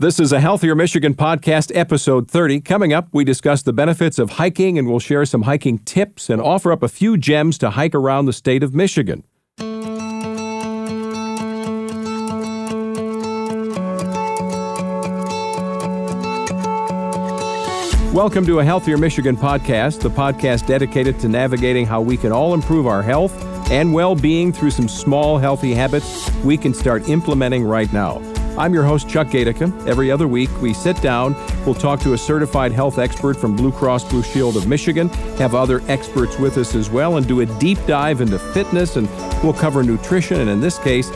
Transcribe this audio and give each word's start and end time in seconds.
This 0.00 0.18
is 0.18 0.32
a 0.32 0.40
Healthier 0.40 0.74
Michigan 0.74 1.12
podcast, 1.12 1.70
episode 1.74 2.30
30. 2.30 2.62
Coming 2.62 2.90
up, 2.90 3.08
we 3.12 3.22
discuss 3.22 3.60
the 3.60 3.74
benefits 3.74 4.18
of 4.18 4.30
hiking 4.30 4.78
and 4.78 4.88
we'll 4.88 4.98
share 4.98 5.26
some 5.26 5.42
hiking 5.42 5.76
tips 5.80 6.30
and 6.30 6.40
offer 6.40 6.72
up 6.72 6.82
a 6.82 6.88
few 6.88 7.18
gems 7.18 7.58
to 7.58 7.68
hike 7.68 7.94
around 7.94 8.24
the 8.24 8.32
state 8.32 8.62
of 8.62 8.74
Michigan. 8.74 9.24
Welcome 18.14 18.46
to 18.46 18.60
a 18.60 18.64
Healthier 18.64 18.96
Michigan 18.96 19.36
podcast, 19.36 20.00
the 20.00 20.08
podcast 20.08 20.66
dedicated 20.66 21.20
to 21.20 21.28
navigating 21.28 21.84
how 21.84 22.00
we 22.00 22.16
can 22.16 22.32
all 22.32 22.54
improve 22.54 22.86
our 22.86 23.02
health 23.02 23.38
and 23.70 23.92
well 23.92 24.14
being 24.14 24.50
through 24.50 24.70
some 24.70 24.88
small, 24.88 25.36
healthy 25.36 25.74
habits 25.74 26.34
we 26.36 26.56
can 26.56 26.72
start 26.72 27.06
implementing 27.10 27.64
right 27.64 27.92
now. 27.92 28.29
I'm 28.58 28.74
your 28.74 28.84
host, 28.84 29.08
Chuck 29.08 29.28
Gaidica. 29.28 29.86
Every 29.86 30.10
other 30.10 30.28
week, 30.28 30.50
we 30.60 30.74
sit 30.74 31.00
down, 31.00 31.34
we'll 31.64 31.74
talk 31.74 32.00
to 32.00 32.12
a 32.12 32.18
certified 32.18 32.72
health 32.72 32.98
expert 32.98 33.34
from 33.34 33.56
Blue 33.56 33.72
Cross 33.72 34.10
Blue 34.10 34.22
Shield 34.22 34.56
of 34.56 34.66
Michigan, 34.66 35.08
have 35.38 35.54
other 35.54 35.82
experts 35.88 36.38
with 36.38 36.58
us 36.58 36.74
as 36.74 36.90
well, 36.90 37.16
and 37.16 37.26
do 37.26 37.40
a 37.40 37.46
deep 37.46 37.78
dive 37.86 38.20
into 38.20 38.38
fitness, 38.38 38.96
and 38.96 39.08
we'll 39.42 39.54
cover 39.54 39.82
nutrition, 39.82 40.40
and 40.40 40.50
in 40.50 40.60
this 40.60 40.78
case, 40.78 41.10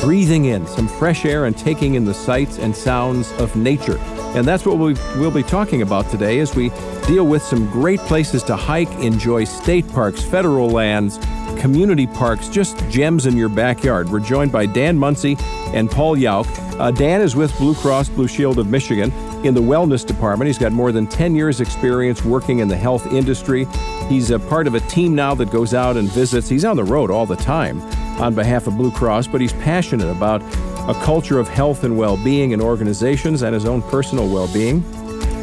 breathing 0.00 0.44
in 0.44 0.66
some 0.66 0.86
fresh 0.86 1.24
air 1.24 1.46
and 1.46 1.56
taking 1.56 1.94
in 1.94 2.04
the 2.04 2.14
sights 2.14 2.58
and 2.58 2.76
sounds 2.76 3.32
of 3.40 3.56
nature. 3.56 3.98
And 4.36 4.46
that's 4.46 4.66
what 4.66 4.78
we 4.78 4.94
will 5.18 5.30
be 5.30 5.42
talking 5.42 5.82
about 5.82 6.10
today 6.10 6.40
as 6.40 6.54
we 6.54 6.70
deal 7.06 7.26
with 7.26 7.42
some 7.42 7.70
great 7.70 8.00
places 8.00 8.42
to 8.44 8.56
hike, 8.56 8.90
enjoy 8.98 9.44
state 9.44 9.88
parks, 9.92 10.22
federal 10.22 10.68
lands, 10.68 11.18
community 11.58 12.06
parks, 12.06 12.48
just 12.48 12.76
gems 12.90 13.26
in 13.26 13.36
your 13.36 13.48
backyard. 13.48 14.10
We're 14.10 14.20
joined 14.20 14.52
by 14.52 14.66
Dan 14.66 14.98
Muncy 14.98 15.40
and 15.72 15.90
Paul 15.90 16.16
Yauk. 16.16 16.46
Uh, 16.78 16.90
Dan 16.90 17.20
is 17.20 17.36
with 17.36 17.56
Blue 17.56 17.74
Cross 17.74 18.08
Blue 18.08 18.26
Shield 18.26 18.58
of 18.58 18.66
Michigan 18.66 19.12
in 19.44 19.54
the 19.54 19.60
wellness 19.60 20.04
department. 20.04 20.48
He's 20.48 20.58
got 20.58 20.72
more 20.72 20.90
than 20.90 21.06
10 21.06 21.36
years' 21.36 21.60
experience 21.60 22.24
working 22.24 22.58
in 22.58 22.66
the 22.66 22.76
health 22.76 23.06
industry. 23.12 23.66
He's 24.08 24.30
a 24.32 24.40
part 24.40 24.66
of 24.66 24.74
a 24.74 24.80
team 24.80 25.14
now 25.14 25.36
that 25.36 25.52
goes 25.52 25.72
out 25.72 25.96
and 25.96 26.10
visits. 26.10 26.48
He's 26.48 26.64
on 26.64 26.76
the 26.76 26.82
road 26.82 27.12
all 27.12 27.26
the 27.26 27.36
time 27.36 27.80
on 28.20 28.34
behalf 28.34 28.66
of 28.66 28.76
Blue 28.76 28.90
Cross, 28.90 29.28
but 29.28 29.40
he's 29.40 29.52
passionate 29.52 30.10
about 30.10 30.42
a 30.88 30.94
culture 31.02 31.38
of 31.38 31.46
health 31.46 31.84
and 31.84 31.96
well 31.96 32.16
being 32.16 32.50
in 32.50 32.60
organizations 32.60 33.42
and 33.42 33.54
his 33.54 33.66
own 33.66 33.80
personal 33.82 34.28
well 34.28 34.52
being. 34.52 34.82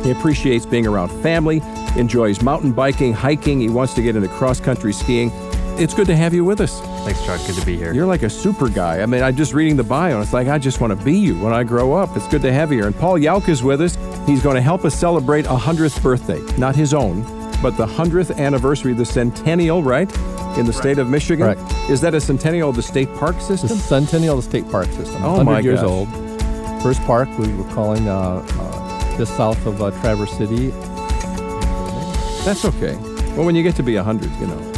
He 0.04 0.12
appreciates 0.12 0.66
being 0.66 0.86
around 0.86 1.10
family, 1.22 1.62
enjoys 1.96 2.42
mountain 2.42 2.74
biking, 2.74 3.14
hiking. 3.14 3.62
He 3.62 3.70
wants 3.70 3.94
to 3.94 4.02
get 4.02 4.18
into 4.18 4.28
cross 4.28 4.60
country 4.60 4.92
skiing. 4.92 5.32
It's 5.82 5.96
good 5.96 6.06
to 6.08 6.16
have 6.16 6.32
you 6.32 6.46
with 6.46 6.62
us. 6.62 6.80
Thanks, 7.06 7.26
Chuck. 7.26 7.42
Good 7.48 7.56
to 7.56 7.66
be 7.66 7.76
here. 7.76 7.92
You're 7.92 8.06
like 8.06 8.22
a 8.22 8.30
super 8.30 8.70
guy. 8.70 9.02
I 9.02 9.08
mean, 9.08 9.24
I'm 9.24 9.36
just 9.36 9.56
reading 9.56 9.76
the 9.76 9.84
bio, 9.84 10.14
and 10.14 10.24
it's 10.24 10.32
like, 10.32 10.48
I 10.48 10.60
just 10.60 10.80
want 10.80 10.96
to 10.96 11.04
be 11.04 11.18
you 11.18 11.40
when 11.40 11.54
I 11.54 11.64
grow 11.64 11.94
up. 11.94 12.16
It's 12.16 12.28
good 12.28 12.44
to 12.44 12.54
have 12.54 12.72
you 12.72 12.78
here. 12.78 12.86
And 12.86 12.96
Paul 12.96 13.18
Yauk 13.18 13.50
is 13.50 13.64
with 13.64 13.82
us. 13.82 13.98
He's 14.28 14.44
going 14.44 14.54
to 14.54 14.62
help 14.62 14.86
us 14.86 14.94
celebrate 14.94 15.48
a 15.48 15.58
100th 15.58 16.00
birthday, 16.04 16.40
not 16.60 16.76
his 16.76 16.94
own, 16.94 17.24
but 17.64 17.78
the 17.78 17.88
100th 17.88 18.38
anniversary, 18.38 18.94
the 18.94 19.06
centennial, 19.06 19.82
right? 19.82 20.08
In 20.56 20.68
the 20.68 20.74
state 20.74 21.00
of 21.00 21.10
Michigan. 21.10 21.56
Correct. 21.56 21.90
Is 21.90 22.00
that 22.02 22.14
a 22.14 22.22
centennial 22.22 22.70
of 22.70 22.76
the 22.76 22.84
state 22.84 23.12
park 23.16 23.42
system? 23.42 23.70
The? 23.70 23.76
Centennial 23.78 24.38
of 24.38 24.44
the 24.44 24.50
State 24.52 24.70
Park 24.70 24.86
System. 24.90 25.24
Oh 25.24 25.38
100 25.38 25.46
my 25.46 25.60
years 25.62 25.82
gosh. 25.82 25.90
old. 25.90 26.84
First 26.84 27.02
park 27.08 27.28
we 27.40 27.52
were 27.56 27.64
calling 27.74 28.08
uh, 28.08 28.46
uh, 28.48 29.18
just 29.18 29.36
south 29.36 29.66
of 29.66 29.82
uh, 29.82 29.90
Traverse 30.00 30.32
City. 30.38 30.68
That's 32.46 32.66
okay. 32.66 32.96
Well, 33.36 33.46
when 33.46 33.56
you 33.56 33.64
get 33.64 33.76
to 33.78 33.84
be 33.84 33.96
100, 33.96 34.30
you 34.40 34.46
know. 34.46 34.71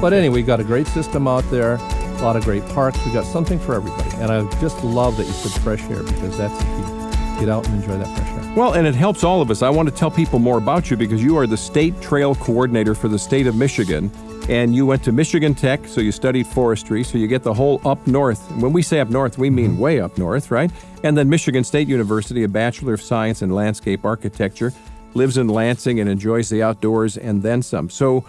But 0.00 0.12
anyway, 0.12 0.34
we've 0.36 0.46
got 0.46 0.60
a 0.60 0.64
great 0.64 0.86
system 0.88 1.26
out 1.26 1.48
there, 1.50 1.76
a 1.76 2.22
lot 2.22 2.36
of 2.36 2.44
great 2.44 2.66
parks. 2.68 2.98
We've 3.04 3.14
got 3.14 3.24
something 3.24 3.58
for 3.58 3.74
everybody. 3.74 4.10
And 4.16 4.30
I 4.30 4.48
just 4.60 4.84
love 4.84 5.16
that 5.16 5.26
you 5.26 5.32
said 5.32 5.60
fresh 5.62 5.82
air 5.84 6.02
because 6.02 6.36
that's 6.36 6.56
key. 6.62 7.40
Get 7.40 7.48
out 7.48 7.66
and 7.66 7.82
enjoy 7.82 7.98
that 7.98 8.16
fresh 8.16 8.28
air. 8.28 8.54
Well, 8.54 8.74
and 8.74 8.86
it 8.86 8.94
helps 8.94 9.24
all 9.24 9.42
of 9.42 9.50
us. 9.50 9.62
I 9.62 9.70
want 9.70 9.88
to 9.88 9.94
tell 9.94 10.10
people 10.10 10.38
more 10.38 10.58
about 10.58 10.90
you 10.90 10.96
because 10.96 11.22
you 11.22 11.36
are 11.38 11.46
the 11.46 11.56
state 11.56 12.00
trail 12.00 12.34
coordinator 12.34 12.94
for 12.94 13.08
the 13.08 13.18
state 13.18 13.46
of 13.46 13.56
Michigan. 13.56 14.10
And 14.48 14.74
you 14.76 14.86
went 14.86 15.02
to 15.04 15.12
Michigan 15.12 15.54
Tech, 15.54 15.88
so 15.88 16.00
you 16.00 16.12
studied 16.12 16.46
forestry, 16.46 17.02
so 17.02 17.18
you 17.18 17.26
get 17.26 17.42
the 17.42 17.52
whole 17.52 17.80
up 17.84 18.06
north. 18.06 18.48
When 18.52 18.72
we 18.72 18.80
say 18.80 19.00
up 19.00 19.10
north, 19.10 19.38
we 19.38 19.50
mean 19.50 19.72
mm-hmm. 19.72 19.80
way 19.80 20.00
up 20.00 20.16
north, 20.18 20.50
right? 20.50 20.70
And 21.02 21.18
then 21.18 21.28
Michigan 21.28 21.64
State 21.64 21.88
University, 21.88 22.44
a 22.44 22.48
Bachelor 22.48 22.94
of 22.94 23.02
Science 23.02 23.42
in 23.42 23.50
Landscape 23.50 24.04
Architecture, 24.04 24.72
lives 25.14 25.36
in 25.36 25.48
Lansing 25.48 25.98
and 26.00 26.08
enjoys 26.08 26.48
the 26.48 26.62
outdoors 26.62 27.16
and 27.16 27.42
then 27.42 27.60
some. 27.60 27.90
So 27.90 28.24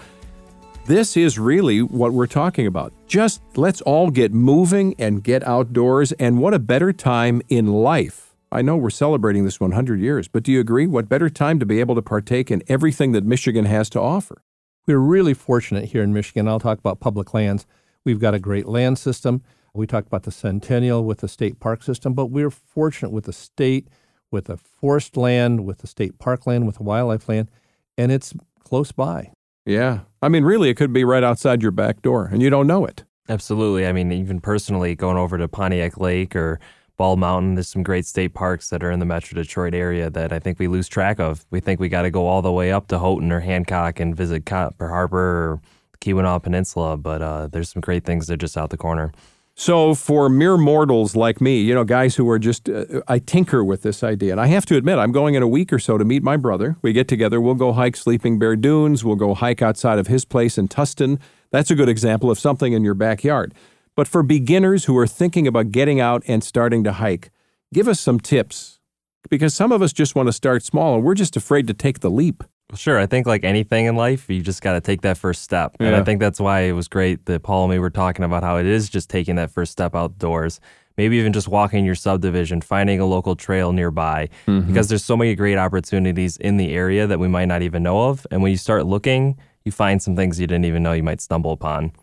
this 0.88 1.18
is 1.18 1.38
really 1.38 1.82
what 1.82 2.14
we're 2.14 2.28
talking 2.28 2.66
about. 2.66 2.94
Just 3.08 3.42
let's 3.58 3.82
all 3.82 4.10
get 4.10 4.34
moving 4.34 4.96
and 4.98 5.22
get 5.22 5.46
outdoors. 5.46 6.14
And 6.14 6.40
what 6.40 6.54
a 6.54 6.60
better 6.60 6.94
time 6.94 7.42
in 7.50 7.68
life. 7.68 8.34
I 8.54 8.62
know 8.62 8.78
we're 8.78 8.90
celebrating 8.90 9.44
this 9.44 9.60
100 9.60 10.00
years, 10.00 10.30
but 10.30 10.44
do 10.44 10.52
you 10.54 10.62
agree? 10.62 10.88
What 10.88 11.10
better 11.10 11.30
time 11.30 11.60
to 11.60 11.66
be 11.66 11.82
able 11.82 11.96
to 11.96 12.02
partake 12.02 12.50
in 12.50 12.64
everything 12.70 13.12
that 13.12 13.26
Michigan 13.26 13.66
has 13.66 13.90
to 13.92 14.00
offer? 14.00 14.42
We're 14.88 14.98
really 15.00 15.34
fortunate 15.34 15.86
here 15.86 16.02
in 16.02 16.14
Michigan. 16.14 16.48
I'll 16.48 16.62
talk 16.62 16.80
about 16.80 17.02
public 17.02 17.34
lands. 17.34 17.66
We've 18.06 18.22
got 18.22 18.34
a 18.34 18.40
great 18.40 18.66
land 18.66 18.98
system. 18.98 19.44
We 19.74 19.86
talked 19.86 20.08
about 20.08 20.24
the 20.24 20.32
Centennial 20.32 21.04
with 21.04 21.20
the 21.20 21.28
state 21.28 21.60
park 21.60 21.84
system, 21.84 22.14
but 22.14 22.28
we're 22.28 22.50
fortunate 22.50 23.12
with 23.12 23.26
the 23.26 23.34
state, 23.34 23.90
with 24.32 24.46
the 24.46 24.56
forest 24.56 25.18
land, 25.18 25.66
with 25.66 25.80
the 25.80 25.88
state 25.88 26.18
park 26.18 26.48
land, 26.48 26.66
with 26.66 26.78
the 26.78 26.84
wildlife 26.84 27.28
land, 27.28 27.52
and 27.98 28.10
it's 28.10 28.34
close 28.64 28.94
by. 28.94 29.34
Yeah. 29.66 30.00
I 30.22 30.30
mean, 30.30 30.44
really, 30.44 30.70
it 30.70 30.76
could 30.76 30.94
be 30.94 31.04
right 31.04 31.24
outside 31.24 31.62
your 31.62 31.72
back 31.72 32.02
door, 32.02 32.30
and 32.32 32.42
you 32.42 32.50
don't 32.50 32.68
know 32.68 32.86
it. 32.86 33.04
Absolutely. 33.30 33.86
I 33.86 33.92
mean, 33.92 34.12
even 34.12 34.40
personally, 34.40 34.96
going 34.96 35.18
over 35.18 35.38
to 35.38 35.48
Pontiac 35.48 35.98
Lake 35.98 36.36
or 36.36 36.60
Bald 36.96 37.20
Mountain, 37.20 37.56
there's 37.56 37.68
some 37.68 37.84
great 37.84 38.06
state 38.06 38.34
parks 38.34 38.70
that 38.70 38.84
are 38.84 38.90
in 38.90 39.00
the 39.00 39.06
Metro 39.06 39.36
Detroit 39.36 39.76
area 39.76 40.10
that 40.10 40.32
I 40.32 40.40
think 40.40 40.58
we 40.58 40.68
lose 40.68 40.88
track 40.88 41.20
of. 41.20 41.46
We 41.52 41.60
think 41.60 41.80
we 41.80 41.90
got 41.90 42.04
to 42.04 42.10
go 42.10 42.26
all 42.26 42.42
the 42.42 42.52
way 42.52 42.72
up 42.72 42.88
to 42.88 43.00
Houghton 43.00 43.32
or 43.32 43.42
Hancock 43.42 44.00
and 44.00 44.16
visit 44.16 44.46
Copper 44.46 44.90
Harbor 44.90 45.20
or 45.20 45.62
Keweenaw 46.02 46.42
Peninsula, 46.42 46.98
but 46.98 47.22
uh, 47.22 47.48
there's 47.48 47.70
some 47.70 47.82
great 47.82 48.04
things 48.04 48.28
that 48.28 48.34
are 48.34 48.38
just 48.38 48.58
out 48.58 48.70
the 48.70 48.78
corner. 48.78 49.12
So, 49.60 49.96
for 49.96 50.30
mere 50.30 50.56
mortals 50.56 51.16
like 51.16 51.42
me, 51.42 51.62
you 51.62 51.74
know, 51.74 51.84
guys 51.84 52.16
who 52.16 52.30
are 52.30 52.38
just, 52.38 52.70
uh, 52.70 53.02
I 53.08 53.18
tinker 53.18 53.64
with 53.64 53.82
this 53.82 54.04
idea. 54.04 54.32
And 54.32 54.40
I 54.40 54.46
have 54.46 54.68
to 54.68 54.78
admit, 54.78 55.00
I'm 55.00 55.12
going 55.12 55.34
in 55.34 55.42
a 55.42 55.48
week 55.48 55.74
or 55.74 55.80
so 55.80 55.98
to 55.98 56.06
meet 56.06 56.22
my 56.22 56.38
brother. 56.38 56.78
We 56.84 56.94
get 56.94 57.08
together, 57.08 57.42
we'll 57.42 57.56
go 57.56 57.74
hike 57.74 57.96
Sleeping 57.96 58.38
Bear 58.38 58.56
Dunes, 58.56 59.04
we'll 59.04 59.16
go 59.16 59.34
hike 59.34 59.64
outside 59.64 59.98
of 59.98 60.06
his 60.06 60.26
place 60.26 60.60
in 60.60 60.68
Tustin. 60.68 61.20
That's 61.50 61.72
a 61.72 61.76
good 61.76 61.90
example 61.90 62.30
of 62.30 62.38
something 62.38 62.74
in 62.74 62.84
your 62.84 62.94
backyard. 62.94 63.56
But 63.96 64.08
for 64.08 64.22
beginners 64.22 64.86
who 64.86 64.96
are 64.96 65.08
thinking 65.08 65.48
about 65.48 65.72
getting 65.72 66.00
out 66.00 66.22
and 66.28 66.44
starting 66.44 66.84
to 66.84 66.92
hike, 66.92 67.32
give 67.74 67.88
us 67.88 68.00
some 68.00 68.20
tips. 68.20 68.80
Because 69.28 69.56
some 69.56 69.72
of 69.72 69.82
us 69.82 69.92
just 69.92 70.14
want 70.14 70.28
to 70.28 70.34
start 70.34 70.62
small 70.62 70.94
and 70.94 71.04
we're 71.04 71.16
just 71.16 71.36
afraid 71.36 71.66
to 71.66 71.74
take 71.74 72.02
the 72.02 72.12
leap. 72.12 72.44
Sure. 72.76 73.00
I 73.00 73.06
think 73.06 73.26
like 73.26 73.46
anything 73.46 73.86
in 73.86 73.96
life, 73.96 74.30
you 74.30 74.42
just 74.42 74.62
got 74.62 74.74
to 74.74 74.82
take 74.82 75.02
that 75.02 75.18
first 75.18 75.42
step. 75.42 75.78
And 75.80 75.96
I 75.96 76.04
think 76.04 76.20
that's 76.20 76.40
why 76.40 76.62
it 76.62 76.74
was 76.74 76.90
great 76.90 77.26
that 77.26 77.44
Paul 77.44 77.64
and 77.64 77.72
me 77.72 77.80
were 77.80 77.90
talking 77.90 78.26
about 78.26 78.44
how 78.44 78.58
it 78.58 78.66
is 78.66 78.90
just 78.90 79.10
taking 79.10 79.36
that 79.36 79.52
first 79.52 79.72
step 79.72 79.96
outdoors. 79.96 80.60
Maybe 80.98 81.18
even 81.18 81.32
just 81.32 81.48
walking 81.48 81.86
your 81.86 81.96
subdivision, 81.96 82.60
finding 82.60 83.00
a 83.00 83.06
local 83.06 83.36
trail 83.36 83.72
nearby, 83.72 84.30
mm-hmm. 84.48 84.68
because 84.68 84.90
there's 84.90 85.06
so 85.06 85.16
many 85.16 85.36
great 85.36 85.58
opportunities 85.58 86.38
in 86.38 86.58
the 86.58 86.74
area 86.74 87.06
that 87.08 87.20
we 87.20 87.28
might 87.28 87.46
not 87.46 87.62
even 87.62 87.84
know 87.84 88.10
of. 88.10 88.26
And 88.32 88.42
when 88.42 88.52
you 88.52 88.58
start 88.58 88.86
looking, 88.86 89.38
you 89.64 89.72
find 89.72 90.02
some 90.02 90.16
things 90.16 90.40
you 90.40 90.48
didn't 90.48 90.66
even 90.66 90.82
know 90.84 90.94
you 90.94 91.04
might 91.04 91.22
stumble 91.22 91.52
upon. 91.52 91.94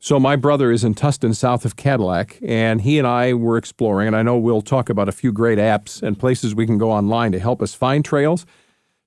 So 0.00 0.18
my 0.18 0.34
brother 0.34 0.72
is 0.72 0.82
in 0.82 0.94
Tustin, 0.94 1.34
south 1.34 1.64
of 1.64 1.76
Cadillac, 1.76 2.38
and 2.42 2.80
he 2.80 2.98
and 2.98 3.06
I 3.06 3.34
were 3.34 3.56
exploring, 3.56 4.08
and 4.08 4.16
I 4.16 4.22
know 4.22 4.36
we'll 4.36 4.62
talk 4.62 4.88
about 4.88 5.08
a 5.08 5.12
few 5.12 5.30
great 5.30 5.58
apps 5.58 6.02
and 6.02 6.18
places 6.18 6.54
we 6.54 6.66
can 6.66 6.78
go 6.78 6.90
online 6.90 7.32
to 7.32 7.38
help 7.38 7.62
us 7.62 7.74
find 7.74 8.04
trails. 8.04 8.46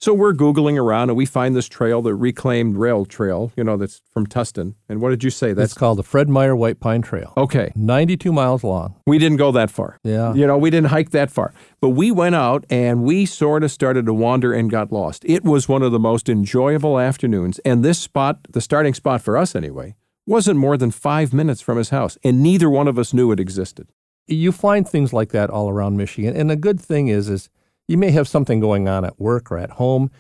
So 0.04 0.14
we're 0.14 0.34
Googling 0.34 0.78
around 0.78 1.12
and 1.12 1.16
we 1.16 1.26
find 1.26 1.56
this 1.56 1.70
trail, 1.70 2.02
the 2.02 2.14
reclaimed 2.14 2.76
rail 2.76 3.06
trail, 3.06 3.54
you 3.56 3.64
know, 3.64 3.78
that's 3.78 4.02
from 4.12 4.28
Tustin. 4.28 4.76
And 4.90 5.00
what 5.00 5.12
did 5.12 5.24
you 5.24 5.30
say? 5.30 5.54
That's 5.54 5.70
That's 5.70 5.78
called 5.78 5.98
the 5.98 6.04
Fred 6.04 6.28
Meijer 6.28 6.58
White 6.58 6.82
Pine 6.82 7.02
Trail. 7.02 7.32
okay. 7.38 7.72
92 7.74 8.34
miles 8.34 8.66
long. 8.66 8.96
We 9.08 9.18
didn't 9.18 9.38
go 9.38 9.54
that 9.54 9.72
far. 9.72 10.00
Yeah. 10.04 10.34
You 10.34 10.46
know, 10.46 10.58
we 10.58 10.70
didn't 10.70 10.90
hike 10.90 11.12
that 11.12 11.32
far. 11.32 11.54
But 11.80 11.92
we 11.92 12.12
went 12.12 12.36
out 12.36 12.66
and 12.70 13.04
we 13.04 13.26
sort 13.26 13.64
of 13.64 13.72
started 13.72 14.06
to 14.08 14.14
wander 14.14 14.52
and 14.52 14.70
got 14.70 14.92
lost. 14.92 15.24
It 15.24 15.46
was 15.46 15.70
one 15.70 15.82
of 15.82 15.94
the 15.94 16.00
most 16.00 16.28
enjoyable 16.28 17.00
afternoons. 17.00 17.60
And 17.60 17.82
this 17.82 17.98
spot, 17.98 18.40
the 18.50 18.60
starting 18.60 18.94
spot 18.94 19.22
for 19.22 19.38
us 19.38 19.56
anyway, 19.56 19.96
wasn't 20.26 20.60
more 20.60 20.76
than 20.76 20.92
five 20.92 21.32
minutes 21.32 21.62
from 21.62 21.78
his 21.78 21.92
house. 21.92 22.18
And 22.26 22.44
neither 22.44 22.70
one 22.70 22.90
of 22.90 23.00
us 23.00 23.14
knew 23.14 23.32
it 23.32 23.40
existed. 23.40 23.88
You 24.28 24.52
find 24.52 24.86
things 24.86 25.14
like 25.14 25.30
that 25.30 25.50
all 25.50 25.70
around 25.70 25.96
Michigan. 25.96 26.36
And 26.36 26.50
the 26.50 26.58
good 26.58 26.82
thing 26.82 27.08
is, 27.08 27.30
is 27.30 27.50
you 27.88 27.98
may 27.98 28.12
have 28.12 28.28
something 28.28 28.60
going 28.60 28.88
on 28.88 29.06
at 29.06 29.20
work 29.20 29.52
or 29.52 29.58
at 29.58 29.72
home. 29.72 30.12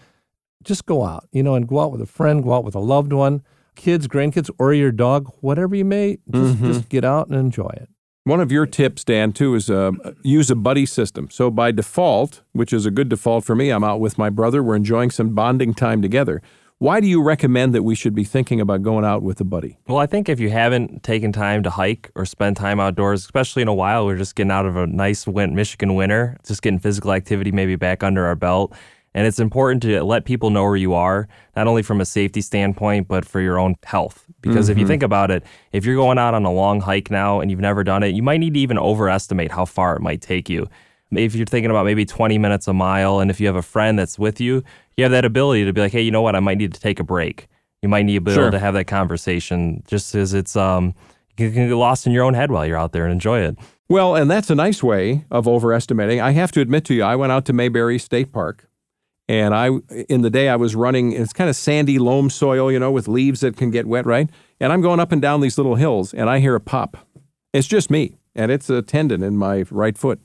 Just 0.63 0.85
go 0.85 1.03
out, 1.03 1.27
you 1.31 1.43
know, 1.43 1.55
and 1.55 1.67
go 1.67 1.79
out 1.79 1.91
with 1.91 2.01
a 2.01 2.05
friend, 2.05 2.43
go 2.43 2.53
out 2.53 2.63
with 2.63 2.75
a 2.75 2.79
loved 2.79 3.11
one, 3.11 3.43
kids, 3.75 4.07
grandkids, 4.07 4.49
or 4.57 4.73
your 4.73 4.91
dog, 4.91 5.31
whatever 5.41 5.75
you 5.75 5.85
may, 5.85 6.17
just, 6.31 6.59
just 6.59 6.89
get 6.89 7.03
out 7.03 7.27
and 7.27 7.35
enjoy 7.35 7.69
it. 7.73 7.89
One 8.25 8.39
of 8.39 8.53
your 8.53 8.65
tips, 8.65 9.03
Dan, 9.03 9.33
too, 9.33 9.53
is 9.55 9.69
uh, 9.69 9.91
use 10.21 10.49
a 10.49 10.55
buddy 10.55 10.85
system. 10.85 11.29
So 11.29 11.51
by 11.51 11.71
default, 11.71 12.41
which 12.53 12.71
is 12.71 12.85
a 12.85 12.91
good 12.91 13.09
default 13.09 13.43
for 13.43 13.53
me, 13.53 13.69
I'm 13.69 13.83
out 13.83 13.99
with 13.99 14.17
my 14.17 14.29
brother. 14.29 14.63
We're 14.63 14.77
enjoying 14.77 15.11
some 15.11 15.35
bonding 15.35 15.73
time 15.73 16.01
together. 16.01 16.41
Why 16.83 16.99
do 16.99 17.07
you 17.07 17.23
recommend 17.23 17.73
that 17.75 17.83
we 17.83 17.95
should 17.95 18.13
be 18.13 18.25
thinking 18.25 18.59
about 18.59 18.81
going 18.81 19.05
out 19.05 19.23
with 19.23 19.39
a 19.39 19.45
buddy? 19.45 19.77
Well, 19.87 19.99
I 19.99 20.05
think 20.05 20.27
if 20.27 20.41
you 20.41 20.49
haven't 20.49 21.01
taken 21.01 21.31
time 21.31 21.63
to 21.63 21.69
hike 21.69 22.11
or 22.13 22.25
spend 22.25 22.57
time 22.57 22.81
outdoors, 22.81 23.23
especially 23.23 23.61
in 23.61 23.69
a 23.69 23.73
while, 23.73 24.05
we're 24.05 24.17
just 24.17 24.35
getting 24.35 24.51
out 24.51 24.65
of 24.65 24.75
a 24.75 24.85
nice 24.85 25.25
win- 25.25 25.55
Michigan 25.55 25.95
winter, 25.95 26.35
just 26.45 26.61
getting 26.61 26.79
physical 26.79 27.13
activity 27.13 27.53
maybe 27.53 27.77
back 27.77 28.03
under 28.03 28.25
our 28.25 28.35
belt. 28.35 28.75
And 29.13 29.25
it's 29.25 29.39
important 29.39 29.81
to 29.83 30.03
let 30.03 30.25
people 30.25 30.49
know 30.49 30.63
where 30.63 30.75
you 30.75 30.93
are, 30.93 31.29
not 31.55 31.67
only 31.67 31.83
from 31.83 32.01
a 32.01 32.05
safety 32.05 32.41
standpoint, 32.41 33.07
but 33.07 33.23
for 33.23 33.39
your 33.39 33.57
own 33.57 33.75
health. 33.85 34.25
Because 34.41 34.65
mm-hmm. 34.65 34.71
if 34.73 34.77
you 34.77 34.83
mm-hmm. 34.83 34.89
think 34.89 35.03
about 35.03 35.31
it, 35.31 35.43
if 35.71 35.85
you're 35.85 35.95
going 35.95 36.17
out 36.17 36.33
on 36.33 36.43
a 36.43 36.51
long 36.51 36.81
hike 36.81 37.09
now 37.09 37.39
and 37.39 37.49
you've 37.49 37.61
never 37.61 37.85
done 37.85 38.03
it, 38.03 38.13
you 38.13 38.23
might 38.23 38.41
need 38.41 38.55
to 38.55 38.59
even 38.59 38.77
overestimate 38.77 39.53
how 39.53 39.63
far 39.63 39.95
it 39.95 40.01
might 40.01 40.19
take 40.19 40.49
you. 40.49 40.67
If 41.17 41.35
you're 41.35 41.45
thinking 41.45 41.71
about 41.71 41.85
maybe 41.85 42.05
20 42.05 42.37
minutes 42.37 42.67
a 42.67 42.73
mile, 42.73 43.19
and 43.19 43.29
if 43.31 43.39
you 43.39 43.47
have 43.47 43.55
a 43.55 43.61
friend 43.61 43.97
that's 43.97 44.17
with 44.19 44.39
you, 44.39 44.63
you 44.97 45.03
have 45.03 45.11
that 45.11 45.25
ability 45.25 45.65
to 45.65 45.73
be 45.73 45.81
like, 45.81 45.91
hey, 45.91 46.01
you 46.01 46.11
know 46.11 46.21
what? 46.21 46.35
I 46.35 46.39
might 46.39 46.57
need 46.57 46.73
to 46.73 46.79
take 46.79 46.99
a 46.99 47.03
break. 47.03 47.47
You 47.81 47.89
might 47.89 48.03
need 48.03 48.15
to 48.15 48.21
be 48.21 48.31
able 48.31 48.51
to 48.51 48.59
have 48.59 48.73
that 48.75 48.85
conversation 48.85 49.83
just 49.87 50.15
as 50.15 50.33
it's, 50.33 50.55
um, 50.55 50.93
you 51.37 51.51
can 51.51 51.67
get 51.67 51.75
lost 51.75 52.05
in 52.05 52.13
your 52.13 52.23
own 52.23 52.33
head 52.33 52.51
while 52.51 52.65
you're 52.65 52.77
out 52.77 52.91
there 52.93 53.03
and 53.03 53.11
enjoy 53.11 53.39
it. 53.39 53.57
Well, 53.89 54.15
and 54.15 54.31
that's 54.31 54.49
a 54.49 54.55
nice 54.55 54.81
way 54.81 55.25
of 55.29 55.47
overestimating. 55.47 56.21
I 56.21 56.31
have 56.31 56.51
to 56.53 56.61
admit 56.61 56.85
to 56.85 56.93
you, 56.93 57.03
I 57.03 57.15
went 57.15 57.31
out 57.31 57.45
to 57.45 57.53
Maybury 57.53 57.99
State 57.99 58.31
Park 58.31 58.69
and 59.29 59.55
I, 59.55 59.69
in 60.09 60.21
the 60.21 60.29
day, 60.29 60.49
I 60.49 60.57
was 60.57 60.75
running, 60.75 61.13
it's 61.13 61.33
kind 61.33 61.49
of 61.49 61.55
sandy 61.55 61.97
loam 61.97 62.29
soil, 62.29 62.71
you 62.71 62.79
know, 62.79 62.91
with 62.91 63.07
leaves 63.07 63.39
that 63.39 63.55
can 63.55 63.71
get 63.71 63.85
wet, 63.85 64.05
right? 64.05 64.29
And 64.59 64.73
I'm 64.73 64.81
going 64.81 64.99
up 64.99 65.11
and 65.11 65.21
down 65.21 65.41
these 65.41 65.57
little 65.57 65.75
hills, 65.75 66.13
and 66.13 66.29
I 66.29 66.39
hear 66.39 66.55
a 66.55 66.59
pop. 66.59 66.97
It's 67.53 67.67
just 67.67 67.89
me, 67.89 68.17
and 68.35 68.51
it's 68.51 68.69
a 68.69 68.81
tendon 68.81 69.23
in 69.23 69.37
my 69.37 69.63
right 69.71 69.97
foot. 69.97 70.19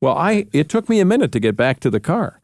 Well, 0.00 0.16
I, 0.16 0.46
it 0.52 0.68
took 0.68 0.88
me 0.88 1.00
a 1.00 1.04
minute 1.04 1.32
to 1.32 1.40
get 1.40 1.56
back 1.56 1.80
to 1.80 1.90
the 1.90 2.00
car. 2.00 2.40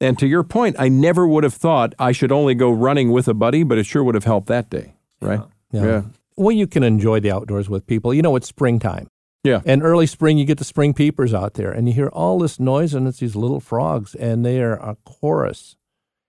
And 0.00 0.18
to 0.18 0.26
your 0.26 0.42
point, 0.42 0.76
I 0.78 0.88
never 0.88 1.26
would 1.26 1.44
have 1.44 1.54
thought 1.54 1.94
I 1.98 2.12
should 2.12 2.32
only 2.32 2.54
go 2.54 2.70
running 2.70 3.10
with 3.10 3.28
a 3.28 3.34
buddy, 3.34 3.64
but 3.64 3.76
it 3.76 3.84
sure 3.84 4.02
would 4.02 4.14
have 4.14 4.24
helped 4.24 4.46
that 4.48 4.70
day, 4.70 4.94
right? 5.20 5.40
Yeah. 5.72 5.82
yeah. 5.82 5.86
yeah. 5.86 6.02
Well, 6.36 6.52
you 6.52 6.66
can 6.66 6.82
enjoy 6.82 7.20
the 7.20 7.30
outdoors 7.30 7.68
with 7.68 7.86
people. 7.86 8.14
You 8.14 8.22
know, 8.22 8.34
it's 8.36 8.48
springtime. 8.48 9.08
Yeah. 9.42 9.60
And 9.64 9.82
early 9.82 10.06
spring, 10.06 10.38
you 10.38 10.44
get 10.44 10.58
the 10.58 10.64
spring 10.64 10.94
peepers 10.94 11.34
out 11.34 11.54
there, 11.54 11.70
and 11.70 11.88
you 11.88 11.94
hear 11.94 12.08
all 12.08 12.38
this 12.38 12.60
noise, 12.60 12.94
and 12.94 13.06
it's 13.06 13.18
these 13.18 13.36
little 13.36 13.60
frogs, 13.60 14.14
and 14.14 14.44
they 14.44 14.60
are 14.60 14.74
a 14.74 14.96
chorus. 15.04 15.76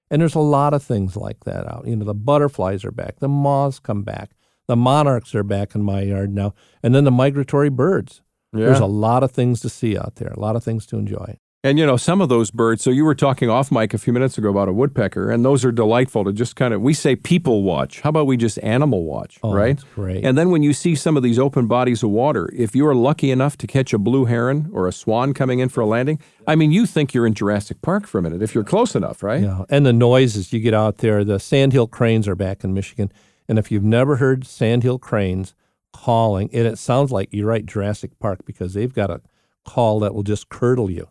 And 0.10 0.22
there's 0.22 0.36
a 0.36 0.40
lot 0.40 0.74
of 0.74 0.84
things 0.84 1.16
like 1.16 1.46
that 1.46 1.66
out. 1.68 1.88
You 1.88 1.96
know, 1.96 2.06
the 2.06 2.14
butterflies 2.14 2.84
are 2.84 2.92
back, 2.92 3.20
the 3.20 3.30
moths 3.30 3.80
come 3.80 4.04
back, 4.04 4.32
the 4.68 4.76
monarchs 4.76 5.34
are 5.36 5.44
back 5.44 5.76
in 5.76 5.84
my 5.84 6.02
yard 6.02 6.34
now, 6.34 6.54
and 6.84 6.94
then 6.94 7.06
the 7.06 7.12
migratory 7.12 7.70
birds. 7.70 8.22
Yeah. 8.54 8.66
There's 8.66 8.80
a 8.80 8.86
lot 8.86 9.24
of 9.24 9.32
things 9.32 9.62
to 9.62 9.70
see 9.70 9.98
out 9.98 10.16
there, 10.16 10.30
a 10.30 10.40
lot 10.40 10.56
of 10.56 10.64
things 10.64 10.86
to 10.88 10.98
enjoy. 10.98 11.38
And 11.64 11.78
you 11.78 11.86
know, 11.86 11.96
some 11.96 12.22
of 12.22 12.30
those 12.30 12.50
birds, 12.50 12.82
so 12.84 12.90
you 12.90 13.06
were 13.06 13.14
talking 13.14 13.48
off 13.48 13.72
mic 13.72 13.94
a 13.94 14.00
few 14.00 14.12
minutes 14.12 14.36
ago 14.36 14.50
about 14.50 14.68
a 14.68 14.74
woodpecker, 14.74 15.30
and 15.30 15.46
those 15.46 15.64
are 15.64 15.72
delightful 15.72 16.24
to 16.24 16.34
just 16.34 16.56
kind 16.56 16.74
of, 16.74 16.82
we 16.82 16.96
say 16.96 17.16
people 17.16 17.62
watch. 17.62 18.02
How 18.02 18.10
about 18.10 18.26
we 18.26 18.36
just 18.36 18.58
animal 18.64 19.06
watch, 19.06 19.38
oh, 19.44 19.54
right? 19.54 19.80
great. 19.94 20.26
And 20.26 20.36
then 20.36 20.50
when 20.50 20.64
you 20.64 20.74
see 20.74 20.96
some 20.96 21.16
of 21.16 21.22
these 21.22 21.38
open 21.38 21.68
bodies 21.68 22.02
of 22.02 22.10
water, 22.10 22.50
if 22.56 22.76
you 22.76 22.88
are 22.88 22.96
lucky 22.96 23.30
enough 23.30 23.58
to 23.58 23.68
catch 23.68 23.94
a 23.94 24.00
blue 24.00 24.26
heron 24.26 24.72
or 24.74 24.88
a 24.88 24.92
swan 24.92 25.36
coming 25.36 25.60
in 25.60 25.70
for 25.70 25.82
a 25.82 25.86
landing, 25.86 26.20
I 26.48 26.56
mean, 26.56 26.72
you 26.72 26.88
think 26.88 27.14
you're 27.14 27.28
in 27.28 27.36
Jurassic 27.36 27.84
Park 27.84 28.08
for 28.08 28.18
a 28.18 28.24
minute 28.24 28.42
if 28.42 28.56
you're 28.56 28.64
close 28.64 28.96
enough, 28.96 29.22
right? 29.22 29.44
Yeah. 29.44 29.66
And 29.70 29.86
the 29.86 29.94
noises 29.94 30.52
you 30.52 30.60
get 30.60 30.74
out 30.74 30.98
there, 30.98 31.24
the 31.24 31.40
sandhill 31.40 31.86
cranes 31.86 32.28
are 32.28 32.36
back 32.36 32.64
in 32.64 32.74
Michigan. 32.74 33.12
And 33.48 33.60
if 33.60 33.70
you've 33.70 33.84
never 33.84 34.16
heard 34.16 34.48
sandhill 34.48 34.98
cranes 34.98 35.54
calling, 35.94 36.50
and 36.54 36.68
it 36.68 36.78
sounds 36.78 37.12
like 37.12 37.30
you're 37.32 37.48
right, 37.48 37.66
Jurassic 37.66 38.18
Park, 38.20 38.46
because 38.46 38.74
they've 38.74 38.94
got 38.94 39.10
a 39.10 39.22
call 39.66 40.00
that 40.00 40.14
will 40.14 40.24
just 40.24 40.50
curdle 40.50 40.90
you 40.90 41.08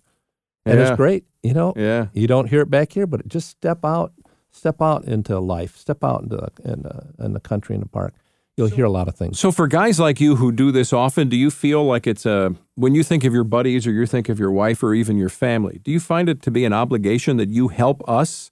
and 0.65 0.79
yeah. 0.79 0.89
it's 0.89 0.97
great. 0.97 1.25
You 1.43 1.55
know, 1.55 1.73
yeah. 1.77 2.07
You 2.13 2.27
don't 2.27 2.49
hear 2.49 2.61
it 2.61 2.71
back 2.71 2.93
here, 2.93 3.07
but 3.07 3.27
just 3.27 3.49
step 3.49 3.85
out, 3.85 4.13
step 4.51 4.83
out 4.83 5.05
into 5.05 5.39
life, 5.39 5.77
step 5.77 6.05
out 6.05 6.23
into 6.23 6.49
in, 6.65 6.85
uh, 6.85 7.07
in 7.19 7.33
the 7.33 7.41
country 7.41 7.75
in 7.75 7.81
the 7.81 7.89
park. 7.89 8.15
You'll 8.57 8.69
so, 8.69 8.77
hear 8.77 8.85
a 8.85 8.91
lot 8.91 9.09
of 9.09 9.15
things. 9.15 9.39
So, 9.39 9.51
for 9.53 9.67
guys 9.67 9.99
like 9.99 10.21
you 10.21 10.37
who 10.37 10.53
do 10.53 10.71
this 10.71 10.93
often, 10.93 11.31
do 11.31 11.37
you 11.37 11.51
feel 11.51 11.85
like 11.85 12.07
it's 12.07 12.27
a 12.27 12.55
when 12.75 12.95
you 12.95 13.03
think 13.03 13.25
of 13.25 13.33
your 13.33 13.45
buddies 13.45 13.87
or 13.87 13.93
you 13.93 14.05
think 14.05 14.29
of 14.29 14.39
your 14.39 14.51
wife 14.51 14.83
or 14.83 14.93
even 14.93 15.17
your 15.17 15.31
family? 15.31 15.81
Do 15.83 15.91
you 15.91 16.01
find 16.01 16.29
it 16.29 16.43
to 16.43 16.51
be 16.51 16.67
an 16.67 16.75
obligation 16.75 17.39
that 17.39 17.49
you 17.49 17.69
help 17.69 18.07
us? 18.09 18.50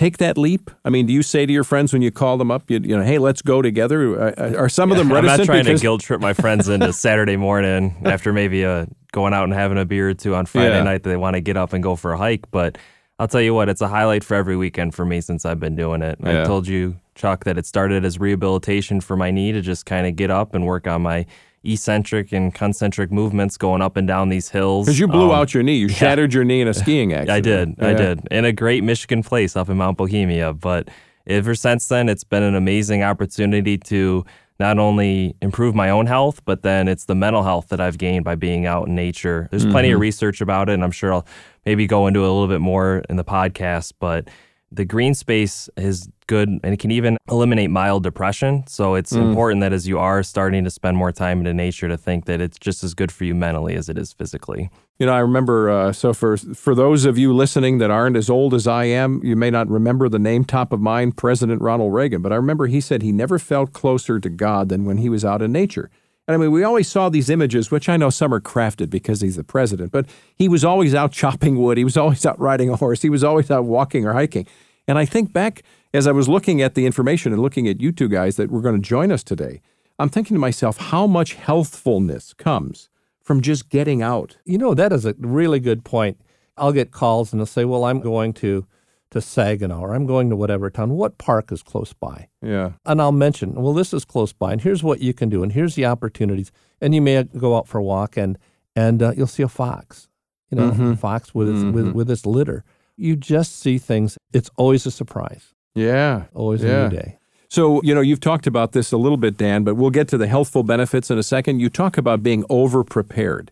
Take 0.00 0.16
that 0.16 0.38
leap? 0.38 0.70
I 0.82 0.88
mean, 0.88 1.04
do 1.04 1.12
you 1.12 1.22
say 1.22 1.44
to 1.44 1.52
your 1.52 1.62
friends 1.62 1.92
when 1.92 2.00
you 2.00 2.10
call 2.10 2.38
them 2.38 2.50
up, 2.50 2.70
you, 2.70 2.80
you 2.82 2.96
know, 2.96 3.04
hey, 3.04 3.18
let's 3.18 3.42
go 3.42 3.60
together? 3.60 4.18
Uh, 4.18 4.32
uh, 4.38 4.54
are 4.56 4.68
some 4.70 4.90
of 4.90 4.96
them 4.96 5.12
reticent? 5.12 5.32
I'm 5.32 5.38
not 5.38 5.44
trying 5.44 5.64
because... 5.64 5.80
to 5.80 5.84
guilt 5.84 6.00
trip 6.00 6.22
my 6.22 6.32
friends 6.32 6.70
into 6.70 6.90
Saturday 6.94 7.36
morning 7.36 7.94
after 8.06 8.32
maybe 8.32 8.62
a 8.62 8.88
going 9.12 9.34
out 9.34 9.44
and 9.44 9.52
having 9.52 9.76
a 9.76 9.84
beer 9.84 10.08
or 10.08 10.14
two 10.14 10.34
on 10.34 10.46
Friday 10.46 10.74
yeah. 10.76 10.82
night 10.82 11.02
that 11.02 11.10
they 11.10 11.16
want 11.16 11.34
to 11.34 11.40
get 11.40 11.56
up 11.56 11.74
and 11.74 11.82
go 11.82 11.96
for 11.96 12.12
a 12.12 12.18
hike. 12.18 12.50
But 12.50 12.78
I'll 13.18 13.28
tell 13.28 13.42
you 13.42 13.52
what, 13.52 13.68
it's 13.68 13.82
a 13.82 13.88
highlight 13.88 14.24
for 14.24 14.34
every 14.34 14.56
weekend 14.56 14.94
for 14.94 15.04
me 15.04 15.20
since 15.20 15.44
I've 15.44 15.60
been 15.60 15.76
doing 15.76 16.00
it. 16.00 16.18
Yeah. 16.22 16.42
I 16.42 16.44
told 16.46 16.66
you, 16.66 16.98
Chuck, 17.14 17.44
that 17.44 17.58
it 17.58 17.66
started 17.66 18.02
as 18.02 18.18
rehabilitation 18.18 19.02
for 19.02 19.16
my 19.16 19.30
knee 19.30 19.52
to 19.52 19.60
just 19.60 19.84
kind 19.84 20.06
of 20.06 20.16
get 20.16 20.30
up 20.30 20.54
and 20.54 20.64
work 20.64 20.86
on 20.86 21.02
my 21.02 21.26
eccentric 21.62 22.32
and 22.32 22.54
concentric 22.54 23.12
movements 23.12 23.56
going 23.56 23.82
up 23.82 23.96
and 23.96 24.08
down 24.08 24.28
these 24.28 24.48
hills. 24.48 24.86
Because 24.86 24.98
you 24.98 25.08
blew 25.08 25.30
um, 25.30 25.32
out 25.32 25.52
your 25.52 25.62
knee. 25.62 25.76
You 25.76 25.86
yeah. 25.86 25.94
shattered 25.94 26.32
your 26.32 26.44
knee 26.44 26.60
in 26.60 26.68
a 26.68 26.74
skiing 26.82 27.12
accident. 27.12 27.30
I 27.30 27.40
did. 27.40 27.74
Yeah. 27.78 27.88
I 27.88 27.94
did. 27.94 28.28
In 28.30 28.44
a 28.44 28.52
great 28.52 28.82
Michigan 28.82 29.22
place 29.22 29.56
up 29.56 29.68
in 29.68 29.76
Mount 29.76 29.98
Bohemia. 29.98 30.52
But 30.54 30.88
ever 31.26 31.54
since 31.54 31.88
then, 31.88 32.08
it's 32.08 32.24
been 32.24 32.42
an 32.42 32.54
amazing 32.54 33.02
opportunity 33.02 33.76
to 33.78 34.24
not 34.58 34.78
only 34.78 35.34
improve 35.40 35.74
my 35.74 35.88
own 35.88 36.06
health, 36.06 36.44
but 36.44 36.62
then 36.62 36.86
it's 36.86 37.06
the 37.06 37.14
mental 37.14 37.42
health 37.42 37.68
that 37.68 37.80
I've 37.80 37.96
gained 37.96 38.24
by 38.24 38.34
being 38.34 38.66
out 38.66 38.88
in 38.88 38.94
nature. 38.94 39.48
There's 39.50 39.62
mm-hmm. 39.62 39.72
plenty 39.72 39.90
of 39.90 39.94
mm-hmm. 39.94 40.02
research 40.02 40.42
about 40.42 40.68
it, 40.68 40.74
and 40.74 40.84
I'm 40.84 40.90
sure 40.90 41.14
I'll 41.14 41.26
maybe 41.64 41.86
go 41.86 42.06
into 42.06 42.20
it 42.20 42.28
a 42.28 42.32
little 42.32 42.46
bit 42.46 42.60
more 42.60 43.02
in 43.08 43.16
the 43.16 43.24
podcast. 43.24 43.94
But 43.98 44.28
the 44.72 44.84
green 44.84 45.14
space 45.14 45.68
is 45.76 46.08
good 46.28 46.48
and 46.48 46.64
it 46.64 46.78
can 46.78 46.92
even 46.92 47.18
eliminate 47.28 47.70
mild 47.70 48.04
depression. 48.04 48.64
So 48.68 48.94
it's 48.94 49.12
mm. 49.12 49.20
important 49.20 49.62
that 49.62 49.72
as 49.72 49.88
you 49.88 49.98
are 49.98 50.22
starting 50.22 50.62
to 50.64 50.70
spend 50.70 50.96
more 50.96 51.10
time 51.10 51.44
in 51.44 51.56
nature 51.56 51.88
to 51.88 51.96
think 51.96 52.26
that 52.26 52.40
it's 52.40 52.58
just 52.58 52.84
as 52.84 52.94
good 52.94 53.10
for 53.10 53.24
you 53.24 53.34
mentally 53.34 53.74
as 53.74 53.88
it 53.88 53.98
is 53.98 54.12
physically. 54.12 54.70
You 55.00 55.06
know, 55.06 55.12
I 55.12 55.18
remember. 55.20 55.70
Uh, 55.70 55.92
so 55.92 56.12
for 56.12 56.36
for 56.36 56.74
those 56.74 57.04
of 57.04 57.18
you 57.18 57.32
listening 57.32 57.78
that 57.78 57.90
aren't 57.90 58.16
as 58.16 58.30
old 58.30 58.54
as 58.54 58.66
I 58.66 58.84
am, 58.84 59.20
you 59.24 59.34
may 59.34 59.50
not 59.50 59.68
remember 59.68 60.08
the 60.08 60.18
name 60.18 60.44
top 60.44 60.72
of 60.72 60.80
mind, 60.80 61.16
President 61.16 61.62
Ronald 61.62 61.92
Reagan. 61.92 62.22
But 62.22 62.32
I 62.32 62.36
remember 62.36 62.66
he 62.66 62.80
said 62.80 63.02
he 63.02 63.10
never 63.10 63.38
felt 63.38 63.72
closer 63.72 64.20
to 64.20 64.28
God 64.28 64.68
than 64.68 64.84
when 64.84 64.98
he 64.98 65.08
was 65.08 65.24
out 65.24 65.42
in 65.42 65.52
nature. 65.52 65.90
I 66.34 66.36
mean, 66.36 66.50
we 66.50 66.62
always 66.62 66.88
saw 66.88 67.08
these 67.08 67.30
images, 67.30 67.70
which 67.70 67.88
I 67.88 67.96
know 67.96 68.10
some 68.10 68.32
are 68.32 68.40
crafted 68.40 68.90
because 68.90 69.20
he's 69.20 69.36
the 69.36 69.44
president, 69.44 69.92
but 69.92 70.06
he 70.36 70.48
was 70.48 70.64
always 70.64 70.94
out 70.94 71.12
chopping 71.12 71.56
wood. 71.56 71.78
He 71.78 71.84
was 71.84 71.96
always 71.96 72.24
out 72.26 72.38
riding 72.38 72.70
a 72.70 72.76
horse. 72.76 73.02
He 73.02 73.10
was 73.10 73.24
always 73.24 73.50
out 73.50 73.64
walking 73.64 74.06
or 74.06 74.12
hiking. 74.12 74.46
And 74.86 74.98
I 74.98 75.04
think 75.04 75.32
back 75.32 75.62
as 75.92 76.06
I 76.06 76.12
was 76.12 76.28
looking 76.28 76.62
at 76.62 76.74
the 76.74 76.86
information 76.86 77.32
and 77.32 77.42
looking 77.42 77.68
at 77.68 77.80
you 77.80 77.92
two 77.92 78.08
guys 78.08 78.36
that 78.36 78.50
were 78.50 78.60
going 78.60 78.80
to 78.80 78.88
join 78.88 79.10
us 79.10 79.22
today, 79.22 79.60
I'm 79.98 80.08
thinking 80.08 80.34
to 80.34 80.40
myself 80.40 80.78
how 80.78 81.06
much 81.06 81.34
healthfulness 81.34 82.32
comes 82.34 82.88
from 83.22 83.40
just 83.40 83.68
getting 83.68 84.02
out. 84.02 84.36
You 84.44 84.58
know, 84.58 84.74
that 84.74 84.92
is 84.92 85.04
a 85.04 85.14
really 85.18 85.60
good 85.60 85.84
point. 85.84 86.20
I'll 86.56 86.72
get 86.72 86.90
calls 86.90 87.32
and 87.32 87.40
they'll 87.40 87.46
say, 87.46 87.64
Well, 87.64 87.84
I'm 87.84 88.00
going 88.00 88.32
to 88.34 88.66
to 89.10 89.20
Saginaw 89.20 89.80
or 89.80 89.94
I'm 89.94 90.06
going 90.06 90.30
to 90.30 90.36
whatever 90.36 90.70
town. 90.70 90.90
What 90.90 91.18
park 91.18 91.52
is 91.52 91.62
close 91.62 91.92
by? 91.92 92.28
Yeah. 92.42 92.72
And 92.84 93.00
I'll 93.00 93.12
mention, 93.12 93.54
well, 93.54 93.72
this 93.72 93.92
is 93.92 94.04
close 94.04 94.32
by, 94.32 94.52
and 94.52 94.60
here's 94.60 94.82
what 94.82 95.00
you 95.00 95.12
can 95.12 95.28
do, 95.28 95.42
and 95.42 95.52
here's 95.52 95.74
the 95.74 95.86
opportunities. 95.86 96.52
And 96.80 96.94
you 96.94 97.02
may 97.02 97.22
go 97.24 97.56
out 97.56 97.68
for 97.68 97.78
a 97.78 97.82
walk, 97.82 98.16
and 98.16 98.38
and 98.76 99.02
uh, 99.02 99.12
you'll 99.16 99.26
see 99.26 99.42
a 99.42 99.48
fox, 99.48 100.08
you 100.50 100.56
know, 100.56 100.70
mm-hmm. 100.70 100.92
a 100.92 100.96
fox 100.96 101.34
with 101.34 101.48
its, 101.48 101.58
mm-hmm. 101.58 101.72
with, 101.72 101.88
with 101.92 102.10
its 102.10 102.24
litter. 102.24 102.64
You 102.96 103.16
just 103.16 103.58
see 103.58 103.78
things. 103.78 104.16
It's 104.32 104.50
always 104.56 104.86
a 104.86 104.90
surprise. 104.90 105.54
Yeah. 105.74 106.24
Always 106.34 106.62
yeah. 106.62 106.86
a 106.86 106.88
new 106.88 106.96
day. 106.96 107.18
So, 107.48 107.80
you 107.82 107.94
know, 107.94 108.00
you've 108.00 108.20
talked 108.20 108.46
about 108.46 108.72
this 108.72 108.92
a 108.92 108.96
little 108.96 109.16
bit, 109.16 109.36
Dan, 109.36 109.64
but 109.64 109.74
we'll 109.74 109.90
get 109.90 110.06
to 110.08 110.18
the 110.18 110.28
healthful 110.28 110.62
benefits 110.62 111.10
in 111.10 111.18
a 111.18 111.22
second. 111.22 111.58
You 111.58 111.68
talk 111.68 111.98
about 111.98 112.22
being 112.22 112.44
over 112.48 112.84
prepared. 112.84 113.50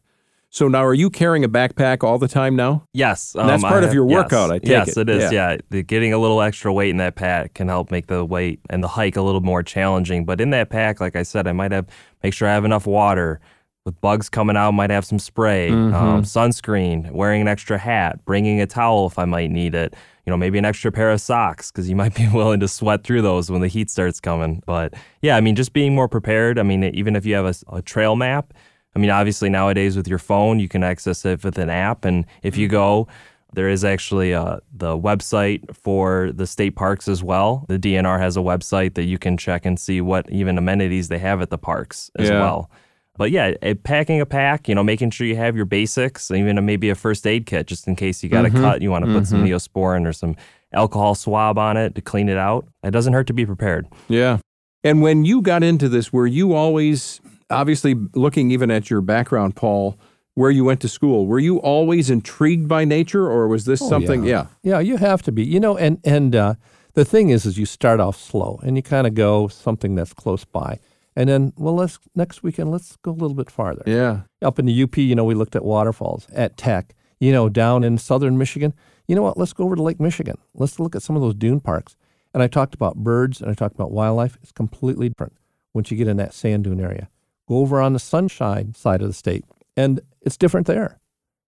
So 0.50 0.66
now, 0.66 0.84
are 0.84 0.94
you 0.94 1.10
carrying 1.10 1.44
a 1.44 1.48
backpack 1.48 2.02
all 2.02 2.18
the 2.18 2.28
time 2.28 2.56
now? 2.56 2.84
Yes, 2.94 3.36
um, 3.36 3.46
that's 3.46 3.62
part 3.62 3.84
of 3.84 3.92
your 3.92 4.06
workout. 4.06 4.48
Yes, 4.48 4.50
I 4.50 4.58
take 4.58 4.68
yes, 4.68 4.96
it. 4.96 5.08
it 5.08 5.22
is. 5.22 5.32
Yeah. 5.32 5.56
yeah, 5.70 5.82
getting 5.82 6.12
a 6.14 6.18
little 6.18 6.40
extra 6.40 6.72
weight 6.72 6.90
in 6.90 6.96
that 6.96 7.16
pack 7.16 7.54
can 7.54 7.68
help 7.68 7.90
make 7.90 8.06
the 8.06 8.24
weight 8.24 8.60
and 8.70 8.82
the 8.82 8.88
hike 8.88 9.16
a 9.16 9.22
little 9.22 9.42
more 9.42 9.62
challenging. 9.62 10.24
But 10.24 10.40
in 10.40 10.50
that 10.50 10.70
pack, 10.70 11.00
like 11.00 11.16
I 11.16 11.22
said, 11.22 11.46
I 11.46 11.52
might 11.52 11.72
have 11.72 11.86
make 12.22 12.32
sure 12.32 12.48
I 12.48 12.54
have 12.54 12.64
enough 12.64 12.86
water. 12.86 13.40
With 13.84 14.00
bugs 14.02 14.28
coming 14.28 14.54
out, 14.54 14.72
might 14.72 14.90
have 14.90 15.06
some 15.06 15.18
spray, 15.18 15.70
mm-hmm. 15.70 15.94
um, 15.94 16.22
sunscreen, 16.22 17.10
wearing 17.10 17.40
an 17.40 17.48
extra 17.48 17.78
hat, 17.78 18.22
bringing 18.26 18.60
a 18.60 18.66
towel 18.66 19.06
if 19.06 19.18
I 19.18 19.24
might 19.24 19.50
need 19.50 19.74
it 19.74 19.94
you 20.28 20.30
know, 20.30 20.36
maybe 20.36 20.58
an 20.58 20.66
extra 20.66 20.92
pair 20.92 21.10
of 21.10 21.22
socks 21.22 21.72
because 21.72 21.88
you 21.88 21.96
might 21.96 22.14
be 22.14 22.28
willing 22.28 22.60
to 22.60 22.68
sweat 22.68 23.02
through 23.02 23.22
those 23.22 23.50
when 23.50 23.62
the 23.62 23.66
heat 23.66 23.88
starts 23.88 24.20
coming. 24.20 24.62
But 24.66 24.92
yeah, 25.22 25.38
I 25.38 25.40
mean, 25.40 25.56
just 25.56 25.72
being 25.72 25.94
more 25.94 26.06
prepared. 26.06 26.58
I 26.58 26.64
mean, 26.64 26.84
even 26.84 27.16
if 27.16 27.24
you 27.24 27.34
have 27.34 27.46
a, 27.46 27.76
a 27.76 27.80
trail 27.80 28.14
map, 28.14 28.52
I 28.96 28.98
mean, 28.98 29.10
obviously 29.10 29.48
nowadays 29.48 29.96
with 29.96 30.08
your 30.08 30.18
phone, 30.18 30.58
you 30.58 30.68
can 30.68 30.82
access 30.82 31.24
it 31.24 31.44
with 31.44 31.58
an 31.58 31.70
app. 31.70 32.04
And 32.04 32.26
if 32.42 32.56
you 32.56 32.66
mm-hmm. 32.66 32.76
go, 32.76 33.08
there 33.54 33.68
is 33.68 33.84
actually 33.84 34.34
uh, 34.34 34.58
the 34.72 34.98
website 34.98 35.74
for 35.74 36.32
the 36.32 36.46
state 36.46 36.76
parks 36.76 37.08
as 37.08 37.22
well. 37.22 37.64
The 37.68 37.78
DNR 37.78 38.18
has 38.18 38.36
a 38.36 38.40
website 38.40 38.94
that 38.94 39.04
you 39.04 39.18
can 39.18 39.36
check 39.36 39.64
and 39.64 39.78
see 39.78 40.00
what 40.00 40.30
even 40.30 40.58
amenities 40.58 41.08
they 41.08 41.18
have 41.18 41.40
at 41.40 41.50
the 41.50 41.58
parks 41.58 42.10
as 42.18 42.28
yeah. 42.28 42.40
well. 42.40 42.70
But 43.16 43.32
yeah, 43.32 43.54
eh, 43.62 43.74
packing 43.82 44.20
a 44.20 44.26
pack, 44.26 44.68
you 44.68 44.74
know, 44.74 44.84
making 44.84 45.10
sure 45.10 45.26
you 45.26 45.36
have 45.36 45.56
your 45.56 45.64
basics, 45.64 46.30
even 46.30 46.64
maybe 46.64 46.88
a 46.88 46.94
first 46.94 47.26
aid 47.26 47.46
kit 47.46 47.66
just 47.66 47.88
in 47.88 47.96
case 47.96 48.22
you 48.22 48.28
got 48.28 48.46
a 48.46 48.50
cut, 48.50 48.80
you 48.80 48.90
want 48.90 49.04
to 49.04 49.12
put 49.12 49.26
some 49.26 49.44
neosporin 49.44 50.06
or 50.06 50.12
some 50.12 50.36
alcohol 50.72 51.16
swab 51.16 51.58
on 51.58 51.76
it 51.76 51.96
to 51.96 52.00
clean 52.00 52.28
it 52.28 52.38
out. 52.38 52.68
It 52.84 52.92
doesn't 52.92 53.12
hurt 53.12 53.26
to 53.26 53.32
be 53.32 53.44
prepared. 53.44 53.88
Yeah. 54.08 54.38
And 54.84 55.02
when 55.02 55.24
you 55.24 55.42
got 55.42 55.64
into 55.64 55.88
this, 55.88 56.12
were 56.12 56.28
you 56.28 56.54
always, 56.54 57.20
obviously 57.50 57.94
looking 58.14 58.50
even 58.50 58.70
at 58.70 58.90
your 58.90 59.00
background, 59.00 59.56
Paul, 59.56 59.98
where 60.34 60.50
you 60.50 60.64
went 60.64 60.80
to 60.82 60.88
school, 60.88 61.26
were 61.26 61.38
you 61.38 61.58
always 61.58 62.10
intrigued 62.10 62.68
by 62.68 62.84
nature 62.84 63.26
or 63.26 63.48
was 63.48 63.64
this 63.64 63.80
something? 63.80 64.24
Yeah. 64.24 64.46
Yeah, 64.62 64.78
you 64.78 64.96
have 64.96 65.22
to 65.22 65.32
be. 65.32 65.44
You 65.44 65.60
know, 65.60 65.76
and 65.76 66.00
and 66.04 66.36
uh, 66.36 66.54
the 66.94 67.04
thing 67.04 67.30
is, 67.30 67.44
is 67.44 67.58
you 67.58 67.66
start 67.66 68.00
off 68.00 68.20
slow 68.20 68.60
and 68.62 68.76
you 68.76 68.82
kind 68.82 69.06
of 69.06 69.14
go 69.14 69.48
something 69.48 69.94
that's 69.94 70.12
close 70.12 70.44
by, 70.44 70.78
and 71.16 71.28
then 71.28 71.52
well, 71.56 71.74
let's 71.74 71.98
next 72.14 72.42
weekend 72.42 72.70
let's 72.70 72.96
go 73.02 73.10
a 73.10 73.12
little 73.12 73.34
bit 73.34 73.50
farther. 73.50 73.82
Yeah. 73.86 74.20
Up 74.40 74.58
in 74.58 74.66
the 74.66 74.82
UP, 74.82 74.96
you 74.96 75.14
know, 75.14 75.24
we 75.24 75.34
looked 75.34 75.56
at 75.56 75.64
waterfalls 75.64 76.28
at 76.32 76.56
Tech. 76.56 76.94
You 77.20 77.32
know, 77.32 77.48
down 77.48 77.82
in 77.82 77.98
southern 77.98 78.38
Michigan, 78.38 78.74
you 79.08 79.16
know 79.16 79.22
what? 79.22 79.36
Let's 79.36 79.52
go 79.52 79.64
over 79.64 79.74
to 79.74 79.82
Lake 79.82 79.98
Michigan. 79.98 80.38
Let's 80.54 80.78
look 80.78 80.94
at 80.94 81.02
some 81.02 81.16
of 81.16 81.22
those 81.22 81.34
dune 81.34 81.58
parks. 81.58 81.96
And 82.32 82.44
I 82.44 82.46
talked 82.46 82.74
about 82.74 82.96
birds 82.96 83.40
and 83.40 83.50
I 83.50 83.54
talked 83.54 83.74
about 83.74 83.90
wildlife. 83.90 84.38
It's 84.40 84.52
completely 84.52 85.08
different 85.08 85.36
once 85.74 85.90
you 85.90 85.96
get 85.96 86.06
in 86.06 86.16
that 86.18 86.32
sand 86.32 86.62
dune 86.62 86.80
area. 86.80 87.08
Go 87.48 87.58
over 87.58 87.80
on 87.80 87.94
the 87.94 87.98
sunshine 87.98 88.74
side 88.74 89.00
of 89.00 89.08
the 89.08 89.14
state, 89.14 89.44
and 89.76 90.00
it's 90.20 90.36
different 90.36 90.66
there. 90.66 90.98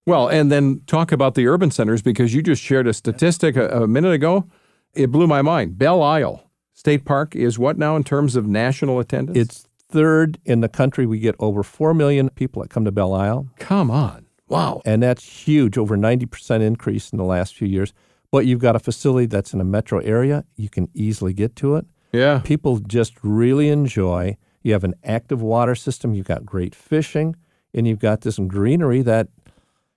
Well, 0.07 0.29
and 0.29 0.51
then 0.51 0.81
talk 0.87 1.13
about 1.13 1.35
the 1.35 1.47
urban 1.47 1.71
centers 1.71 2.03
because 2.03 2.35
you 2.35 2.43
just 2.43 2.63
shared 2.63 2.87
a 2.87 2.95
statistic 2.95 3.57
a, 3.57 3.83
a 3.83 3.87
minute 3.87 4.13
ago. 4.13 4.49
It 4.95 5.13
blew 5.13 5.27
my 5.27 5.43
mind. 5.43 5.79
Belle 5.79 6.03
Isle 6.03 6.51
State 6.73 7.05
Park 7.05 7.37
is 7.37 7.59
what 7.59 7.77
now 7.77 7.95
in 7.95 8.03
terms 8.03 8.37
of 8.37 8.47
national 8.47 8.99
attendance? 8.99 9.37
It's 9.37 9.67
third 9.91 10.39
in 10.47 10.63
the 10.63 10.69
country. 10.69 11.05
We 11.05 11.19
get 11.19 11.37
over 11.39 11.63
4 11.63 11.93
million 11.93 12.31
people 12.31 12.63
that 12.63 12.71
come 12.71 12.85
to 12.87 12.91
Belle 12.91 13.13
Isle. 13.13 13.49
come 13.59 13.91
on. 13.91 14.27
Wow. 14.49 14.83
and 14.85 15.01
that's 15.01 15.47
huge, 15.47 15.79
over 15.79 15.97
90% 15.97 16.61
increase 16.61 17.11
in 17.11 17.19
the 17.19 17.25
last 17.25 17.55
few 17.55 17.69
years. 17.69 17.93
But 18.33 18.47
you've 18.47 18.59
got 18.59 18.75
a 18.75 18.81
facility 18.81 19.27
that's 19.27 19.55
in 19.55 19.61
a 19.61 19.65
metro 19.65 20.01
area, 20.01 20.45
you 20.57 20.69
can 20.69 20.89
easily 20.93 21.33
get 21.33 21.55
to 21.57 21.77
it. 21.77 21.87
Yeah. 22.13 22.41
People 22.43 22.79
just 22.79 23.15
really 23.23 23.69
enjoy. 23.69 24.37
You 24.63 24.73
have 24.73 24.85
an 24.85 24.95
active 25.05 25.43
water 25.43 25.75
system, 25.75 26.15
you've 26.15 26.27
got 26.27 26.45
great 26.45 26.75
fishing, 26.75 27.37
and 27.75 27.87
you've 27.87 27.99
got 27.99 28.23
this 28.23 28.39
greenery 28.39 29.03
that 29.03 29.29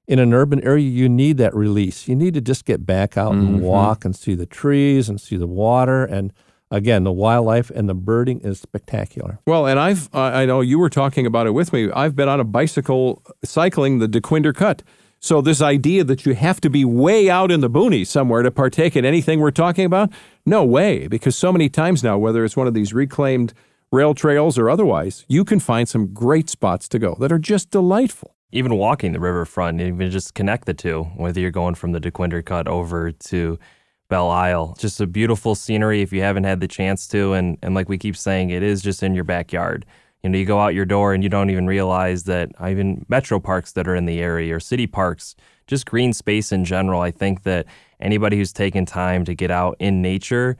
in 0.07 0.19
an 0.19 0.33
urban 0.33 0.63
area 0.63 0.87
you 0.87 1.07
need 1.07 1.37
that 1.37 1.55
release. 1.55 2.07
You 2.07 2.15
need 2.15 2.33
to 2.33 2.41
just 2.41 2.65
get 2.65 2.85
back 2.85 3.17
out 3.17 3.33
and 3.33 3.61
walk 3.61 4.03
and 4.03 4.15
see 4.15 4.35
the 4.35 4.45
trees 4.45 5.07
and 5.09 5.19
see 5.19 5.37
the 5.37 5.47
water 5.47 6.03
and 6.03 6.33
again, 6.73 7.03
the 7.03 7.11
wildlife 7.11 7.69
and 7.69 7.87
the 7.87 7.93
birding 7.93 8.41
is 8.41 8.59
spectacular. 8.59 9.39
Well, 9.45 9.67
and 9.67 9.79
I've 9.79 10.13
uh, 10.13 10.19
I 10.21 10.45
know 10.45 10.61
you 10.61 10.79
were 10.79 10.89
talking 10.89 11.25
about 11.25 11.47
it 11.47 11.51
with 11.51 11.71
me. 11.71 11.89
I've 11.91 12.15
been 12.15 12.27
on 12.27 12.39
a 12.39 12.43
bicycle 12.43 13.21
cycling 13.43 13.99
the 13.99 14.07
Dequindre 14.07 14.55
Cut. 14.55 14.83
So 15.19 15.39
this 15.39 15.61
idea 15.61 16.03
that 16.03 16.25
you 16.25 16.33
have 16.33 16.59
to 16.61 16.69
be 16.69 16.83
way 16.83 17.29
out 17.29 17.49
in 17.49 17.61
the 17.61 17.69
boonies 17.69 18.07
somewhere 18.07 18.41
to 18.41 18.51
partake 18.51 18.97
in 18.97 19.05
anything 19.05 19.39
we're 19.39 19.51
talking 19.51 19.85
about, 19.85 20.11
no 20.45 20.65
way. 20.65 21.07
Because 21.07 21.37
so 21.37 21.53
many 21.53 21.69
times 21.69 22.03
now, 22.03 22.17
whether 22.17 22.43
it's 22.43 22.57
one 22.57 22.67
of 22.67 22.73
these 22.73 22.93
reclaimed 22.93 23.53
rail 23.93 24.15
trails 24.15 24.57
or 24.57 24.71
otherwise, 24.71 25.23
you 25.27 25.45
can 25.45 25.59
find 25.59 25.87
some 25.87 26.07
great 26.13 26.49
spots 26.49 26.89
to 26.89 26.97
go 26.97 27.15
that 27.19 27.31
are 27.31 27.37
just 27.37 27.69
delightful. 27.69 28.35
Even 28.51 28.75
walking 28.75 29.13
the 29.13 29.19
riverfront, 29.19 29.79
even 29.79 30.09
just 30.09 30.33
connect 30.33 30.65
the 30.65 30.73
two, 30.73 31.03
whether 31.15 31.39
you're 31.39 31.51
going 31.51 31.75
from 31.75 31.91
the 31.91 32.01
Dequindre 32.01 32.43
Cut 32.43 32.67
over 32.67 33.11
to 33.11 33.59
Belle 34.09 34.29
Isle. 34.29 34.75
Just 34.79 34.99
a 34.99 35.05
beautiful 35.05 35.53
scenery 35.53 36.01
if 36.01 36.11
you 36.11 36.21
haven't 36.21 36.43
had 36.43 36.59
the 36.59 36.67
chance 36.67 37.07
to. 37.09 37.33
And, 37.33 37.57
and 37.61 37.75
like 37.75 37.87
we 37.87 37.99
keep 37.99 38.17
saying, 38.17 38.49
it 38.49 38.63
is 38.63 38.81
just 38.81 39.03
in 39.03 39.13
your 39.13 39.23
backyard. 39.23 39.85
You 40.23 40.29
know, 40.29 40.39
you 40.39 40.45
go 40.45 40.59
out 40.59 40.73
your 40.73 40.85
door 40.85 41.13
and 41.13 41.23
you 41.23 41.29
don't 41.29 41.51
even 41.51 41.67
realize 41.67 42.23
that 42.23 42.49
even 42.65 43.05
metro 43.09 43.39
parks 43.39 43.73
that 43.73 43.87
are 43.87 43.95
in 43.95 44.05
the 44.05 44.21
area 44.21 44.55
or 44.55 44.59
city 44.59 44.87
parks, 44.87 45.35
just 45.67 45.85
green 45.85 46.13
space 46.13 46.51
in 46.51 46.65
general. 46.65 47.01
I 47.01 47.11
think 47.11 47.43
that 47.43 47.67
anybody 47.99 48.37
who's 48.37 48.53
taken 48.53 48.85
time 48.85 49.23
to 49.25 49.35
get 49.35 49.51
out 49.51 49.75
in 49.79 50.01
nature, 50.01 50.57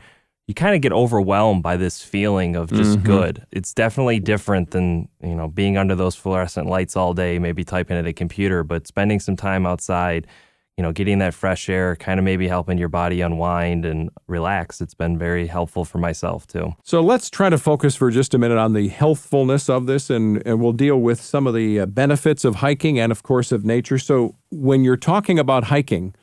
you 0.47 0.53
kind 0.53 0.75
of 0.75 0.81
get 0.81 0.91
overwhelmed 0.91 1.63
by 1.63 1.77
this 1.77 2.01
feeling 2.01 2.57
of 2.57 2.69
just 2.69 3.01
good. 3.03 3.45
It's 3.51 3.73
definitely 3.73 4.19
different 4.19 4.71
than, 4.71 5.07
you 5.21 5.35
know, 5.35 5.47
being 5.47 5.77
under 5.77 5.95
those 5.95 6.15
fluorescent 6.15 6.67
lights 6.67 6.97
all 6.97 7.13
day, 7.13 7.39
maybe 7.39 7.63
typing 7.63 7.95
at 7.95 8.05
a 8.05 8.11
computer, 8.11 8.63
but 8.63 8.85
spending 8.85 9.21
some 9.21 9.37
time 9.37 9.65
outside, 9.65 10.27
you 10.75 10.81
know, 10.81 10.91
getting 10.91 11.19
that 11.19 11.33
fresh 11.33 11.69
air, 11.69 11.95
kind 11.95 12.19
of 12.19 12.25
maybe 12.25 12.47
helping 12.47 12.77
your 12.77 12.89
body 12.89 13.21
unwind 13.21 13.85
and 13.85 14.09
relax. 14.27 14.81
It's 14.81 14.95
been 14.95 15.17
very 15.17 15.47
helpful 15.47 15.85
for 15.85 15.99
myself 15.99 16.45
too. 16.45 16.73
So 16.83 16.99
let's 16.99 17.29
try 17.29 17.49
to 17.49 17.57
focus 17.57 17.95
for 17.95 18.11
just 18.11 18.33
a 18.33 18.37
minute 18.37 18.57
on 18.57 18.73
the 18.73 18.89
healthfulness 18.89 19.69
of 19.69 19.85
this, 19.85 20.09
and, 20.09 20.41
and 20.45 20.59
we'll 20.59 20.73
deal 20.73 20.99
with 20.99 21.21
some 21.21 21.47
of 21.47 21.53
the 21.53 21.79
uh, 21.79 21.85
benefits 21.85 22.43
of 22.43 22.55
hiking 22.55 22.99
and, 22.99 23.13
of 23.13 23.23
course, 23.23 23.53
of 23.53 23.63
nature. 23.63 23.97
So 23.97 24.35
when 24.51 24.83
you're 24.83 24.97
talking 24.97 25.39
about 25.39 25.65
hiking, 25.65 26.15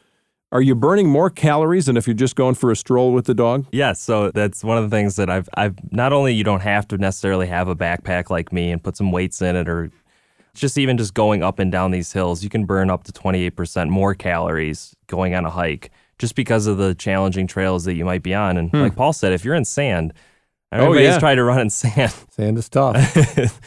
are 0.52 0.61
you 0.61 0.75
burning 0.75 1.09
more 1.09 1.30
calories 1.30 1.87
than 1.87 1.97
if 1.97 2.07
you're 2.07 2.14
just 2.14 2.35
going 2.35 2.54
for 2.54 2.71
a 2.71 2.76
stroll 2.76 3.12
with 3.12 3.26
the 3.26 3.35
dog? 3.35 3.66
Yes, 3.71 4.00
so 4.00 4.30
that's 4.30 4.64
one 4.64 4.78
of 4.78 4.88
the 4.88 4.95
things 4.95 5.16
that 5.16 5.30
I've 5.30 5.49
I've 5.54 5.76
not 5.92 6.12
only 6.12 6.35
you 6.35 6.45
don't 6.45 6.61
have 6.61 6.88
to 6.88 6.99
necessarily 6.99 7.47
have 7.47 7.69
a 7.69 7.76
backpack 7.76 8.30
like 8.30 8.52
me 8.52 8.71
and 8.71 8.83
put 8.83 8.97
some 8.97 9.12
weights 9.12 9.40
in 9.42 9.54
it 9.57 9.69
or 9.69 9.90
just 10.54 10.76
even 10.78 10.99
just 10.99 11.14
going 11.14 11.42
up 11.42 11.59
and 11.59 11.71
down 11.71 11.92
these 11.92 12.12
hills, 12.12 12.42
you 12.42 12.50
can 12.50 12.64
burn 12.64 12.90
up 12.90 13.04
to 13.04 13.12
28% 13.12 13.88
more 13.88 14.14
calories 14.14 14.97
going 15.07 15.35
on 15.35 15.45
a 15.45 15.50
hike 15.50 15.90
just 16.19 16.35
because 16.35 16.66
of 16.66 16.76
the 16.76 16.95
challenging 16.95 17.47
trails 17.47 17.85
that 17.85 17.95
you 17.95 18.04
might 18.04 18.23
be 18.23 18.35
on. 18.35 18.57
And 18.57 18.71
hmm. 18.71 18.80
like 18.80 18.97
Paul 18.97 19.12
said, 19.12 19.33
if 19.33 19.45
you're 19.45 19.54
in 19.54 19.64
sand, 19.64 20.12
oh, 20.73 20.78
everybody's 20.78 21.11
yeah. 21.11 21.19
tried 21.19 21.37
to 21.37 21.45
run 21.45 21.61
in 21.61 21.71
sand. 21.71 22.12
Sand 22.30 22.59
is 22.59 22.69
tough. 22.69 23.16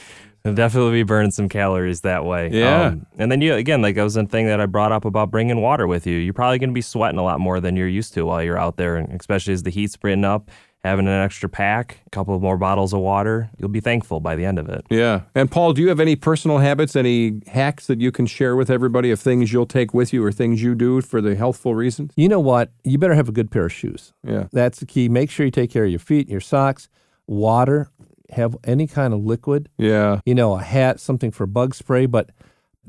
I'll 0.46 0.54
definitely 0.54 0.92
be 0.92 1.04
burning 1.04 1.32
some 1.32 1.48
calories 1.48 2.02
that 2.02 2.26
way. 2.26 2.48
Um, 2.48 2.54
Yeah. 2.54 2.96
and 3.18 3.32
then 3.32 3.40
you 3.42 3.54
again, 3.54 3.82
like 3.82 3.96
that 3.96 4.04
was 4.04 4.18
a 4.18 4.26
thing 4.26 4.46
that 4.48 4.60
I 4.60 4.66
brought 4.66 4.92
up 4.92 5.06
about 5.06 5.32
bringing 5.32 5.62
water 5.62 5.88
with 5.88 6.06
you. 6.06 6.18
You're 6.18 6.34
probably 6.34 6.60
going 6.60 6.70
to 6.70 6.74
be 6.74 6.82
sweating 6.82 7.18
a 7.20 7.24
lot 7.24 7.40
more 7.40 7.62
than 7.62 7.78
you're 7.78 7.88
used 7.88 8.14
to 8.16 8.26
while 8.26 8.44
you're 8.44 8.58
out 8.58 8.76
there, 8.76 8.98
and 8.98 9.18
especially 9.20 9.54
as 9.54 9.64
the 9.64 9.70
heat's 9.72 9.94
spreading 9.94 10.26
up. 10.26 10.50
Having 10.84 11.08
an 11.08 11.14
extra 11.14 11.48
pack, 11.48 12.02
a 12.06 12.10
couple 12.10 12.36
of 12.36 12.42
more 12.42 12.58
bottles 12.58 12.92
of 12.92 13.00
water, 13.00 13.50
you'll 13.58 13.70
be 13.70 13.80
thankful 13.80 14.20
by 14.20 14.36
the 14.36 14.44
end 14.44 14.60
of 14.60 14.68
it. 14.68 14.86
Yeah. 14.90 15.22
And 15.34 15.50
Paul, 15.50 15.72
do 15.72 15.82
you 15.82 15.88
have 15.88 16.02
any 16.02 16.18
personal 16.18 16.58
habits, 16.58 16.98
any 16.98 17.40
hacks 17.48 17.88
that 17.88 18.02
you 18.02 18.12
can 18.12 18.26
share 18.26 18.58
with 18.58 18.70
everybody 18.70 19.10
of 19.10 19.18
things 19.22 19.54
you'll 19.54 19.66
take 19.66 19.94
with 19.94 20.12
you 20.12 20.22
or 20.26 20.34
things 20.34 20.62
you 20.62 20.76
do 20.76 21.00
for 21.00 21.22
the 21.22 21.36
healthful 21.36 21.74
reasons? 21.74 22.12
you 22.18 22.28
know 22.28 22.42
what? 22.42 22.70
You 22.84 22.98
better 22.98 23.14
have 23.16 23.30
a 23.30 23.32
good 23.32 23.50
pair 23.50 23.64
of 23.68 23.72
shoes. 23.72 24.12
Yeah. 24.28 24.48
That's 24.52 24.80
the 24.80 24.86
key. 24.86 25.08
Make 25.08 25.32
sure 25.32 25.46
you 25.46 25.52
take 25.54 25.72
care 25.72 25.86
of 25.86 25.90
your 25.90 26.00
feet, 26.00 26.24
and 26.28 26.32
your 26.32 26.42
socks, 26.42 26.90
water, 27.28 27.90
have 28.34 28.56
any 28.64 28.88
kind 28.88 29.14
of 29.14 29.22
liquid, 29.24 29.70
Yeah. 29.78 30.20
you 30.26 30.36
know, 30.36 30.56
a 30.56 30.62
hat, 30.62 31.00
something 31.00 31.32
for 31.32 31.46
bug 31.46 31.74
spray. 31.76 32.06
But 32.06 32.30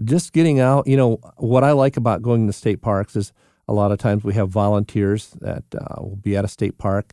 just 0.04 0.32
getting 0.32 0.60
out, 0.60 0.86
you 0.86 0.96
know, 0.96 1.18
what 1.36 1.64
I 1.64 1.72
like 1.72 1.96
about 1.96 2.22
going 2.22 2.46
to 2.46 2.52
state 2.52 2.80
parks 2.82 3.16
is 3.16 3.32
a 3.68 3.72
lot 3.72 3.92
of 3.92 3.98
times 3.98 4.24
we 4.24 4.34
have 4.34 4.48
volunteers 4.50 5.30
that 5.40 5.64
uh, 5.74 6.00
will 6.02 6.16
be 6.20 6.36
at 6.36 6.44
a 6.44 6.48
state 6.48 6.76
park 6.78 7.12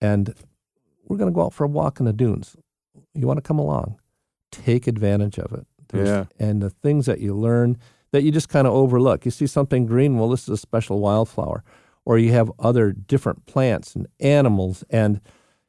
and 0.00 0.34
we're 1.06 1.16
going 1.16 1.30
to 1.30 1.34
go 1.34 1.44
out 1.44 1.52
for 1.54 1.64
a 1.64 1.68
walk 1.68 2.00
in 2.00 2.06
the 2.06 2.12
dunes. 2.12 2.56
You 3.14 3.26
want 3.26 3.36
to 3.38 3.42
come 3.42 3.58
along, 3.58 3.98
take 4.50 4.86
advantage 4.86 5.38
of 5.38 5.52
it. 5.52 5.66
There's- 5.88 6.08
Yeah. 6.08 6.24
And 6.46 6.62
the 6.62 6.70
things 6.70 7.06
that 7.06 7.20
you 7.20 7.34
learn 7.34 7.76
that 8.12 8.22
you 8.24 8.30
just 8.30 8.48
kind 8.50 8.66
of 8.66 8.72
overlook. 8.74 9.24
You 9.24 9.30
see 9.30 9.46
something 9.46 9.86
green, 9.86 10.18
well, 10.18 10.28
this 10.28 10.42
is 10.42 10.48
a 10.50 10.56
special 10.58 10.98
wildflower. 11.00 11.64
Or 12.04 12.18
you 12.18 12.32
have 12.32 12.50
other 12.58 12.92
different 12.92 13.46
plants 13.46 13.94
and 13.94 14.06
animals, 14.20 14.82
and 14.90 15.20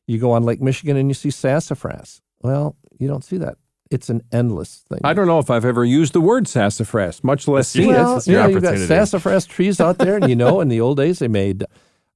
you 0.07 0.17
go 0.19 0.31
on 0.31 0.43
Lake 0.43 0.61
Michigan 0.61 0.97
and 0.97 1.09
you 1.09 1.13
see 1.13 1.29
sassafras. 1.29 2.21
Well, 2.41 2.75
you 2.99 3.07
don't 3.07 3.23
see 3.23 3.37
that. 3.37 3.57
It's 3.89 4.09
an 4.09 4.23
endless 4.31 4.83
thing. 4.89 4.99
I 5.03 5.13
don't 5.13 5.27
know 5.27 5.39
if 5.39 5.49
I've 5.49 5.65
ever 5.65 5.85
used 5.85 6.13
the 6.13 6.21
word 6.21 6.47
sassafras, 6.47 7.23
much 7.23 7.47
less 7.47 7.67
seen 7.67 7.89
well, 7.89 8.17
it. 8.17 8.27
Your 8.27 8.41
yeah, 8.41 8.47
you've 8.47 8.63
got 8.63 8.77
sassafras 8.77 9.45
trees 9.45 9.79
out 9.79 9.99
there, 9.99 10.15
and 10.15 10.29
you 10.29 10.35
know, 10.35 10.61
in 10.61 10.69
the 10.69 10.81
old 10.81 10.97
days 10.97 11.19
they 11.19 11.27
made 11.27 11.63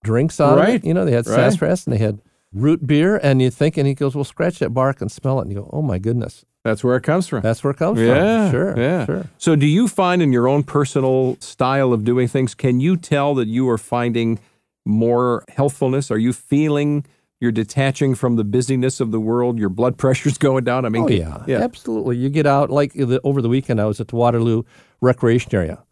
drinks 0.04 0.40
out 0.42 0.58
of 0.58 0.68
it. 0.68 0.84
You 0.84 0.94
know, 0.94 1.06
they 1.06 1.12
had 1.12 1.28
right. 1.28 1.36
sassafras 1.36 1.86
and 1.86 1.94
they 1.94 2.00
had 2.00 2.20
root 2.52 2.88
beer, 2.88 3.20
and 3.22 3.42
you 3.42 3.52
think, 3.52 3.78
and 3.78 3.86
he 3.86 3.94
goes, 3.94 4.16
"Well, 4.16 4.24
scratch 4.24 4.60
that 4.60 4.72
bark 4.72 5.02
and 5.02 5.12
smell 5.12 5.40
it," 5.40 5.44
and 5.44 5.52
you 5.52 5.60
go, 5.60 5.70
"Oh 5.72 5.84
my 5.84 6.00
goodness, 6.00 6.46
That's 6.64 6.84
where 6.84 6.96
it 6.96 7.04
comes 7.04 7.28
from. 7.28 7.42
that's 7.42 7.64
where 7.64 7.72
it 7.72 7.78
comes 7.78 8.00
Yeah, 8.00 8.50
from." 8.50 8.52
Sure, 8.52 8.80
yeah. 8.80 9.06
sure. 9.06 9.30
So, 9.38 9.56
do 9.56 9.68
you 9.68 9.88
find 9.88 10.22
in 10.22 10.34
your 10.34 10.48
own 10.48 10.64
personal 10.64 11.38
style 11.42 11.94
of 11.94 12.04
doing 12.04 12.28
things, 12.28 12.56
can 12.56 12.80
you 12.80 12.98
tell 12.98 13.36
that 13.36 13.48
you 13.48 13.70
are 13.70 13.78
finding 13.78 14.40
more 14.84 15.44
healthfulness? 15.50 16.10
Are 16.10 16.18
you 16.18 16.34
feeling 16.34 17.06
you're 17.40 17.52
detaching 17.52 18.16
from 18.16 18.36
the 18.36 18.44
busyness 18.44 19.00
of 19.00 19.12
the 19.12 19.20
world? 19.20 19.58
Your 19.60 19.70
blood 19.70 19.98
pressure's 20.04 20.38
going 20.38 20.64
down? 20.64 20.86
I 20.86 20.90
mean, 20.90 21.04
Oh 21.04 21.08
yeah, 21.08 21.44
yeah. 21.48 21.60
absolutely. 21.60 22.18
You 22.18 22.30
get 22.30 22.46
out 22.46 22.70
like 22.70 22.94
the, 22.94 23.20
over 23.24 23.42
the 23.42 23.50
weekend. 23.50 23.80
I 23.82 23.86
was 23.86 24.00
at 24.00 24.08
the 24.10 24.16
Waterloo 24.16 24.64
Recreation 25.02 25.54
Area, 25.54 25.84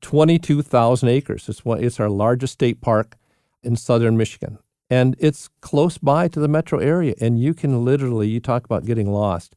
twenty-two 0.00 0.62
thousand 0.62 1.08
acres. 1.08 1.48
It's 1.48 1.64
one. 1.64 1.82
It's 1.82 1.98
our 2.00 2.08
largest 2.10 2.54
state 2.54 2.80
park 2.80 3.16
in 3.62 3.76
southern 3.76 4.16
Michigan, 4.16 4.58
and 4.90 5.16
it's 5.18 5.48
close 5.60 5.98
by 5.98 6.28
to 6.28 6.40
the 6.40 6.48
metro 6.48 6.78
area. 6.78 7.14
And 7.20 7.40
you 7.40 7.54
can 7.54 7.84
literally, 7.84 8.28
you 8.28 8.40
talk 8.40 8.64
about 8.64 8.84
getting 8.84 9.12
lost, 9.12 9.54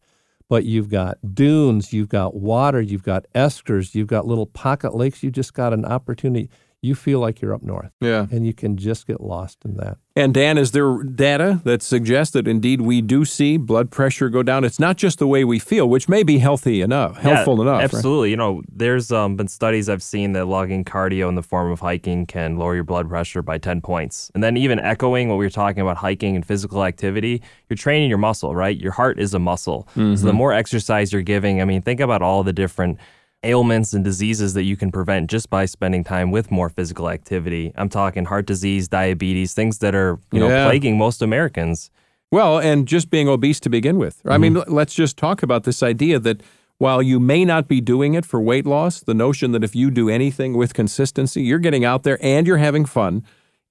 but 0.50 0.64
you've 0.66 0.90
got 0.90 1.18
dunes, 1.34 1.92
you've 1.94 2.10
got 2.10 2.36
water, 2.36 2.82
you've 2.82 3.04
got 3.04 3.26
eskers, 3.34 3.96
you've 3.96 4.08
got 4.08 4.28
little 4.28 4.46
pocket 4.46 4.96
lakes. 4.96 5.24
You 5.24 5.32
just 5.32 5.54
got 5.54 5.74
an 5.74 5.86
opportunity. 5.86 6.50
You 6.86 6.96
feel 6.96 7.20
like 7.20 7.42
you're 7.42 7.54
up 7.54 7.64
north. 7.64 7.92
Yeah. 8.00 8.28
And 8.32 8.46
you 8.46 8.54
can 8.54 8.78
just 8.78 9.08
get 9.08 9.20
lost 9.22 9.66
in 9.66 9.76
that. 9.78 9.98
And 10.18 10.34
Dan, 10.34 10.58
is 10.58 10.72
there 10.72 11.04
data 11.04 11.60
that 11.66 11.82
suggests 11.82 12.32
that 12.34 12.48
indeed 12.48 12.80
we 12.80 13.02
do 13.02 13.26
see 13.26 13.58
blood 13.58 13.92
pressure 13.92 14.30
go 14.30 14.44
down? 14.44 14.64
It's 14.64 14.80
not 14.80 14.96
just 14.96 15.20
the 15.20 15.28
way 15.28 15.44
we 15.44 15.60
feel, 15.60 15.90
which 15.90 16.08
may 16.08 16.24
be 16.24 16.38
healthy 16.38 16.82
enough, 16.82 17.18
helpful 17.18 17.58
yeah, 17.58 17.64
enough. 17.64 17.82
Absolutely. 17.84 18.30
Right? 18.30 18.32
You 18.32 18.38
know, 18.38 18.62
there's 18.72 19.12
um, 19.12 19.36
been 19.36 19.50
studies 19.50 19.90
I've 19.90 20.04
seen 20.04 20.32
that 20.32 20.46
logging 20.46 20.86
cardio 20.86 21.28
in 21.28 21.36
the 21.36 21.44
form 21.44 21.70
of 21.70 21.82
hiking 21.82 22.26
can 22.26 22.56
lower 22.56 22.76
your 22.76 22.86
blood 22.86 23.10
pressure 23.10 23.42
by 23.42 23.58
10 23.58 23.82
points. 23.82 24.32
And 24.34 24.42
then 24.42 24.56
even 24.56 24.80
echoing 24.80 25.28
what 25.28 25.38
we 25.38 25.46
were 25.46 25.50
talking 25.50 25.82
about 25.82 25.98
hiking 25.98 26.38
and 26.38 26.46
physical 26.46 26.86
activity, 26.86 27.42
you're 27.68 27.76
training 27.76 28.08
your 28.08 28.18
muscle, 28.18 28.56
right? 28.56 28.80
Your 28.80 28.94
heart 28.94 29.20
is 29.20 29.34
a 29.34 29.40
muscle. 29.40 29.86
Mm-hmm. 29.98 30.16
So 30.16 30.28
the 30.28 30.34
more 30.34 30.54
exercise 30.54 31.12
you're 31.12 31.24
giving, 31.24 31.62
I 31.62 31.66
mean, 31.66 31.82
think 31.82 32.00
about 32.00 32.22
all 32.22 32.44
the 32.44 32.54
different 32.54 33.00
ailments 33.46 33.94
and 33.94 34.04
diseases 34.04 34.54
that 34.56 34.64
you 34.64 34.76
can 34.76 34.92
prevent 34.92 35.30
just 35.30 35.50
by 35.50 35.66
spending 35.66 36.04
time 36.04 36.32
with 36.32 36.52
more 36.52 36.70
physical 36.70 37.10
activity. 37.10 37.72
I'm 37.76 37.90
talking 37.90 38.26
heart 38.26 38.46
disease, 38.46 38.88
diabetes, 38.88 39.54
things 39.54 39.80
that 39.80 39.96
are, 39.96 40.20
you 40.32 40.40
know, 40.40 40.50
yeah. 40.50 40.66
plaguing 40.66 40.98
most 40.98 41.22
Americans. 41.22 41.90
Well, 42.32 42.60
and 42.60 42.88
just 42.88 43.10
being 43.10 43.30
obese 43.30 43.60
to 43.62 43.70
begin 43.70 43.98
with. 43.98 44.18
Mm-hmm. 44.20 44.32
I 44.32 44.38
mean, 44.38 44.54
mm-hmm. 44.56 44.74
let's 44.74 44.94
just 44.94 45.18
talk 45.18 45.44
about 45.44 45.64
this 45.64 45.82
idea 45.84 46.20
that 46.20 46.42
while 46.78 47.02
you 47.02 47.20
may 47.20 47.46
not 47.46 47.68
be 47.68 47.80
doing 47.80 48.14
it 48.14 48.26
for 48.26 48.42
weight 48.42 48.66
loss, 48.66 49.00
the 49.00 49.14
notion 49.14 49.52
that 49.54 49.64
if 49.64 49.76
you 49.76 49.90
do 49.90 50.10
anything 50.10 50.58
with 50.58 50.74
consistency, 50.74 51.42
you're 51.42 51.60
getting 51.60 51.86
out 51.86 52.04
there 52.04 52.18
and 52.22 52.46
you're 52.46 52.58
having 52.58 52.86
fun 52.86 53.24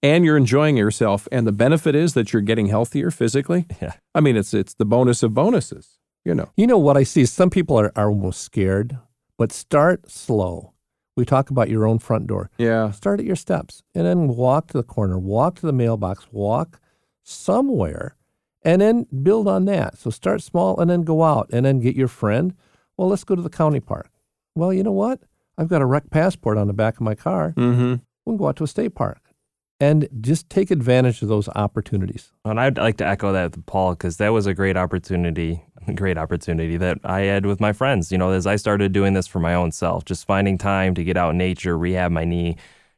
and 0.03 0.25
you're 0.25 0.37
enjoying 0.37 0.77
yourself 0.77 1.29
and 1.31 1.47
the 1.47 1.53
benefit 1.53 1.95
is 1.95 2.15
that 2.15 2.33
you're 2.33 2.43
getting 2.43 2.67
healthier 2.67 3.11
physically. 3.11 3.67
Yeah. 3.83 3.93
I 4.15 4.21
mean, 4.21 4.37
it's 4.37 4.55
it's 4.55 4.75
the 4.75 4.85
bonus 4.85 5.23
of 5.23 5.35
bonuses, 5.35 5.99
you 6.25 6.35
know. 6.35 6.51
You 6.57 6.67
know 6.67 6.79
what 6.79 6.97
I 6.97 7.03
see 7.03 7.27
some 7.27 7.51
people 7.51 7.79
are, 7.79 7.93
are 7.97 8.09
almost 8.09 8.41
scared 8.41 8.97
but 9.39 9.53
start 9.53 10.11
slow. 10.11 10.73
We 11.17 11.25
talk 11.25 11.51
about 11.51 11.71
your 11.71 11.87
own 11.87 11.99
front 11.99 12.27
door. 12.27 12.51
Yeah. 12.59 12.91
Start 12.91 13.21
at 13.21 13.27
your 13.27 13.37
steps 13.37 13.83
and 13.95 14.05
then 14.05 14.29
walk 14.29 14.69
to 14.69 14.79
the 14.79 14.83
corner, 14.83 15.19
walk 15.19 15.57
to 15.57 15.67
the 15.67 15.73
mailbox, 15.73 16.27
walk 16.33 16.81
somewhere, 17.23 18.17
and 18.63 18.83
then 18.83 19.07
build 19.23 19.47
on 19.47 19.65
that. 19.67 19.97
So 19.99 20.11
start 20.11 20.43
small 20.43 20.79
and 20.81 20.91
then 20.91 21.03
go 21.03 21.23
out 21.23 21.49
and 21.53 21.65
then 21.67 21.81
get 21.81 21.95
your 21.95 22.09
friend. 22.09 22.55
Well, 22.97 23.09
let's 23.09 23.25
go 23.25 23.37
to 23.37 23.43
the 23.43 23.51
county 23.51 23.81
park. 23.81 24.11
Well, 24.55 24.73
you 24.73 24.83
know 24.83 24.93
what? 24.93 25.21
I've 25.57 25.69
got 25.69 25.83
a 25.83 25.87
rec 25.87 26.11
passport 26.11 26.59
on 26.59 26.67
the 26.67 26.73
back 26.73 26.95
of 26.95 27.03
my 27.03 27.15
car. 27.15 27.55
Mm-hmm. 27.57 27.95
We 28.25 28.31
can 28.31 28.37
go 28.37 28.49
out 28.49 28.57
to 28.57 28.65
a 28.65 28.69
state 28.69 28.95
park 28.95 29.21
and 29.85 30.09
just 30.21 30.49
take 30.49 30.71
advantage 30.71 31.21
of 31.21 31.29
those 31.29 31.49
opportunities. 31.51 32.33
And 32.45 32.59
I'd 32.59 32.79
like 32.79 32.97
to 32.99 33.07
echo 33.07 33.33
that 33.33 33.57
with 33.57 33.67
Paul 33.67 33.91
because 33.93 34.17
that 34.17 34.31
was 34.31 34.47
a 34.47 34.55
great 34.55 34.77
opportunity, 34.77 35.63
great 35.95 36.17
opportunity 36.17 36.77
that 36.79 36.99
I 37.05 37.21
had 37.21 37.45
with 37.45 37.61
my 37.61 37.73
friends. 37.73 38.11
You 38.11 38.19
know, 38.19 38.31
as 38.31 38.47
I 38.47 38.57
started 38.57 38.93
doing 38.93 39.13
this 39.13 39.27
for 39.27 39.41
my 39.41 39.55
own 39.55 39.73
self, 39.73 40.05
just 40.05 40.27
finding 40.27 40.57
time 40.57 40.95
to 40.95 41.05
get 41.05 41.17
out 41.17 41.31
in 41.31 41.39
nature, 41.39 41.77
rehab 41.77 42.11
my 42.13 42.25
knee, 42.25 42.57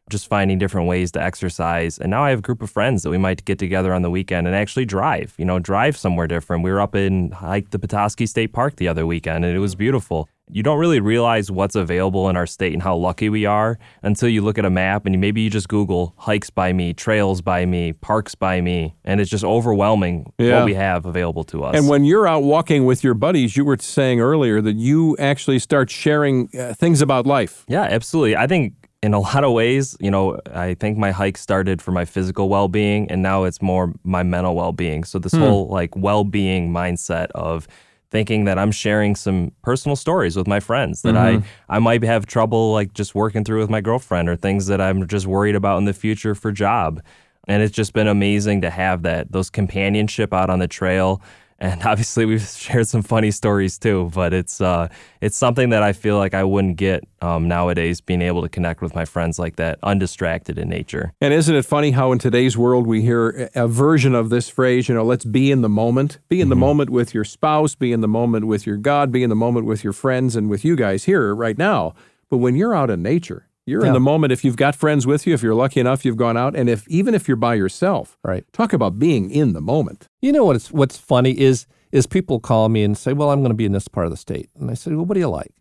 just 0.09 0.29
finding 0.29 0.59
different 0.59 0.87
ways 0.87 1.11
to 1.13 1.23
exercise. 1.23 1.99
And 1.99 2.11
now 2.11 2.23
I 2.23 2.31
have 2.31 2.39
a 2.39 2.43
group 2.43 2.63
of 2.63 2.71
friends 2.71 3.03
that 3.03 3.11
we 3.11 3.19
might 3.19 3.45
get 3.45 3.59
together 3.59 3.93
on 3.93 4.03
the 4.03 4.11
weekend 4.11 4.47
and 4.47 4.55
actually 4.55 4.85
drive, 4.85 5.35
you 5.37 5.45
know, 5.45 5.59
drive 5.59 5.97
somewhere 5.97 6.29
different. 6.29 6.63
We 6.63 6.71
were 6.71 6.81
up 6.81 6.95
in 6.95 7.33
hike 7.33 7.71
the 7.71 7.81
Petoskey 7.81 8.27
State 8.27 8.53
Park 8.53 8.77
the 8.77 8.87
other 8.87 9.07
weekend 9.07 9.45
and 9.45 9.57
it 9.57 9.61
was 9.61 9.75
beautiful 9.75 10.29
you 10.49 10.63
don't 10.63 10.79
really 10.79 11.01
realize 11.01 11.51
what's 11.51 11.75
available 11.75 12.29
in 12.29 12.37
our 12.37 12.47
state 12.47 12.73
and 12.73 12.83
how 12.83 12.97
lucky 12.97 13.29
we 13.29 13.47
are 13.47 13.79
until 14.03 14.29
you 14.29 14.43
look 14.43 14.59
at 14.59 14.65
a 14.65 14.71
map 14.71 15.05
and 15.05 15.21
maybe 15.21 15.41
you 15.41 15.51
just 15.51 15.69
Google 15.69 16.15
hikes 16.19 16.51
by 16.51 16.73
me, 16.73 16.95
trails 16.95 17.43
by 17.43 17.67
me, 17.67 17.93
parks 17.93 18.35
by 18.35 18.61
me, 18.61 18.95
and 19.05 19.21
it's 19.21 19.31
just 19.31 19.45
overwhelming 19.45 20.33
yeah. 20.39 20.59
what 20.59 20.65
we 20.67 20.75
have 20.75 21.05
available 21.05 21.45
to 21.45 21.65
us. 21.65 21.77
And 21.77 21.89
when 21.89 22.05
you're 22.05 22.29
out 22.29 22.45
walking 22.45 22.85
with 22.85 23.03
your 23.03 23.15
buddies, 23.15 23.57
you 23.57 23.65
were 23.65 23.77
saying 23.79 24.21
earlier 24.21 24.61
that 24.61 24.77
you 24.77 25.17
actually 25.19 25.59
start 25.59 25.91
sharing 25.91 26.49
uh, 26.57 26.75
things 26.75 27.03
about 27.03 27.27
life. 27.27 27.65
Yeah, 27.67 27.83
absolutely. 27.83 28.37
I 28.37 28.47
think 28.47 28.75
in 29.03 29.15
a 29.15 29.21
lot 29.29 29.43
of 29.43 29.53
ways, 29.53 29.97
you 30.01 30.13
know, 30.13 30.39
I 30.53 30.75
think 30.75 30.97
my 30.97 31.11
hike 31.11 31.39
started 31.39 31.83
for 31.83 31.91
my 31.91 32.05
physical 32.05 32.49
well 32.49 32.69
being 32.69 33.11
and 33.11 33.21
now 33.21 33.45
it's 33.45 33.61
more 33.61 33.93
my 34.05 34.23
mental 34.23 34.55
well 34.55 34.73
being. 34.73 35.03
So, 35.03 35.19
this 35.19 35.33
hmm. 35.33 35.41
whole 35.41 35.69
like 35.69 35.97
well 35.97 36.23
being 36.23 36.71
mindset 36.73 37.31
of 37.35 37.67
thinking 38.11 38.45
that 38.45 38.59
I'm 38.59 38.71
sharing 38.71 39.15
some 39.15 39.53
personal 39.63 39.97
stories 39.97 40.37
with 40.37 40.47
my 40.47 40.61
friends 40.61 41.03
that 41.03 41.15
mm-hmm. 41.15 41.45
I 41.69 41.77
I 41.77 41.79
might 41.79 42.03
have 42.05 42.27
trouble 42.27 42.73
like 42.73 42.93
just 42.95 43.15
working 43.15 43.45
through 43.45 43.61
with 43.61 43.71
my 43.71 43.81
girlfriend 43.81 44.29
or 44.29 44.37
things 44.37 44.67
that 44.67 44.81
I'm 44.81 45.07
just 45.07 45.27
worried 45.27 45.57
about 45.57 45.79
in 45.79 45.85
the 45.85 45.93
future 45.93 46.35
for 46.35 46.53
job. 46.53 47.03
And 47.49 47.63
it's 47.63 47.75
just 47.75 47.93
been 47.93 48.09
amazing 48.09 48.63
to 48.63 48.71
have 48.71 49.03
that 49.03 49.33
those 49.33 49.51
companionship 49.51 50.33
out 50.33 50.51
on 50.51 50.59
the 50.59 50.69
trail 50.69 51.23
and 51.59 51.83
obviously 51.85 52.25
we've 52.25 52.43
shared 52.43 52.87
some 52.89 53.03
funny 53.03 53.31
stories 53.31 53.79
too 53.79 54.11
but 54.15 54.33
it's 54.33 54.61
uh, 54.61 54.89
it's 55.21 55.37
something 55.37 55.71
that 55.71 55.83
i 55.83 55.93
feel 55.93 56.17
like 56.17 56.35
i 56.35 56.45
wouldn't 56.45 56.77
get 56.77 57.05
um, 57.23 57.49
nowadays 57.49 58.01
being 58.01 58.23
able 58.23 58.43
to 58.43 58.49
connect 58.49 58.83
with 58.83 58.95
my 58.95 59.05
friends 59.05 59.39
like 59.39 59.57
that 59.57 59.79
undistracted 59.83 60.59
in 60.59 60.69
nature. 60.69 61.13
And 61.21 61.33
isn't 61.33 61.55
it 61.55 61.65
funny 61.65 61.91
how 61.91 62.13
in 62.13 62.19
today's 62.19 62.57
world 62.57 62.87
we 62.87 63.03
hear 63.03 63.51
a 63.55 63.67
version 63.67 64.15
of 64.15 64.31
this 64.31 64.49
phrase 64.49 64.89
you 64.89 64.95
know 64.95 65.05
let's 65.05 65.25
be 65.25 65.51
in 65.51 65.63
the 65.63 65.69
moment. 65.69 66.19
Be 66.29 66.41
in 66.41 66.45
mm-hmm. 66.45 66.51
the 66.51 66.57
moment 66.57 66.91
with 66.91 67.15
your 67.15 67.25
spouse 67.25 67.75
be 67.75 67.93
in 67.93 68.01
the 68.01 68.09
moment 68.09 68.47
with 68.47 68.67
your 68.67 68.77
god 68.77 69.11
be 69.11 69.23
in 69.23 69.31
the 69.31 69.37
moment 69.37 69.67
with 69.67 69.83
your 69.83 69.93
friends 69.93 70.37
and 70.37 70.49
with 70.49 70.65
you 70.65 70.77
guys 70.77 71.05
here 71.05 71.35
right 71.35 71.59
now. 71.59 71.95
But 72.29 72.39
when 72.39 72.57
you're 72.57 72.75
out 72.75 72.91
in 72.91 73.03
nature 73.03 73.49
you're 73.67 73.83
yeah. 73.83 73.89
in 73.89 73.95
the 73.95 74.01
moment 74.01 74.33
if 74.33 74.45
you've 74.45 74.57
got 74.57 74.77
friends 74.77 75.07
with 75.07 75.27
you, 75.27 75.35
if 75.35 75.43
you're 75.43 75.55
lucky 75.55 75.81
enough 75.81 76.05
you've 76.05 76.17
gone 76.17 76.37
out, 76.37 76.55
and 76.55 76.71
if 76.71 76.87
even 76.89 77.15
if 77.15 77.27
you're 77.27 77.37
by 77.37 77.55
yourself. 77.55 78.17
Right. 78.25 78.45
Talk 78.53 78.73
about 78.73 78.99
being 78.99 79.31
in 79.31 79.53
the 79.53 79.61
moment. 79.61 80.07
You 80.23 80.33
know 80.33 80.45
what's 80.45 80.71
what's 80.71 80.97
funny 80.97 81.39
is 81.39 81.67
is 81.93 82.07
people 82.07 82.41
call 82.41 82.69
me 82.69 82.85
and 82.85 82.97
say, 82.97 83.13
"Well, 83.13 83.31
I'm 83.31 83.41
going 83.41 83.51
to 83.51 83.57
be 83.57 83.65
in 83.65 83.73
this 83.73 83.89
part 83.89 84.07
of 84.07 84.13
the 84.13 84.17
state," 84.17 84.51
and 84.59 84.71
I 84.71 84.75
say, 84.75 84.93
"Well, 84.93 85.05
what 85.05 85.15
do 85.15 85.21
you 85.21 85.29
like?" 85.29 85.55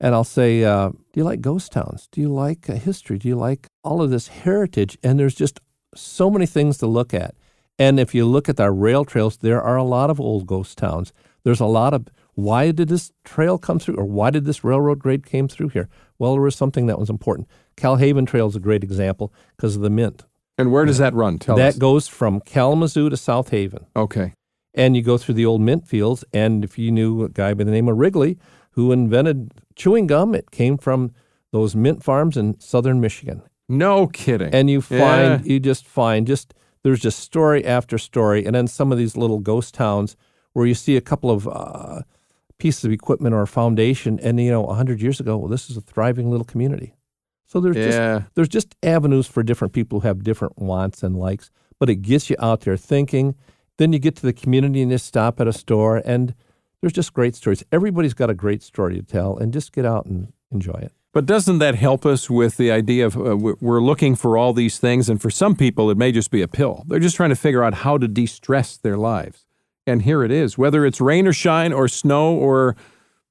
And 0.00 0.14
I'll 0.14 0.24
say, 0.24 0.64
uh, 0.64 0.90
"Do 0.90 1.14
you 1.14 1.24
like 1.24 1.40
ghost 1.40 1.70
towns? 1.72 2.08
Do 2.10 2.20
you 2.20 2.28
like 2.28 2.68
uh, 2.68 2.74
history? 2.74 3.18
Do 3.18 3.28
you 3.28 3.36
like 3.36 3.68
all 3.84 4.02
of 4.02 4.10
this 4.10 4.28
heritage?" 4.28 4.98
And 5.02 5.18
there's 5.18 5.34
just 5.34 5.60
so 5.94 6.30
many 6.30 6.46
things 6.46 6.78
to 6.78 6.86
look 6.86 7.14
at. 7.14 7.34
And 7.78 7.98
if 8.00 8.14
you 8.14 8.26
look 8.26 8.48
at 8.48 8.60
our 8.60 8.72
rail 8.72 9.04
trails, 9.04 9.38
there 9.38 9.62
are 9.62 9.76
a 9.76 9.84
lot 9.84 10.10
of 10.10 10.20
old 10.20 10.46
ghost 10.46 10.78
towns. 10.78 11.12
There's 11.44 11.60
a 11.60 11.66
lot 11.66 11.94
of 11.94 12.06
why 12.34 12.70
did 12.70 12.88
this 12.88 13.12
trail 13.24 13.58
come 13.58 13.78
through, 13.78 13.96
or 13.96 14.04
why 14.04 14.30
did 14.30 14.44
this 14.44 14.64
railroad 14.64 14.98
grade 14.98 15.26
came 15.26 15.48
through 15.48 15.68
here? 15.68 15.88
Well, 16.18 16.32
there 16.32 16.42
was 16.42 16.56
something 16.56 16.86
that 16.86 16.98
was 16.98 17.10
important. 17.10 17.48
Kal-Haven 17.76 18.26
Trail 18.26 18.48
is 18.48 18.56
a 18.56 18.60
great 18.60 18.82
example 18.82 19.32
because 19.56 19.76
of 19.76 19.82
the 19.82 19.90
mint. 19.90 20.24
And 20.58 20.70
where 20.70 20.84
does 20.84 20.98
that 20.98 21.14
run? 21.14 21.38
Tell 21.38 21.56
that 21.56 21.74
us. 21.74 21.78
goes 21.78 22.08
from 22.08 22.40
Kalamazoo 22.40 23.10
to 23.10 23.16
South 23.16 23.50
Haven. 23.50 23.86
Okay. 23.96 24.34
And 24.74 24.96
you 24.96 25.02
go 25.02 25.18
through 25.18 25.34
the 25.34 25.46
old 25.46 25.60
mint 25.60 25.86
fields. 25.86 26.24
And 26.32 26.64
if 26.64 26.78
you 26.78 26.90
knew 26.90 27.24
a 27.24 27.28
guy 27.28 27.54
by 27.54 27.64
the 27.64 27.70
name 27.70 27.88
of 27.88 27.96
Wrigley 27.96 28.38
who 28.72 28.92
invented 28.92 29.52
chewing 29.76 30.06
gum, 30.06 30.34
it 30.34 30.50
came 30.50 30.78
from 30.78 31.12
those 31.50 31.74
mint 31.74 32.02
farms 32.02 32.36
in 32.36 32.58
southern 32.60 33.00
Michigan. 33.00 33.42
No 33.68 34.06
kidding. 34.06 34.54
And 34.54 34.70
you 34.70 34.80
find, 34.80 35.44
yeah. 35.44 35.52
you 35.52 35.60
just 35.60 35.86
find, 35.86 36.26
just 36.26 36.54
there's 36.82 37.00
just 37.00 37.18
story 37.18 37.64
after 37.64 37.98
story. 37.98 38.44
And 38.44 38.54
then 38.54 38.66
some 38.66 38.92
of 38.92 38.98
these 38.98 39.16
little 39.16 39.40
ghost 39.40 39.74
towns 39.74 40.16
where 40.52 40.66
you 40.66 40.74
see 40.74 40.96
a 40.96 41.00
couple 41.00 41.30
of 41.30 41.48
uh, 41.48 42.02
pieces 42.62 42.84
of 42.84 42.92
equipment 42.92 43.34
or 43.34 43.42
a 43.42 43.46
foundation. 43.48 44.20
And, 44.20 44.40
you 44.40 44.52
know, 44.52 44.60
100 44.62 45.02
years 45.02 45.18
ago, 45.18 45.36
well, 45.36 45.48
this 45.48 45.68
is 45.68 45.76
a 45.76 45.80
thriving 45.80 46.30
little 46.30 46.44
community. 46.44 46.94
So 47.48 47.60
there's 47.60 47.76
yeah. 47.76 48.20
just 48.20 48.34
there's 48.34 48.48
just 48.48 48.76
avenues 48.84 49.26
for 49.26 49.42
different 49.42 49.74
people 49.74 50.00
who 50.00 50.06
have 50.06 50.22
different 50.22 50.58
wants 50.58 51.02
and 51.02 51.16
likes, 51.16 51.50
but 51.80 51.90
it 51.90 51.96
gets 51.96 52.30
you 52.30 52.36
out 52.38 52.60
there 52.60 52.76
thinking. 52.76 53.34
Then 53.78 53.92
you 53.92 53.98
get 53.98 54.14
to 54.16 54.22
the 54.22 54.32
community 54.32 54.80
and 54.80 54.92
you 54.92 54.98
stop 54.98 55.40
at 55.40 55.48
a 55.48 55.52
store 55.52 56.00
and 56.04 56.34
there's 56.80 56.92
just 56.92 57.12
great 57.12 57.34
stories. 57.34 57.64
Everybody's 57.72 58.14
got 58.14 58.30
a 58.30 58.34
great 58.34 58.62
story 58.62 58.94
to 58.94 59.02
tell 59.02 59.36
and 59.36 59.52
just 59.52 59.72
get 59.72 59.84
out 59.84 60.06
and 60.06 60.32
enjoy 60.52 60.78
it. 60.80 60.92
But 61.12 61.26
doesn't 61.26 61.58
that 61.58 61.74
help 61.74 62.06
us 62.06 62.30
with 62.30 62.56
the 62.56 62.70
idea 62.70 63.04
of 63.06 63.16
uh, 63.16 63.36
we're 63.36 63.82
looking 63.82 64.14
for 64.14 64.38
all 64.38 64.52
these 64.52 64.78
things 64.78 65.10
and 65.10 65.20
for 65.20 65.30
some 65.30 65.56
people 65.56 65.90
it 65.90 65.98
may 65.98 66.12
just 66.12 66.30
be 66.30 66.42
a 66.42 66.48
pill. 66.48 66.84
They're 66.86 67.00
just 67.00 67.16
trying 67.16 67.30
to 67.30 67.36
figure 67.36 67.64
out 67.64 67.74
how 67.74 67.98
to 67.98 68.06
de-stress 68.08 68.78
their 68.78 68.96
lives. 68.96 69.44
And 69.86 70.02
here 70.02 70.22
it 70.22 70.30
is, 70.30 70.56
whether 70.56 70.86
it's 70.86 71.00
rain 71.00 71.26
or 71.26 71.32
shine 71.32 71.72
or 71.72 71.88
snow 71.88 72.34
or 72.34 72.76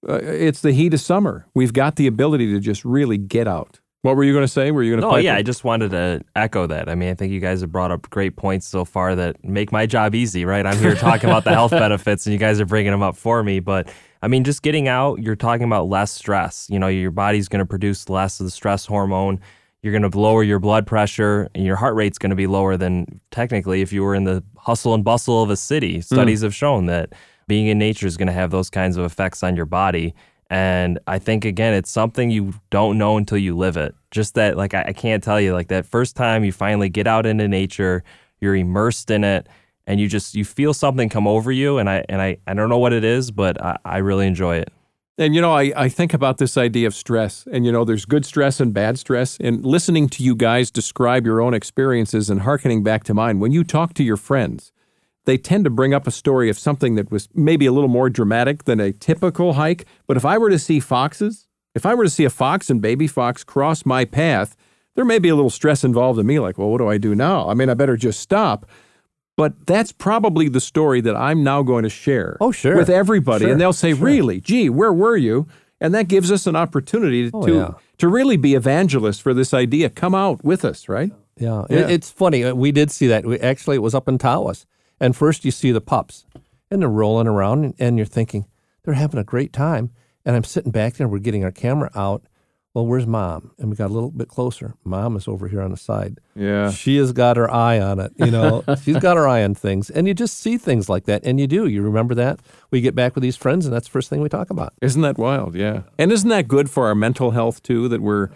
uh, 0.07 0.15
it's 0.15 0.61
the 0.61 0.73
heat 0.73 0.93
of 0.93 0.99
summer. 0.99 1.47
We've 1.53 1.73
got 1.73 1.95
the 1.95 2.07
ability 2.07 2.51
to 2.53 2.59
just 2.59 2.83
really 2.83 3.17
get 3.17 3.47
out. 3.47 3.79
What 4.01 4.15
were 4.15 4.23
you 4.23 4.33
going 4.33 4.43
to 4.43 4.51
say? 4.51 4.71
Were 4.71 4.81
you 4.81 4.93
going 4.93 5.01
to? 5.01 5.07
No, 5.09 5.15
yeah, 5.17 5.35
I 5.35 5.43
just 5.43 5.63
wanted 5.63 5.91
to 5.91 6.21
echo 6.35 6.65
that. 6.65 6.89
I 6.89 6.95
mean, 6.95 7.09
I 7.09 7.13
think 7.13 7.31
you 7.31 7.39
guys 7.39 7.61
have 7.61 7.71
brought 7.71 7.91
up 7.91 8.09
great 8.09 8.35
points 8.35 8.67
so 8.67 8.83
far 8.83 9.15
that 9.15 9.43
make 9.45 9.71
my 9.71 9.85
job 9.85 10.15
easy. 10.15 10.43
Right? 10.43 10.65
I'm 10.65 10.77
here 10.79 10.95
talking 10.95 11.29
about 11.29 11.43
the 11.43 11.51
health 11.51 11.71
benefits, 11.71 12.25
and 12.25 12.33
you 12.33 12.39
guys 12.39 12.59
are 12.59 12.65
bringing 12.65 12.91
them 12.91 13.03
up 13.03 13.15
for 13.15 13.43
me. 13.43 13.59
But 13.59 13.93
I 14.23 14.27
mean, 14.27 14.43
just 14.43 14.63
getting 14.63 14.87
out, 14.87 15.19
you're 15.19 15.35
talking 15.35 15.65
about 15.65 15.87
less 15.87 16.11
stress. 16.11 16.67
You 16.67 16.79
know, 16.79 16.87
your 16.87 17.11
body's 17.11 17.47
going 17.47 17.59
to 17.59 17.65
produce 17.65 18.09
less 18.09 18.39
of 18.39 18.47
the 18.47 18.51
stress 18.51 18.87
hormone. 18.87 19.39
You're 19.83 19.97
going 19.97 20.09
to 20.09 20.19
lower 20.19 20.43
your 20.43 20.59
blood 20.59 20.85
pressure, 20.85 21.49
and 21.55 21.65
your 21.65 21.75
heart 21.75 21.95
rate's 21.95 22.19
going 22.19 22.29
to 22.29 22.35
be 22.35 22.47
lower 22.47 22.77
than 22.77 23.19
technically 23.31 23.81
if 23.81 23.91
you 23.91 24.03
were 24.03 24.13
in 24.13 24.25
the 24.25 24.43
hustle 24.57 24.93
and 24.93 25.03
bustle 25.03 25.41
of 25.41 25.49
a 25.49 25.57
city. 25.57 25.95
Hmm. 25.95 26.01
Studies 26.01 26.41
mm. 26.41 26.43
have 26.43 26.55
shown 26.55 26.85
that 26.85 27.13
being 27.47 27.67
in 27.67 27.79
nature 27.79 28.05
is 28.05 28.15
going 28.15 28.27
to 28.27 28.33
have 28.33 28.51
those 28.51 28.69
kinds 28.69 28.97
of 28.97 29.05
effects 29.05 29.43
on 29.43 29.55
your 29.55 29.65
body. 29.65 30.13
And 30.51 30.99
I 31.07 31.17
think 31.17 31.45
again, 31.45 31.73
it's 31.73 31.89
something 31.89 32.29
you 32.29 32.53
don't 32.69 32.97
know 32.97 33.17
until 33.17 33.37
you 33.37 33.57
live 33.57 33.77
it. 33.77 33.95
Just 34.11 34.35
that, 34.35 34.57
like, 34.57 34.73
I, 34.73 34.83
I, 34.87 34.93
can't 34.93 35.23
tell 35.23 35.39
you, 35.39 35.53
like, 35.53 35.69
that 35.69 35.85
first 35.85 36.15
time 36.15 36.43
you 36.43 36.51
finally 36.51 36.89
get 36.89 37.07
out 37.07 37.25
into 37.25 37.47
nature, 37.47 38.03
you're 38.41 38.55
immersed 38.55 39.09
in 39.09 39.23
it, 39.23 39.47
and 39.87 39.99
you 39.99 40.07
just 40.07 40.35
you 40.35 40.43
feel 40.45 40.73
something 40.73 41.09
come 41.09 41.25
over 41.25 41.51
you. 41.51 41.77
And 41.77 41.89
I 41.89 42.03
and 42.09 42.21
I, 42.21 42.37
I 42.47 42.53
don't 42.53 42.69
know 42.69 42.77
what 42.77 42.93
it 42.93 43.03
is, 43.03 43.31
but 43.31 43.61
I, 43.63 43.77
I 43.85 43.97
really 43.99 44.27
enjoy 44.27 44.57
it. 44.57 44.71
And 45.17 45.35
you 45.35 45.41
know, 45.41 45.53
I, 45.53 45.73
I 45.75 45.89
think 45.89 46.13
about 46.13 46.37
this 46.37 46.57
idea 46.57 46.87
of 46.87 46.95
stress, 46.95 47.45
and 47.51 47.65
you 47.65 47.71
know, 47.71 47.83
there's 47.83 48.05
good 48.05 48.25
stress 48.25 48.59
and 48.59 48.73
bad 48.73 48.97
stress. 48.97 49.37
And 49.39 49.65
listening 49.65 50.09
to 50.09 50.23
you 50.23 50.35
guys 50.35 50.71
describe 50.71 51.25
your 51.25 51.41
own 51.41 51.53
experiences 51.53 52.29
and 52.29 52.41
hearkening 52.41 52.81
back 52.83 53.03
to 53.05 53.13
mine, 53.13 53.39
when 53.39 53.51
you 53.51 53.63
talk 53.63 53.93
to 53.95 54.03
your 54.03 54.17
friends, 54.17 54.71
they 55.25 55.37
tend 55.37 55.65
to 55.65 55.69
bring 55.69 55.93
up 55.93 56.07
a 56.07 56.11
story 56.11 56.49
of 56.49 56.57
something 56.57 56.95
that 56.95 57.11
was 57.11 57.29
maybe 57.33 57.65
a 57.65 57.71
little 57.71 57.89
more 57.89 58.09
dramatic 58.09 58.63
than 58.63 58.79
a 58.79 58.91
typical 58.91 59.53
hike. 59.53 59.85
But 60.07 60.17
if 60.17 60.25
I 60.25 60.37
were 60.37 60.49
to 60.49 60.57
see 60.57 60.79
foxes, 60.79 61.47
if 61.75 61.85
I 61.85 61.93
were 61.93 62.05
to 62.05 62.09
see 62.09 62.25
a 62.25 62.29
fox 62.29 62.69
and 62.69 62.81
baby 62.81 63.07
fox 63.07 63.43
cross 63.43 63.85
my 63.85 64.05
path, 64.05 64.55
there 64.95 65.05
may 65.05 65.19
be 65.19 65.29
a 65.29 65.35
little 65.35 65.49
stress 65.49 65.83
involved 65.83 66.19
in 66.19 66.25
me, 66.25 66.39
like, 66.39 66.57
well, 66.57 66.69
what 66.69 66.79
do 66.79 66.87
I 66.87 66.97
do 66.97 67.15
now? 67.15 67.47
I 67.47 67.53
mean, 67.53 67.69
I 67.69 67.75
better 67.75 67.95
just 67.95 68.19
stop. 68.19 68.65
But 69.37 69.65
that's 69.65 69.91
probably 69.91 70.49
the 70.49 70.59
story 70.59 71.01
that 71.01 71.15
I'm 71.15 71.43
now 71.43 71.63
going 71.63 71.83
to 71.83 71.89
share 71.89 72.37
Oh, 72.41 72.51
sure. 72.51 72.75
with 72.75 72.89
everybody. 72.89 73.45
Sure, 73.45 73.51
And 73.51 73.59
they'll 73.61 73.73
say, 73.73 73.93
Really? 73.93 74.39
Gee, 74.41 74.69
where 74.69 74.93
were 74.93 75.17
you? 75.17 75.47
And 75.79 75.93
that 75.95 76.07
gives 76.07 76.31
us 76.31 76.45
an 76.45 76.55
opportunity 76.55 77.31
Oh, 77.33 77.45
to, 77.45 77.53
yeah. 77.53 77.71
to 77.97 78.07
really 78.07 78.37
be 78.37 78.53
evangelists 78.55 79.19
for 79.19 79.33
this 79.33 79.53
idea. 79.53 79.89
Come 79.89 80.13
out 80.13 80.43
with 80.43 80.63
us, 80.63 80.87
right? 80.87 81.11
Yeah, 81.37 81.65
Yeah. 81.69 81.87
It's 81.87 82.11
funny. 82.11 82.43
Uh, 82.43 82.53
We 82.53 82.71
did 82.71 82.91
see 82.91 83.07
that. 83.07 83.25
We, 83.25 83.39
actually, 83.39 83.77
it 83.77 83.81
was 83.81 83.95
up 83.95 84.07
in 84.07 84.17
Tawas. 84.19 84.65
And 84.99 85.15
first, 85.15 85.43
you 85.43 85.49
see 85.49 85.71
the 85.71 85.81
pups, 85.81 86.25
and 86.69 86.81
they're 86.83 86.89
rolling 86.89 87.25
around, 87.27 87.63
and, 87.65 87.73
and 87.79 87.97
you're 87.97 88.05
thinking 88.05 88.45
they're 88.83 88.93
having 88.93 89.19
a 89.19 89.23
great 89.23 89.51
time. 89.53 89.89
And 90.23 90.35
I'm 90.35 90.43
sitting 90.43 90.71
back 90.71 90.95
there, 90.95 91.07
we're 91.07 91.17
getting 91.17 91.43
our 91.43 91.51
camera 91.51 91.89
out. 91.95 92.21
Well, 92.73 92.85
where's 92.85 93.05
mom? 93.05 93.51
And 93.57 93.69
we 93.69 93.75
got 93.75 93.89
a 93.89 93.93
little 93.93 94.11
bit 94.11 94.29
closer. 94.29 94.75
Mom 94.85 95.17
is 95.17 95.27
over 95.27 95.49
here 95.49 95.61
on 95.61 95.71
the 95.71 95.77
side. 95.77 96.19
Yeah. 96.35 96.71
She 96.71 96.95
has 96.97 97.11
got 97.11 97.35
her 97.35 97.51
eye 97.51 97.79
on 97.79 97.99
it. 97.99 98.13
You 98.15 98.31
know, 98.31 98.63
she's 98.81 98.97
got 98.97 99.17
her 99.17 99.27
eye 99.27 99.43
on 99.43 99.55
things, 99.55 99.89
and 99.89 100.07
you 100.07 100.13
just 100.13 100.37
see 100.37 100.57
things 100.57 100.87
like 100.87 101.03
that, 101.05 101.21
and 101.25 101.37
you 101.39 101.47
do. 101.47 101.67
You 101.67 101.81
remember 101.81 102.15
that. 102.15 102.39
We 102.71 102.79
get 102.79 102.95
back 102.95 103.13
with 103.13 103.23
these 103.23 103.35
friends, 103.35 103.65
and 103.65 103.75
that's 103.75 103.87
the 103.87 103.91
first 103.91 104.09
thing 104.09 104.21
we 104.21 104.29
talk 104.29 104.49
about. 104.49 104.73
Isn't 104.81 105.01
that 105.01 105.17
wild? 105.17 105.53
Yeah. 105.55 105.83
And 105.99 106.13
isn't 106.13 106.29
that 106.29 106.47
good 106.47 106.69
for 106.69 106.87
our 106.87 106.95
mental 106.95 107.31
health 107.31 107.61
too 107.61 107.89
that 107.89 108.01
we're 108.01 108.29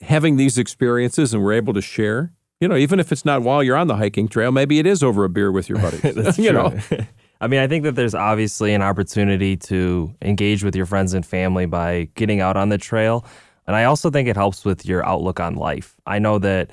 having 0.00 0.36
these 0.36 0.58
experiences 0.58 1.34
and 1.34 1.42
we're 1.42 1.54
able 1.54 1.72
to 1.74 1.82
share? 1.82 2.32
You 2.60 2.68
know, 2.68 2.76
even 2.76 3.00
if 3.00 3.10
it's 3.10 3.24
not 3.24 3.42
while 3.42 3.64
you're 3.64 3.76
on 3.76 3.88
the 3.88 3.96
hiking 3.96 4.28
trail, 4.28 4.52
maybe 4.52 4.78
it 4.78 4.86
is 4.86 5.02
over 5.02 5.24
a 5.24 5.28
beer 5.28 5.50
with 5.50 5.68
your 5.68 5.78
buddies. 5.80 6.14
That's 6.14 6.38
you 6.38 6.52
know. 6.52 6.78
I 7.40 7.48
mean, 7.48 7.58
I 7.58 7.66
think 7.66 7.82
that 7.82 7.96
there's 7.96 8.14
obviously 8.14 8.72
an 8.72 8.82
opportunity 8.82 9.56
to 9.56 10.14
engage 10.22 10.62
with 10.62 10.76
your 10.76 10.86
friends 10.86 11.12
and 11.12 11.26
family 11.26 11.66
by 11.66 12.08
getting 12.14 12.40
out 12.40 12.56
on 12.56 12.68
the 12.68 12.78
trail. 12.78 13.26
And 13.72 13.78
I 13.78 13.84
also 13.84 14.10
think 14.10 14.28
it 14.28 14.36
helps 14.36 14.66
with 14.66 14.84
your 14.84 15.02
outlook 15.06 15.40
on 15.40 15.54
life. 15.54 15.96
I 16.04 16.18
know 16.18 16.38
that 16.40 16.70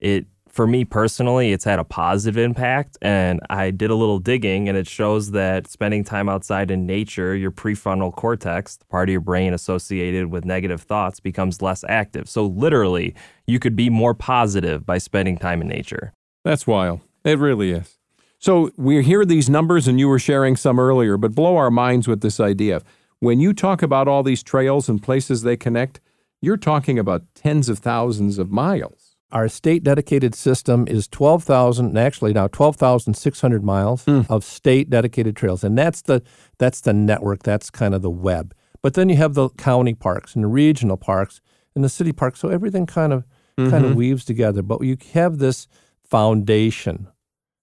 it, 0.00 0.24
for 0.48 0.66
me 0.66 0.82
personally, 0.82 1.52
it's 1.52 1.64
had 1.64 1.78
a 1.78 1.84
positive 1.84 2.38
impact. 2.38 2.96
And 3.02 3.40
I 3.50 3.70
did 3.70 3.90
a 3.90 3.94
little 3.94 4.18
digging, 4.18 4.66
and 4.66 4.78
it 4.78 4.88
shows 4.88 5.32
that 5.32 5.66
spending 5.66 6.04
time 6.04 6.26
outside 6.26 6.70
in 6.70 6.86
nature, 6.86 7.36
your 7.36 7.50
prefrontal 7.50 8.16
cortex, 8.16 8.78
the 8.78 8.86
part 8.86 9.10
of 9.10 9.12
your 9.12 9.20
brain 9.20 9.52
associated 9.52 10.28
with 10.28 10.46
negative 10.46 10.80
thoughts, 10.80 11.20
becomes 11.20 11.60
less 11.60 11.84
active. 11.86 12.30
So, 12.30 12.46
literally, 12.46 13.14
you 13.46 13.58
could 13.58 13.76
be 13.76 13.90
more 13.90 14.14
positive 14.14 14.86
by 14.86 14.96
spending 14.96 15.36
time 15.36 15.60
in 15.60 15.68
nature. 15.68 16.14
That's 16.46 16.66
wild. 16.66 17.00
It 17.24 17.38
really 17.38 17.72
is. 17.72 17.98
So 18.38 18.70
we 18.78 19.02
hear 19.02 19.26
these 19.26 19.50
numbers, 19.50 19.86
and 19.86 20.00
you 20.00 20.08
were 20.08 20.18
sharing 20.18 20.56
some 20.56 20.80
earlier, 20.80 21.18
but 21.18 21.34
blow 21.34 21.58
our 21.58 21.70
minds 21.70 22.08
with 22.08 22.22
this 22.22 22.40
idea. 22.40 22.80
When 23.18 23.38
you 23.38 23.52
talk 23.52 23.82
about 23.82 24.08
all 24.08 24.22
these 24.22 24.42
trails 24.42 24.88
and 24.88 25.02
places 25.02 25.42
they 25.42 25.58
connect, 25.58 26.00
you're 26.40 26.56
talking 26.56 26.98
about 26.98 27.22
tens 27.34 27.68
of 27.68 27.78
thousands 27.78 28.38
of 28.38 28.50
miles. 28.50 29.16
Our 29.30 29.48
state 29.48 29.84
dedicated 29.84 30.34
system 30.34 30.86
is 30.88 31.06
12,000, 31.08 31.98
actually 31.98 32.32
now 32.32 32.46
12,600 32.48 33.62
miles 33.62 34.04
hmm. 34.04 34.22
of 34.28 34.42
state 34.42 34.88
dedicated 34.88 35.36
trails. 35.36 35.62
And 35.62 35.76
that's 35.76 36.02
the, 36.02 36.22
that's 36.58 36.80
the 36.80 36.94
network, 36.94 37.42
that's 37.42 37.70
kind 37.70 37.94
of 37.94 38.00
the 38.00 38.10
web. 38.10 38.54
But 38.80 38.94
then 38.94 39.08
you 39.08 39.16
have 39.16 39.34
the 39.34 39.50
county 39.50 39.94
parks 39.94 40.34
and 40.34 40.44
the 40.44 40.48
regional 40.48 40.96
parks 40.96 41.40
and 41.74 41.84
the 41.84 41.88
city 41.88 42.12
parks. 42.12 42.40
So 42.40 42.48
everything 42.48 42.86
kind 42.86 43.12
of, 43.12 43.24
kind 43.56 43.72
of 43.72 43.82
mm-hmm. 43.82 43.94
weaves 43.94 44.24
together. 44.24 44.62
But 44.62 44.82
you 44.82 44.96
have 45.12 45.38
this 45.38 45.68
foundation 46.02 47.08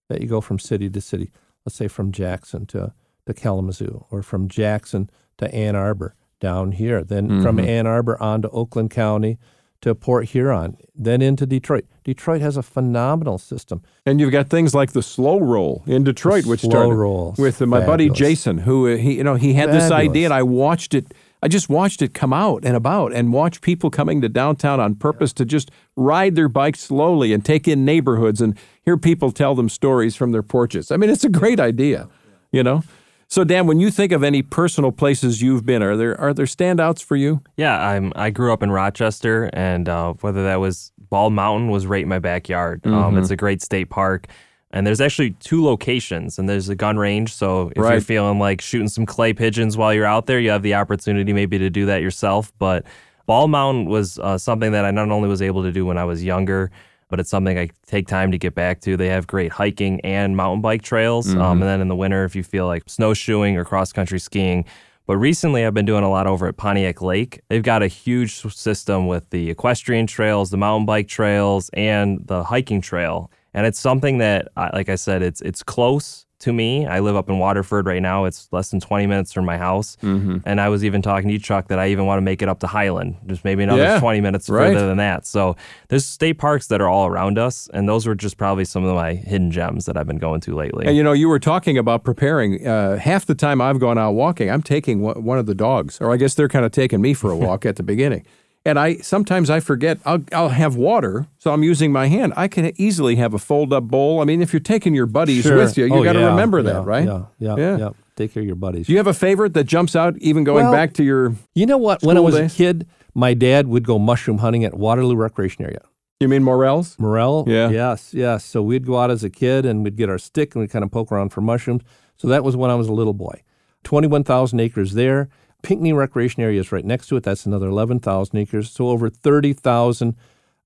that 0.09 0.21
you 0.21 0.27
go 0.27 0.41
from 0.41 0.59
city 0.59 0.89
to 0.89 1.01
city. 1.01 1.31
Let's 1.65 1.75
say 1.75 1.87
from 1.87 2.11
Jackson 2.11 2.67
to, 2.67 2.93
to 3.25 3.33
Kalamazoo 3.33 4.05
or 4.11 4.21
from 4.21 4.49
Jackson 4.49 5.09
to 5.37 5.51
Ann 5.53 5.75
Arbor 5.75 6.15
down 6.45 6.73
here. 6.73 7.03
Then 7.03 7.41
from 7.41 7.59
Ann 7.59 7.87
Arbor 7.87 8.21
on 8.21 8.43
to 8.43 8.49
Oakland 8.51 8.91
County 8.91 9.39
to 9.81 9.95
Port 9.95 10.25
Huron, 10.25 10.77
then 10.95 11.21
into 11.21 11.45
Detroit. 11.47 11.85
Detroit 12.03 12.41
has 12.41 12.55
a 12.55 12.61
phenomenal 12.63 13.39
system. 13.39 13.81
And 14.05 14.19
you've 14.19 14.31
got 14.31 14.47
things 14.47 14.75
like 14.75 14.91
the 14.93 15.01
slow 15.01 15.39
roll 15.39 15.83
in 15.87 16.03
Detroit, 16.03 16.45
which 16.45 16.61
slow 16.61 16.91
roll, 16.91 17.33
with 17.39 17.61
my 17.61 17.83
buddy. 17.83 18.09
Jason, 18.09 18.59
who 18.59 18.87
uh, 18.87 18.97
he 18.97 19.17
you 19.17 19.23
know 19.23 19.35
he 19.35 19.53
had 19.53 19.71
this 19.71 19.89
idea, 19.91 20.25
and 20.25 20.33
I 20.33 20.43
watched 20.43 20.93
it. 20.93 21.13
I 21.41 21.47
just 21.47 21.67
watched 21.67 22.01
it 22.01 22.13
come 22.13 22.33
out 22.33 22.63
and 22.63 22.75
about, 22.75 23.11
and 23.13 23.33
watch 23.33 23.61
people 23.61 23.89
coming 23.89 24.21
to 24.21 24.29
downtown 24.29 24.79
on 24.79 24.95
purpose 24.95 25.33
to 25.33 25.45
just 25.45 25.71
ride 25.95 26.35
their 26.35 26.49
bikes 26.49 26.81
slowly 26.81 27.33
and 27.33 27.43
take 27.43 27.67
in 27.67 27.85
neighborhoods 27.85 28.41
and 28.41 28.57
hear 28.83 28.97
people 28.97 29.31
tell 29.31 29.55
them 29.55 29.69
stories 29.69 30.15
from 30.15 30.31
their 30.31 30.43
porches. 30.43 30.91
I 30.91 30.97
mean, 30.97 31.09
it's 31.09 31.23
a 31.23 31.29
great 31.29 31.59
idea, 31.59 32.07
you 32.51 32.63
know. 32.63 32.83
So, 33.27 33.43
Dan, 33.43 33.65
when 33.67 33.79
you 33.79 33.89
think 33.91 34.11
of 34.11 34.23
any 34.23 34.41
personal 34.41 34.91
places 34.91 35.41
you've 35.41 35.65
been, 35.65 35.81
are 35.81 35.97
there 35.97 36.19
are 36.19 36.33
there 36.33 36.45
standouts 36.45 37.03
for 37.03 37.15
you? 37.15 37.41
Yeah, 37.57 37.79
I'm. 37.79 38.13
I 38.15 38.29
grew 38.29 38.53
up 38.53 38.61
in 38.61 38.71
Rochester, 38.71 39.49
and 39.53 39.89
uh, 39.89 40.13
whether 40.21 40.43
that 40.43 40.57
was 40.57 40.91
Bald 41.09 41.33
Mountain 41.33 41.69
was 41.69 41.87
right 41.87 42.03
in 42.03 42.09
my 42.09 42.19
backyard. 42.19 42.85
Um, 42.85 43.17
it's 43.17 43.31
a 43.31 43.35
great 43.35 43.61
state 43.61 43.89
park, 43.89 44.27
and 44.71 44.85
there's 44.85 45.01
actually 45.01 45.31
two 45.39 45.63
locations, 45.65 46.37
and 46.37 46.47
there's 46.47 46.69
a 46.69 46.75
gun 46.75 46.97
range. 46.97 47.33
So 47.33 47.69
if 47.69 47.77
you're 47.77 48.01
feeling 48.01 48.39
like 48.39 48.61
shooting 48.61 48.89
some 48.89 49.05
clay 49.05 49.33
pigeons 49.33 49.75
while 49.75 49.93
you're 49.93 50.05
out 50.05 50.27
there, 50.27 50.39
you 50.39 50.51
have 50.51 50.63
the 50.63 50.75
opportunity 50.75 51.33
maybe 51.33 51.57
to 51.57 51.69
do 51.69 51.85
that 51.87 52.01
yourself. 52.01 52.53
But 52.59 52.85
Bald 53.25 53.49
Mountain 53.49 53.85
was 53.85 54.19
uh, 54.19 54.37
something 54.37 54.71
that 54.71 54.85
I 54.85 54.91
not 54.91 55.09
only 55.09 55.27
was 55.27 55.41
able 55.41 55.63
to 55.63 55.71
do 55.71 55.85
when 55.85 55.97
I 55.97 56.05
was 56.05 56.23
younger, 56.23 56.69
but 57.09 57.19
it's 57.19 57.29
something 57.29 57.57
I 57.57 57.69
take 57.85 58.07
time 58.07 58.31
to 58.31 58.37
get 58.37 58.55
back 58.55 58.81
to. 58.81 58.97
They 58.97 59.07
have 59.07 59.27
great 59.27 59.51
hiking 59.51 60.01
and 60.01 60.35
mountain 60.35 60.61
bike 60.61 60.81
trails. 60.81 61.33
Um, 61.41 61.61
and 61.61 61.69
then 61.69 61.81
in 61.81 61.87
the 61.87 61.95
winter, 61.95 62.25
if 62.25 62.35
you 62.35 62.43
feel 62.43 62.65
like 62.65 62.83
snowshoeing 62.87 63.57
or 63.57 63.65
cross 63.65 63.93
country 63.93 64.19
skiing. 64.19 64.65
But 65.07 65.17
recently, 65.17 65.65
I've 65.65 65.73
been 65.75 65.85
doing 65.85 66.03
a 66.03 66.09
lot 66.09 66.25
over 66.25 66.47
at 66.47 66.57
Pontiac 66.57 67.01
Lake. 67.01 67.41
They've 67.47 67.61
got 67.61 67.83
a 67.83 67.87
huge 67.87 68.33
system 68.33 69.05
with 69.05 69.29
the 69.29 69.51
equestrian 69.51 70.07
trails, 70.07 70.49
the 70.49 70.57
mountain 70.57 70.87
bike 70.87 71.07
trails, 71.07 71.69
and 71.73 72.25
the 72.25 72.43
hiking 72.43 72.81
trail. 72.81 73.31
And 73.53 73.67
it's 73.67 73.79
something 73.79 74.17
that, 74.17 74.47
like 74.55 74.89
I 74.89 74.95
said, 74.95 75.21
it's 75.21 75.41
it's 75.41 75.61
close 75.61 76.24
to 76.45 76.53
me. 76.53 76.85
I 76.85 76.99
live 76.99 77.15
up 77.15 77.29
in 77.29 77.37
Waterford 77.39 77.85
right 77.85 78.01
now. 78.01 78.25
It's 78.25 78.47
less 78.51 78.69
than 78.69 78.79
20 78.79 79.07
minutes 79.07 79.33
from 79.33 79.45
my 79.45 79.57
house. 79.57 79.97
Mm-hmm. 80.01 80.37
And 80.45 80.61
I 80.61 80.69
was 80.69 80.85
even 80.85 81.01
talking 81.01 81.27
to 81.27 81.33
you, 81.33 81.39
Chuck, 81.39 81.67
that 81.67 81.79
I 81.79 81.89
even 81.89 82.05
want 82.05 82.17
to 82.17 82.21
make 82.21 82.41
it 82.41 82.47
up 82.47 82.59
to 82.59 82.67
Highland, 82.67 83.17
just 83.25 83.43
maybe 83.43 83.63
another 83.63 83.81
Yeah, 83.81 83.99
20 83.99 84.21
minutes 84.21 84.49
right. 84.49 84.73
further 84.73 84.87
than 84.87 84.97
that. 84.97 85.25
So 85.25 85.55
there's 85.89 86.05
state 86.05 86.35
parks 86.35 86.67
that 86.67 86.81
are 86.81 86.87
all 86.87 87.07
around 87.07 87.37
us, 87.37 87.67
and 87.73 87.89
those 87.89 88.05
were 88.07 88.15
just 88.15 88.37
probably 88.37 88.63
some 88.65 88.85
of 88.85 88.95
my 88.95 89.15
hidden 89.15 89.51
gems 89.51 89.85
that 89.85 89.97
I've 89.97 90.07
been 90.07 90.19
going 90.19 90.41
to 90.41 90.55
lately. 90.55 90.85
And 90.85 90.95
you 90.95 91.03
know, 91.03 91.13
you 91.13 91.27
were 91.27 91.39
talking 91.39 91.77
about 91.77 92.03
preparing. 92.03 92.65
Uh, 92.65 92.97
half 92.97 93.25
the 93.25 93.35
time 93.35 93.59
I've 93.59 93.79
gone 93.79 93.97
out 93.97 94.11
walking, 94.11 94.49
I'm 94.49 94.63
taking 94.63 95.01
one 95.01 95.23
one 95.23 95.37
of 95.39 95.47
the 95.47 95.55
dogs, 95.55 95.99
or 95.99 96.13
I 96.13 96.17
guess 96.17 96.35
they're 96.35 96.47
kind 96.47 96.65
of 96.65 96.71
taking 96.71 97.01
me 97.01 97.13
for 97.13 97.31
a 97.31 97.35
walk 97.35 97.65
at 97.65 97.75
the 97.75 97.83
beginning. 97.83 98.25
And 98.67 98.79
I 98.79 98.97
sometimes 98.97 99.49
I 99.51 99.59
forget. 99.59 99.99
I'll 100.05 100.23
I'll 100.33 100.49
have 100.49 100.75
water, 100.75 101.27
so 101.37 101.51
I'm 101.53 101.61
using 101.63 101.91
my 101.91 102.07
hand. 102.07 102.33
I 102.35 102.47
can 102.47 102.71
easily 102.81 103.15
have 103.17 103.33
a 103.35 103.37
fold 103.37 103.71
up 103.71 103.83
bowl. 103.83 104.21
I 104.21 104.25
mean, 104.25 104.41
if 104.41 104.51
you're 104.53 104.59
taking 104.59 104.95
your 104.95 105.05
buddies 105.05 105.45
with 105.45 105.77
you, 105.77 105.85
you 105.85 105.93
Oh, 105.93 106.03
got 106.03 106.13
to 106.13 106.19
yeah, 106.19 106.29
remember 106.29 106.59
yeah, 106.59 106.73
that, 106.73 106.81
right? 106.81 107.05
Yeah, 107.05 107.25
yeah, 107.37 107.55
Yeah. 107.57 107.77
yeah, 107.77 107.89
Take 108.15 108.33
care 108.33 108.41
of 108.41 108.47
your 108.47 108.55
buddies. 108.55 108.87
Do 108.87 108.93
you 108.93 108.97
have 108.97 109.05
a 109.07 109.13
favorite 109.13 109.53
that 109.53 109.65
jumps 109.65 109.95
out, 109.95 110.17
even 110.17 110.43
going 110.43 110.63
Well, 110.63 110.71
back 110.73 110.93
to 110.93 111.03
your? 111.03 111.35
You 111.53 111.67
know 111.67 111.77
what? 111.77 112.01
When 112.01 112.17
I 112.17 112.21
was 112.21 112.33
days? 112.35 112.53
a 112.53 112.55
kid, 112.57 112.87
my 113.13 113.35
dad 113.35 113.67
would 113.67 113.85
go 113.85 113.99
mushroom 113.99 114.39
hunting 114.39 114.65
at 114.65 114.73
Waterloo 114.73 115.15
Recreation 115.15 115.63
Area. 115.63 115.81
You 116.19 116.27
mean 116.27 116.41
Morels? 116.43 116.97
Morel? 116.97 117.43
Yeah. 117.47 117.69
Yes, 117.69 118.13
yes. 118.15 118.43
So 118.45 118.63
we'd 118.63 118.85
go 118.87 118.97
out 118.97 119.11
as 119.11 119.23
a 119.23 119.29
kid 119.29 119.65
and 119.65 119.83
we'd 119.83 119.95
get 119.97 120.09
our 120.09 120.17
stick 120.17 120.55
and 120.55 120.61
we'd 120.61 120.71
kind 120.71 120.83
of 120.83 120.89
poke 120.89 121.11
around 121.11 121.29
for 121.29 121.41
mushrooms. 121.41 121.83
So 122.17 122.27
that 122.29 122.43
was 122.43 122.55
when 122.55 122.71
I 122.71 122.75
was 122.75 122.87
a 122.87 122.93
little 122.93 123.13
boy. 123.13 123.43
21,000 123.83 124.59
acres 124.59 124.93
there. 124.93 125.29
Pinckney 125.65 125.93
Recreation 125.93 126.43
Area 126.43 126.59
is 126.59 126.71
right 126.71 126.85
next 126.85 127.07
to 127.07 127.15
it. 127.15 127.23
That's 127.23 127.47
another 127.47 127.67
11,000 127.67 128.37
acres. 128.37 128.69
So 128.69 128.89
over 128.89 129.09
30,000 129.09 130.15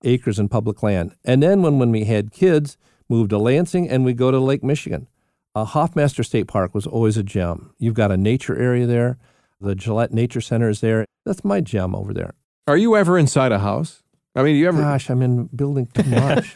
acres 0.03 0.37
in 0.37 0.49
public 0.49 0.83
land. 0.83 1.15
And 1.23 1.41
then 1.41 1.61
when, 1.61 1.79
when 1.79 1.89
we 1.91 2.03
had 2.03 2.33
kids, 2.33 2.77
moved 3.07 3.29
to 3.29 3.37
Lansing 3.37 3.89
and 3.89 4.03
we 4.03 4.13
go 4.13 4.29
to 4.29 4.39
Lake 4.39 4.61
Michigan. 4.61 5.07
Uh, 5.55 5.65
Hoffmaster 5.65 6.25
State 6.25 6.47
Park 6.49 6.75
was 6.75 6.85
always 6.85 7.15
a 7.15 7.23
gem. 7.23 7.73
You've 7.79 7.93
got 7.93 8.11
a 8.11 8.17
nature 8.17 8.57
area 8.57 8.85
there. 8.85 9.17
The 9.61 9.73
Gillette 9.73 10.13
Nature 10.13 10.41
Center 10.41 10.69
is 10.69 10.81
there. 10.81 11.05
That's 11.25 11.45
my 11.45 11.61
gem 11.61 11.95
over 11.95 12.13
there. 12.13 12.33
Are 12.67 12.77
you 12.77 12.97
ever 12.97 13.17
inside 13.17 13.53
a 13.53 13.59
house? 13.59 14.03
I 14.35 14.43
mean, 14.43 14.57
you 14.57 14.67
ever 14.67 14.81
Gosh, 14.81 15.09
I'm 15.09 15.21
in 15.21 15.45
building 15.47 15.87
too 15.87 16.03
much. 16.03 16.53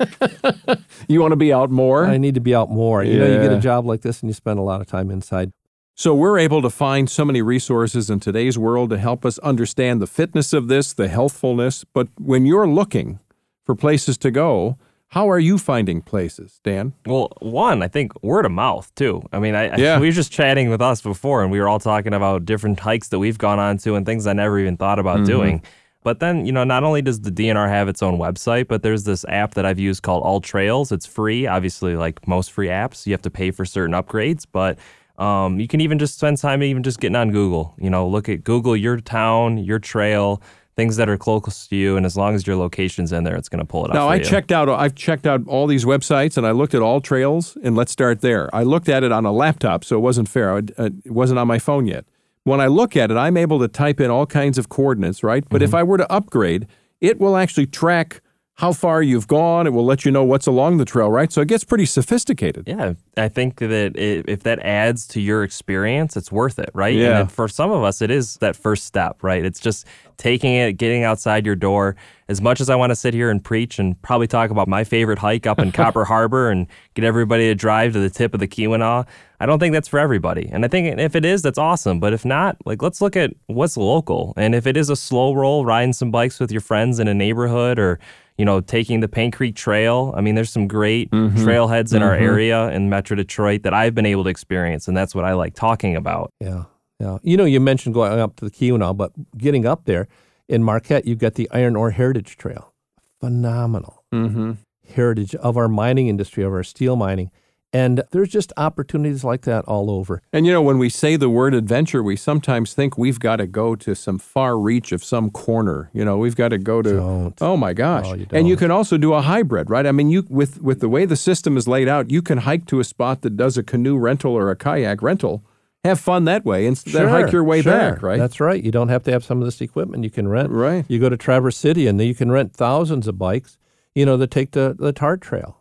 you 1.07 1.21
want 1.21 1.31
to 1.31 1.37
be 1.37 1.53
out 1.53 1.71
more? 1.71 2.05
I 2.05 2.17
need 2.17 2.35
to 2.35 2.41
be 2.41 2.53
out 2.53 2.69
more. 2.69 3.03
You 3.03 3.19
know, 3.19 3.25
you 3.25 3.41
get 3.41 3.53
a 3.53 3.59
job 3.59 3.85
like 3.85 4.01
this 4.01 4.21
and 4.21 4.29
you 4.29 4.33
spend 4.33 4.59
a 4.59 4.63
lot 4.63 4.81
of 4.81 4.87
time 4.87 5.09
inside. 5.09 5.53
So 5.95 6.15
we're 6.15 6.39
able 6.39 6.63
to 6.63 6.71
find 6.71 7.07
so 7.07 7.23
many 7.23 7.43
resources 7.43 8.09
in 8.09 8.19
today's 8.19 8.57
world 8.57 8.89
to 8.89 8.97
help 8.97 9.25
us 9.25 9.37
understand 9.39 10.01
the 10.01 10.07
fitness 10.07 10.51
of 10.51 10.67
this, 10.67 10.91
the 10.91 11.07
healthfulness. 11.07 11.83
But 11.83 12.07
when 12.17 12.47
you're 12.47 12.67
looking 12.67 13.19
for 13.63 13.75
places 13.75 14.17
to 14.19 14.31
go, 14.31 14.77
How 15.09 15.29
are 15.29 15.37
you 15.37 15.59
finding 15.59 16.01
places, 16.01 16.59
Dan? 16.63 16.93
Well, 17.05 17.31
one, 17.39 17.83
I 17.83 17.87
think 17.87 18.11
word 18.23 18.47
of 18.47 18.51
mouth 18.51 18.91
too. 18.95 19.21
I 19.31 19.37
mean, 19.37 19.53
I, 19.53 19.77
Yeah. 19.77 19.97
I, 19.97 19.99
we 19.99 20.07
were 20.07 20.13
just 20.13 20.31
chatting 20.31 20.71
with 20.71 20.81
us 20.81 21.01
before, 21.03 21.43
and 21.43 21.51
we 21.51 21.59
were 21.59 21.67
all 21.67 21.79
talking 21.79 22.15
about 22.15 22.45
different 22.45 22.79
hikes 22.79 23.09
that 23.09 23.19
we've 23.19 23.37
gone 23.37 23.59
on 23.59 23.77
to 23.79 23.93
and 23.93 24.03
things 24.03 24.25
I 24.25 24.33
never 24.33 24.57
even 24.57 24.77
thought 24.77 24.97
about 24.97 25.17
mm-hmm. 25.17 25.25
doing. 25.25 25.63
But 26.03 26.19
then, 26.19 26.45
you 26.45 26.51
know, 26.51 26.63
not 26.63 26.83
only 26.83 27.01
does 27.01 27.21
the 27.21 27.31
DNR 27.31 27.69
have 27.69 27.87
its 27.87 28.03
own 28.03 28.17
website, 28.17 28.67
but 28.67 28.83
there's 28.83 29.03
this 29.05 29.25
app 29.25 29.53
that 29.55 29.65
I've 29.65 29.79
used 29.79 30.03
called 30.03 30.23
AllTrails. 30.23 30.91
It's 30.91 31.05
free, 31.05 31.47
obviously, 31.47 31.95
like 31.95 32.27
most 32.27 32.51
free 32.51 32.67
apps. 32.67 33.05
You 33.05 33.13
have 33.13 33.21
to 33.23 33.31
pay 33.31 33.51
for 33.51 33.65
certain 33.65 33.95
upgrades, 33.95 34.45
but 34.51 34.77
um, 35.17 35.59
you 35.59 35.67
can 35.67 35.81
even 35.81 35.99
just 35.99 36.17
spend 36.17 36.37
time 36.37 36.63
even 36.63 36.83
just 36.83 36.99
getting 36.99 37.15
on 37.15 37.31
Google. 37.31 37.75
You 37.77 37.89
know, 37.89 38.07
look 38.07 38.29
at 38.29 38.43
Google 38.43 38.75
your 38.75 38.99
town, 38.99 39.57
your 39.59 39.79
trail, 39.79 40.41
things 40.75 40.97
that 40.97 41.07
are 41.07 41.17
close 41.17 41.67
to 41.67 41.75
you, 41.75 41.97
and 41.97 42.05
as 42.05 42.17
long 42.17 42.35
as 42.35 42.47
your 42.47 42.55
location's 42.55 43.11
in 43.11 43.23
there, 43.23 43.35
it's 43.35 43.49
going 43.49 43.59
to 43.59 43.65
pull 43.65 43.85
it 43.85 43.89
up. 43.89 43.95
Now 43.95 44.07
I 44.07 44.15
you. 44.15 44.23
checked 44.23 44.51
out 44.51 44.69
I've 44.69 44.95
checked 44.95 45.27
out 45.27 45.41
all 45.47 45.67
these 45.67 45.85
websites 45.85 46.37
and 46.37 46.47
I 46.47 46.51
looked 46.51 46.73
at 46.73 46.81
AllTrails 46.81 47.57
and 47.63 47.75
let's 47.75 47.91
start 47.91 48.21
there. 48.21 48.53
I 48.53 48.63
looked 48.63 48.89
at 48.89 49.03
it 49.03 49.11
on 49.11 49.25
a 49.25 49.31
laptop, 49.31 49.83
so 49.83 49.95
it 49.97 50.01
wasn't 50.01 50.29
fair. 50.29 50.53
I, 50.53 50.57
uh, 50.77 50.89
it 51.05 51.11
wasn't 51.11 51.39
on 51.39 51.47
my 51.47 51.59
phone 51.59 51.85
yet. 51.85 52.05
When 52.45 52.59
I 52.59 52.67
look 52.67 52.97
at 52.97 53.09
it, 53.09 53.15
I'm 53.15 53.37
able 53.37 53.59
to 53.59 53.67
type 53.67 54.01
in 54.01 54.11
all 54.11 54.25
kinds 54.25 54.57
of 54.57 54.67
coordinates, 54.69 55.23
right? 55.23 55.43
But 55.49 55.61
if 55.61 55.69
mm-hmm. 55.69 55.77
I 55.77 55.83
were 55.83 55.97
to 55.97 56.11
upgrade, 56.11 56.67
it 56.99 57.19
will 57.19 57.37
actually 57.37 57.67
track 57.67 58.21
how 58.55 58.71
far 58.71 59.01
you've 59.01 59.27
gone. 59.27 59.65
It 59.65 59.71
will 59.71 59.85
let 59.85 60.05
you 60.05 60.11
know 60.11 60.23
what's 60.23 60.45
along 60.45 60.77
the 60.77 60.85
trail, 60.85 61.09
right? 61.09 61.31
So 61.31 61.41
it 61.41 61.47
gets 61.47 61.63
pretty 61.63 61.85
sophisticated. 61.85 62.67
Yeah, 62.67 62.93
I 63.17 63.27
think 63.27 63.57
that 63.57 63.71
it, 63.71 64.29
if 64.29 64.43
that 64.43 64.59
adds 64.59 65.07
to 65.09 65.19
your 65.19 65.43
experience, 65.43 66.15
it's 66.15 66.31
worth 66.31 66.59
it, 66.59 66.69
right? 66.75 66.95
Yeah. 66.95 67.21
And 67.21 67.31
for 67.31 67.47
some 67.47 67.71
of 67.71 67.81
us, 67.81 67.99
it 68.01 68.11
is 68.11 68.35
that 68.37 68.55
first 68.55 68.85
step, 68.85 69.23
right? 69.23 69.43
It's 69.43 69.59
just 69.59 69.87
taking 70.17 70.53
it, 70.53 70.73
getting 70.73 71.03
outside 71.03 71.47
your 71.47 71.55
door. 71.55 71.95
As 72.27 72.41
much 72.41 72.61
as 72.61 72.69
I 72.69 72.75
want 72.75 72.91
to 72.91 72.95
sit 72.95 73.13
here 73.13 73.31
and 73.31 73.43
preach 73.43 73.79
and 73.79 73.99
probably 74.03 74.27
talk 74.27 74.51
about 74.51 74.67
my 74.67 74.83
favorite 74.83 75.19
hike 75.19 75.47
up 75.47 75.57
in 75.59 75.71
Copper 75.73 76.05
Harbor 76.05 76.51
and 76.51 76.67
get 76.93 77.05
everybody 77.05 77.47
to 77.47 77.55
drive 77.55 77.93
to 77.93 77.99
the 77.99 78.09
tip 78.09 78.35
of 78.35 78.39
the 78.39 78.47
Keweenaw, 78.47 79.05
I 79.39 79.45
don't 79.47 79.59
think 79.59 79.73
that's 79.73 79.87
for 79.87 79.99
everybody. 79.99 80.47
And 80.51 80.63
I 80.63 80.67
think 80.67 80.99
if 80.99 81.15
it 81.15 81.25
is, 81.25 81.41
that's 81.41 81.57
awesome. 81.57 81.99
But 81.99 82.13
if 82.13 82.23
not, 82.23 82.57
like 82.65 82.83
let's 82.83 83.01
look 83.01 83.17
at 83.17 83.31
what's 83.47 83.77
local. 83.77 84.33
And 84.37 84.53
if 84.53 84.67
it 84.67 84.77
is 84.77 84.89
a 84.89 84.95
slow 84.95 85.33
roll, 85.33 85.65
riding 85.65 85.91
some 85.91 86.11
bikes 86.11 86.39
with 86.39 86.51
your 86.51 86.61
friends 86.61 86.99
in 86.99 87.07
a 87.07 87.13
neighborhood 87.13 87.79
or 87.79 87.99
you 88.37 88.45
know, 88.45 88.61
taking 88.61 88.99
the 88.99 89.07
Paint 89.07 89.35
Creek 89.35 89.55
Trail. 89.55 90.13
I 90.17 90.21
mean, 90.21 90.35
there's 90.35 90.49
some 90.49 90.67
great 90.67 91.11
trailheads 91.11 91.93
in 91.93 92.01
our 92.01 92.13
area 92.15 92.69
in 92.71 92.89
Metro 92.89 93.15
Detroit 93.15 93.63
that 93.63 93.73
I've 93.73 93.93
been 93.95 94.05
able 94.05 94.23
to 94.23 94.29
experience, 94.29 94.87
and 94.87 94.95
that's 94.97 95.13
what 95.15 95.25
I 95.25 95.33
like 95.33 95.53
talking 95.55 95.95
about. 95.95 96.31
Yeah, 96.39 96.63
yeah. 96.99 97.17
You 97.23 97.37
know, 97.37 97.45
you 97.45 97.59
mentioned 97.59 97.93
going 97.93 98.19
up 98.19 98.35
to 98.37 98.45
the 98.45 98.51
Keweenaw, 98.51 98.97
but 98.97 99.11
getting 99.37 99.65
up 99.65 99.85
there 99.85 100.07
in 100.49 100.63
Marquette, 100.63 101.05
you've 101.05 101.19
got 101.19 101.35
the 101.35 101.49
Iron 101.51 101.75
Ore 101.75 101.91
Heritage 101.91 102.37
Trail. 102.37 102.73
Phenomenal 103.19 104.03
Mm-hmm. 104.13 104.51
heritage 104.93 105.33
of 105.35 105.57
our 105.57 105.67
mining 105.67 106.07
industry, 106.07 106.43
of 106.43 106.51
our 106.53 106.61
steel 106.63 106.95
mining. 106.95 107.31
And 107.75 108.03
there's 108.11 108.29
just 108.29 108.53
opportunities 108.55 109.23
like 109.23 109.41
that 109.41 109.65
all 109.65 109.89
over. 109.89 110.21
And 110.31 110.45
you 110.45 110.53
know, 110.53 110.61
when 110.61 110.77
we 110.77 110.89
say 110.89 111.15
the 111.15 111.29
word 111.29 111.55
adventure, 111.55 112.03
we 112.03 112.15
sometimes 112.15 112.75
think 112.75 112.99
we've 112.99 113.19
got 113.19 113.37
to 113.37 113.47
go 113.47 113.75
to 113.75 113.95
some 113.95 114.19
far 114.19 114.59
reach 114.59 114.91
of 114.91 115.03
some 115.03 115.31
corner. 115.31 115.89
You 115.91 116.05
know, 116.05 116.17
we've 116.17 116.35
got 116.35 116.49
to 116.49 116.59
go 116.59 116.83
to. 116.83 116.93
Don't. 116.93 117.41
Oh 117.41 117.57
my 117.57 117.71
oh, 117.71 117.73
gosh! 117.73 118.05
Oh, 118.07 118.13
you 118.13 118.27
and 118.31 118.47
you 118.47 118.55
can 118.55 118.69
also 118.69 118.97
do 118.97 119.13
a 119.13 119.21
hybrid, 119.21 119.71
right? 119.71 119.87
I 119.87 119.91
mean, 119.91 120.09
you 120.09 120.23
with 120.29 120.61
with 120.61 120.81
the 120.81 120.89
way 120.89 121.05
the 121.05 121.15
system 121.15 121.57
is 121.57 121.67
laid 121.67 121.87
out, 121.87 122.11
you 122.11 122.21
can 122.21 122.39
hike 122.39 122.67
to 122.67 122.79
a 122.79 122.83
spot 122.83 123.23
that 123.23 123.35
does 123.35 123.57
a 123.57 123.63
canoe 123.63 123.97
rental 123.97 124.33
or 124.33 124.51
a 124.51 124.55
kayak 124.55 125.01
rental. 125.01 125.43
Have 125.83 125.99
fun 125.99 126.23
that 126.25 126.45
way, 126.45 126.65
and 126.65 126.77
then 126.77 127.09
hike 127.09 127.33
your 127.33 127.43
way 127.43 127.61
sure. 127.61 127.73
back, 127.73 128.01
right? 128.01 128.17
That's 128.17 128.39
right. 128.39 128.63
You 128.63 128.71
don't 128.71 128.87
have 128.87 129.03
to 129.03 129.11
have 129.11 129.25
some 129.25 129.39
of 129.39 129.45
this 129.45 129.59
equipment 129.59 130.05
you 130.05 130.09
can 130.09 130.29
rent. 130.29 130.49
Right. 130.49 130.85
You 130.87 130.97
go 130.97 131.09
to 131.09 131.17
Traverse 131.17 131.57
City 131.57 131.87
and 131.87 131.99
you 131.99 132.15
can 132.15 132.31
rent 132.31 132.53
thousands 132.53 133.05
of 133.05 133.17
bikes, 133.17 133.57
you 133.93 134.05
know, 134.05 134.15
that 134.15 134.31
take 134.31 134.51
the, 134.51 134.73
the 134.79 134.93
TART 134.93 135.19
Trail 135.19 135.57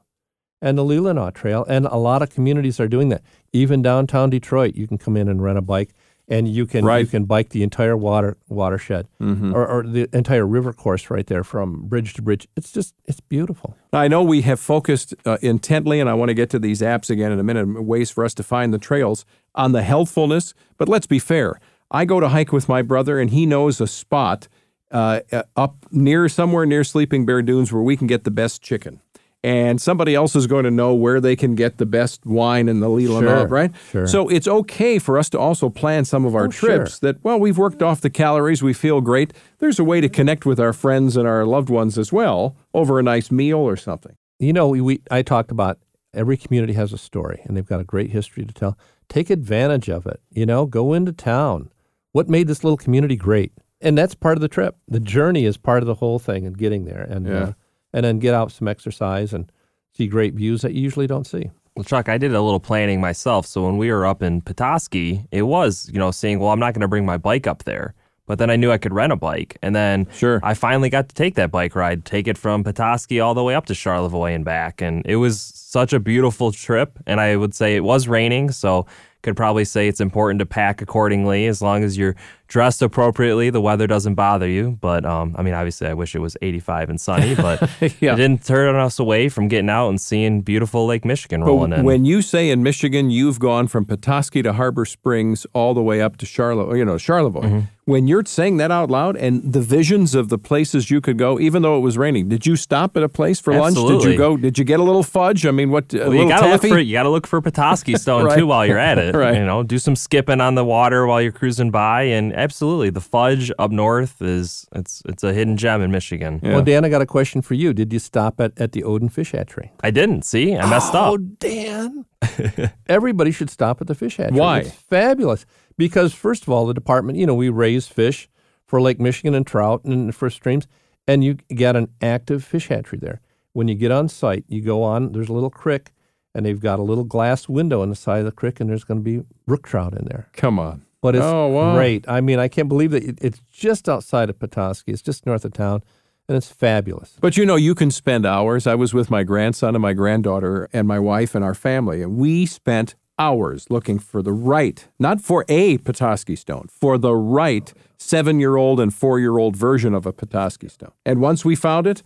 and 0.63 0.79
the 0.79 0.85
Leelanau 0.85 1.35
Trail. 1.35 1.67
And 1.69 1.85
a 1.87 1.97
lot 1.99 2.23
of 2.23 2.31
communities 2.31 2.81
are 2.81 2.89
doing 2.89 3.11
that. 3.11 3.23
Even 3.53 3.83
downtown 3.83 4.31
Detroit, 4.31 4.75
you 4.77 4.87
can 4.87 4.97
come 4.97 5.17
in 5.19 5.29
and 5.29 5.43
rent 5.43 5.59
a 5.59 5.63
bike 5.63 5.91
and 6.29 6.47
you 6.49 6.67
can 6.67 6.85
Right. 6.85 7.01
you 7.01 7.07
can 7.09 7.25
bike 7.25 7.49
the 7.51 7.63
entire 7.65 7.97
water 7.97 8.37
watershed 8.49 9.09
Mm-hmm. 9.21 9.53
or, 9.55 9.67
or 9.67 9.83
the 9.83 10.09
entire 10.17 10.47
river 10.47 10.73
course 10.73 11.11
right 11.11 11.27
there 11.27 11.43
from 11.45 11.89
bridge 11.89 12.15
to 12.15 12.23
bridge. 12.23 12.47
It's 12.57 12.71
just 12.73 12.95
it's 13.07 13.21
beautiful. 13.21 13.77
I 13.93 14.07
know 14.09 14.23
we 14.23 14.43
have 14.43 14.61
focused 14.61 15.15
uh, 15.27 15.39
intently, 15.43 15.99
and 16.01 16.09
I 16.09 16.15
want 16.15 16.29
to 16.31 16.35
get 16.35 16.49
to 16.51 16.59
these 16.61 16.81
apps 16.81 17.11
again 17.11 17.33
in 17.33 17.41
a 17.41 17.43
minute, 17.43 17.83
ways 17.83 18.11
for 18.11 18.25
us 18.25 18.33
to 18.35 18.43
find 18.45 18.73
the 18.73 18.79
trails 18.79 19.27
on 19.57 19.73
the 19.73 19.83
healthfulness. 19.83 20.55
But 20.79 20.89
let's 20.89 21.07
be 21.09 21.19
fair. 21.19 21.61
I 21.91 22.05
go 22.07 22.21
to 22.21 22.29
hike 22.29 22.53
with 22.53 22.69
my 22.69 22.81
brother, 22.83 23.19
and 23.21 23.29
he 23.31 23.45
knows 23.45 23.81
a 23.81 23.87
spot 23.87 24.49
uh, 24.93 25.21
uh, 25.33 25.43
up 25.57 25.75
near 25.91 26.29
somewhere 26.29 26.65
near 26.67 26.85
Sleeping 26.85 27.27
Bear 27.27 27.43
Dunes 27.43 27.73
where 27.73 27.83
we 27.83 27.97
can 27.97 28.07
get 28.07 28.25
the 28.25 28.31
best 28.31 28.63
chicken. 28.63 29.01
And 29.45 29.81
somebody 29.81 30.15
else 30.15 30.37
is 30.37 30.47
going 30.47 30.63
to 30.65 30.71
know 30.71 30.95
where 30.95 31.21
they 31.21 31.35
can 31.35 31.57
get 31.57 31.79
the 31.79 31.87
best 31.87 32.25
wine 32.25 32.69
in 32.69 32.79
the 32.79 32.89
Leland 32.89 33.27
Sure, 33.27 33.47
right? 33.49 33.73
sure. 33.91 34.07
So 34.07 34.29
it's 34.29 34.47
okay 34.47 35.01
for 35.01 35.19
us 35.19 35.29
to 35.31 35.39
also 35.39 35.69
plan 35.69 36.05
some 36.05 36.25
of 36.25 36.37
our 36.37 36.47
Oh, 36.47 36.51
sure. 36.51 36.77
trips 36.77 37.01
that, 37.01 37.17
well, 37.25 37.41
we've 37.41 37.59
worked 37.59 37.83
off 37.83 38.01
the 38.01 38.11
calories, 38.11 38.63
we 38.63 38.73
feel 38.73 39.01
great. 39.01 39.33
There's 39.59 39.81
a 39.81 39.85
way 39.85 40.01
to 40.01 40.09
connect 40.09 40.47
with 40.47 40.61
our 40.61 40.73
friends 40.73 41.17
and 41.17 41.27
our 41.27 41.45
loved 41.45 41.71
ones 41.71 41.99
as 41.99 42.13
well 42.13 42.57
over 42.73 43.01
a 43.01 43.03
nice 43.03 43.33
meal 43.33 43.59
or 43.59 43.77
something. 43.77 44.15
You 44.39 44.53
know, 44.53 44.69
we, 44.69 44.81
we 44.81 45.01
I 45.11 45.23
talked 45.23 45.51
about 45.51 45.79
every 46.15 46.37
community 46.37 46.75
has 46.75 46.93
a 46.93 46.99
story 46.99 47.41
and 47.45 47.57
they've 47.57 47.67
got 47.67 47.81
a 47.81 47.85
great 47.85 48.11
history 48.11 48.45
to 48.45 48.55
tell. 48.55 48.79
Take 49.09 49.29
advantage 49.29 49.89
of 49.91 50.07
it. 50.07 50.21
You 50.31 50.47
know, 50.47 50.67
go 50.67 50.93
into 50.93 51.13
town. 51.13 51.71
What 52.13 52.29
made 52.29 52.47
this 52.47 52.63
little 52.63 52.77
community 52.77 53.17
great? 53.17 53.53
And 53.81 53.99
that's 53.99 54.15
part 54.15 54.37
of 54.37 54.41
the 54.41 54.49
trip. 54.49 54.77
The 54.87 55.01
journey 55.01 55.45
is 55.47 55.57
part 55.57 55.83
of 55.83 55.89
the 55.89 55.95
whole 55.95 56.21
thing 56.21 56.47
and 56.47 56.57
getting 56.57 56.85
there 56.85 57.03
and 57.03 57.27
Yeah. 57.27 57.43
uh, 57.43 57.53
and 57.93 58.05
then 58.05 58.19
get 58.19 58.35
out 58.35 58.53
some 58.53 58.69
exercise 58.69 59.33
and 59.33 59.51
see 59.95 60.07
great 60.07 60.35
views 60.35 60.63
that 60.63 60.73
you 60.73 60.83
usually 60.83 61.07
don't 61.07 61.27
see. 61.27 61.51
Well, 61.75 61.85
Chuck, 61.85 62.09
I 62.09 62.19
did 62.19 62.35
a 62.35 62.43
little 62.43 62.61
planning 62.61 63.01
myself. 63.01 63.47
So 63.47 63.65
when 63.65 63.79
we 63.79 63.91
were 63.91 64.07
up 64.07 64.23
in 64.23 64.43
Petoskey, 64.43 65.27
it 65.31 65.43
was, 65.43 65.89
you 65.93 65.99
know, 65.99 66.11
saying, 66.11 66.39
well, 66.39 66.51
I'm 66.51 66.61
not 66.61 66.75
going 66.75 66.83
to 66.83 66.89
bring 66.89 67.07
my 67.07 67.17
bike 67.17 67.47
up 67.47 67.65
there. 67.65 67.95
But 68.27 68.39
then 68.39 68.51
I 68.51 68.57
knew 68.57 68.71
I 68.71 68.79
could 68.79 68.93
rent 68.93 69.13
a 69.13 69.17
bike. 69.17 69.59
And 69.63 69.75
then 69.75 70.07
Sure. 70.13 70.39
I 70.43 70.55
finally 70.55 70.91
got 70.91 71.09
to 71.09 71.15
take 71.15 71.35
that 71.35 71.51
bike 71.51 71.75
ride, 71.75 72.05
take 72.05 72.29
it 72.29 72.39
from 72.39 72.63
Petoskey 72.63 73.21
all 73.21 73.35
the 73.35 73.43
way 73.43 73.55
up 73.55 73.67
to 73.67 73.75
Charlevoix 73.75 74.33
and 74.33 74.45
back. 74.45 74.81
And 74.81 75.05
it 75.07 75.17
was 75.17 75.41
such 75.41 75.93
a 75.93 75.99
beautiful 75.99 76.53
trip. 76.53 76.99
And 77.07 77.21
I 77.21 77.37
would 77.37 77.55
say 77.55 77.75
it 77.75 77.85
was 77.85 78.07
raining. 78.07 78.51
So 78.53 78.87
could 79.23 79.37
probably 79.37 79.65
say 79.65 79.89
it's 79.89 80.01
important 80.01 80.39
to 80.41 80.47
pack 80.47 80.83
accordingly 80.83 81.47
as 81.47 81.63
long 81.63 81.83
as 81.85 81.97
you're 81.97 82.17
dressed 82.53 82.83
appropriately. 82.83 83.49
The 83.49 83.63
weather 83.63 83.87
doesn't 83.87 84.15
bother 84.15 84.47
you. 84.47 84.77
But 84.81 85.07
um, 85.07 85.35
I 85.39 85.43
mean, 85.43 85.55
obviously, 85.55 85.87
I 85.89 85.95
wish 85.95 86.15
it 86.15 86.19
was 86.19 86.37
85 86.43 86.91
and 86.91 87.01
sunny, 87.01 87.35
but 87.47 87.63
Yeah. 88.01 88.13
it 88.13 88.17
didn't 88.17 88.45
turn 88.45 88.77
us 88.77 88.99
away 88.99 89.31
from 89.31 89.49
getting 89.49 89.71
out 89.71 89.89
and 89.89 89.99
seeing 90.01 90.43
beautiful 90.43 90.87
Lake 90.87 91.05
Michigan 91.07 91.43
rolling 91.43 91.71
But 91.71 91.79
in. 91.81 91.85
when 91.87 92.05
you 92.05 92.21
say 92.21 92.51
in 92.51 92.63
Michigan, 92.63 93.09
you've 93.11 93.39
gone 93.41 93.69
from 93.69 93.87
Petoskey 93.87 94.43
to 94.43 94.53
Harbor 94.53 94.85
Springs 94.85 95.47
all 95.55 95.73
the 95.73 95.83
way 95.83 96.03
up 96.03 96.19
to 96.19 96.27
Charlotte, 96.27 96.77
you 96.77 96.85
know, 96.85 96.99
Charlevoix. 96.99 97.41
Mm-hmm. 97.43 97.61
When 97.85 98.07
you're 98.07 98.25
saying 98.25 98.59
that 98.59 98.71
out 98.71 98.93
loud 98.93 99.17
and 99.17 99.53
the 99.53 99.61
visions 99.61 100.15
of 100.15 100.29
the 100.29 100.39
places 100.39 100.89
you 100.89 101.01
could 101.01 101.19
go, 101.19 101.41
even 101.41 101.63
though 101.63 101.77
it 101.77 101.81
was 101.81 101.99
raining, 101.99 102.29
did 102.29 102.47
you 102.47 102.55
stop 102.55 102.97
at 102.97 103.03
a 103.03 103.09
place 103.09 103.41
for 103.41 103.53
lunch? 103.59 103.75
Did 103.75 104.05
you 104.05 104.17
go? 104.17 104.37
Did 104.37 104.57
you 104.57 104.65
get 104.65 104.79
a 104.79 104.85
little 104.85 105.03
fudge? 105.03 105.45
I 105.47 105.51
mean, 105.51 105.71
what? 105.73 105.93
A 105.93 105.99
Well, 105.99 106.15
you 106.15 106.29
gotta 106.29 106.43
taffy? 106.47 106.69
look 106.69 106.77
for 106.77 106.79
you 106.79 106.93
gotta 106.93 107.09
look 107.09 107.27
for 107.27 107.41
Petoskey 107.41 107.97
Stone 108.05 108.27
Right. 108.27 108.39
too 108.39 108.47
while 108.47 108.65
you're 108.65 108.79
at 108.79 108.99
it. 108.99 109.13
Right. 109.23 109.35
You 109.37 109.45
know, 109.45 109.65
do 109.65 109.79
some 109.81 109.97
skipping 109.97 110.41
on 110.41 110.55
the 110.55 110.65
water 110.65 111.07
while 111.09 111.21
you're 111.21 111.33
cruising 111.33 111.73
by, 111.73 112.03
and 112.05 112.33
absolutely, 112.43 112.91
the 112.91 113.01
fudge 113.01 113.51
up 113.59 113.71
north 113.71 114.21
is 114.21 114.67
it's 114.75 115.03
it's 115.07 115.23
a 115.23 115.33
hidden 115.33 115.57
gem 115.57 115.83
in 115.83 115.91
Michigan. 115.91 116.41
Yeah. 116.43 116.53
Well, 116.55 116.63
Dan, 116.63 116.85
I 116.85 116.89
got 116.89 117.03
a 117.03 117.07
question 117.07 117.43
for 117.43 117.55
you. 117.55 117.73
Did 117.73 117.93
you 117.93 117.99
stop 117.99 118.41
at, 118.41 118.53
at 118.59 118.73
the 118.73 118.83
Oden 118.83 119.11
Fish 119.11 119.33
Hatchery? 119.33 119.73
I 119.83 119.91
didn't 119.91 120.25
see. 120.25 120.57
I 120.57 120.69
messed 120.69 120.95
up. 120.95 121.13
oh. 121.13 121.17
Dan. 121.19 122.05
Everybody 122.89 123.31
should 123.31 123.51
stop 123.51 123.81
at 123.81 123.87
the 123.87 123.95
fish 123.95 124.17
hatchery. 124.17 124.39
Why? 124.39 124.59
It's 124.61 124.71
fabulous. 124.71 125.45
Because, 125.77 126.15
first 126.15 126.43
of 126.45 126.51
all, 126.51 126.67
the 126.67 126.75
department, 126.75 127.19
you 127.19 127.27
know, 127.27 127.35
we 127.35 127.49
raise 127.49 127.87
fish 127.89 128.29
for 128.67 128.81
Lake 128.81 129.01
Michigan 129.01 129.35
and 129.35 129.47
trout 129.47 129.85
and 129.85 130.15
for 130.15 130.31
streams, 130.31 130.67
and 131.07 131.25
you 131.25 131.35
get 131.35 131.77
an 131.77 131.89
active 132.01 132.45
fish 132.45 132.69
hatchery 132.69 132.99
there. 133.01 133.21
When 133.53 133.69
you 133.69 133.75
get 133.75 133.91
on 133.91 134.09
site, 134.09 134.45
you 134.49 134.63
go 134.63 134.83
on, 134.83 135.13
there's 135.13 135.29
a 135.29 135.33
little 135.33 135.51
creek, 135.51 135.93
and 136.35 136.47
they've 136.47 136.61
got 136.61 136.79
a 136.79 136.83
little 136.83 137.05
glass 137.05 137.49
window 137.49 137.83
on 137.83 137.91
the 137.91 137.97
side 137.97 138.21
of 138.21 138.25
the 138.25 138.33
creek, 138.33 138.61
and 138.61 138.71
there's 138.71 138.85
going 138.85 139.01
to 139.01 139.05
be 139.05 139.25
brook 139.47 139.67
trout 139.67 139.95
in 139.95 140.07
there. 140.07 140.29
Come 140.33 140.59
on. 140.59 140.85
But 141.03 141.15
it's 141.17 141.25
Oh, 141.27 141.49
wow. 141.49 141.75
great. 141.75 142.09
I 142.09 142.21
mean, 142.23 142.39
I 142.39 142.49
can't 142.49 142.69
believe 142.69 142.93
that 142.93 143.03
it, 143.05 143.19
it's 143.21 143.41
just 143.51 143.89
outside 143.89 144.31
of 144.31 144.39
Petoskey. 144.39 144.93
It's 144.93 145.03
just 145.03 145.27
north 145.27 145.45
of 145.45 145.53
town, 145.53 145.83
and 146.29 146.37
it's 146.37 146.51
fabulous. 146.51 147.17
But 147.21 147.37
you 147.37 147.45
know, 147.45 147.57
you 147.57 147.75
can 147.75 147.91
spend 147.91 148.25
hours. 148.25 148.67
I 148.67 148.77
was 148.77 148.95
with 148.95 149.11
my 149.11 149.25
grandson 149.25 149.75
and 149.75 149.83
my 149.83 149.93
granddaughter 149.93 150.69
and 150.73 150.89
my 150.89 150.99
wife 150.99 151.35
and 151.35 151.45
our 151.45 151.55
family, 151.55 152.03
and 152.03 152.17
we 152.17 152.47
spent 152.47 152.95
hours 153.19 153.67
looking 153.69 153.99
for 153.99 154.23
the 154.23 154.33
right, 154.33 154.89
not 154.99 155.21
for 155.21 155.45
a 155.49 155.77
Petoskey 155.79 156.37
stone, 156.37 156.67
for 156.71 156.97
the 156.99 157.15
right 157.15 157.73
seven 157.99 158.41
year 158.41 158.57
old 158.57 158.81
and 158.81 158.95
four 158.95 159.19
year 159.21 159.39
old 159.39 159.57
version 159.57 159.95
of 159.95 160.07
a 160.07 160.13
Petoskey 160.13 160.69
stone. 160.69 160.93
And 161.05 161.21
once 161.21 161.45
we 161.45 161.55
found 161.57 161.87
it, 161.87 162.03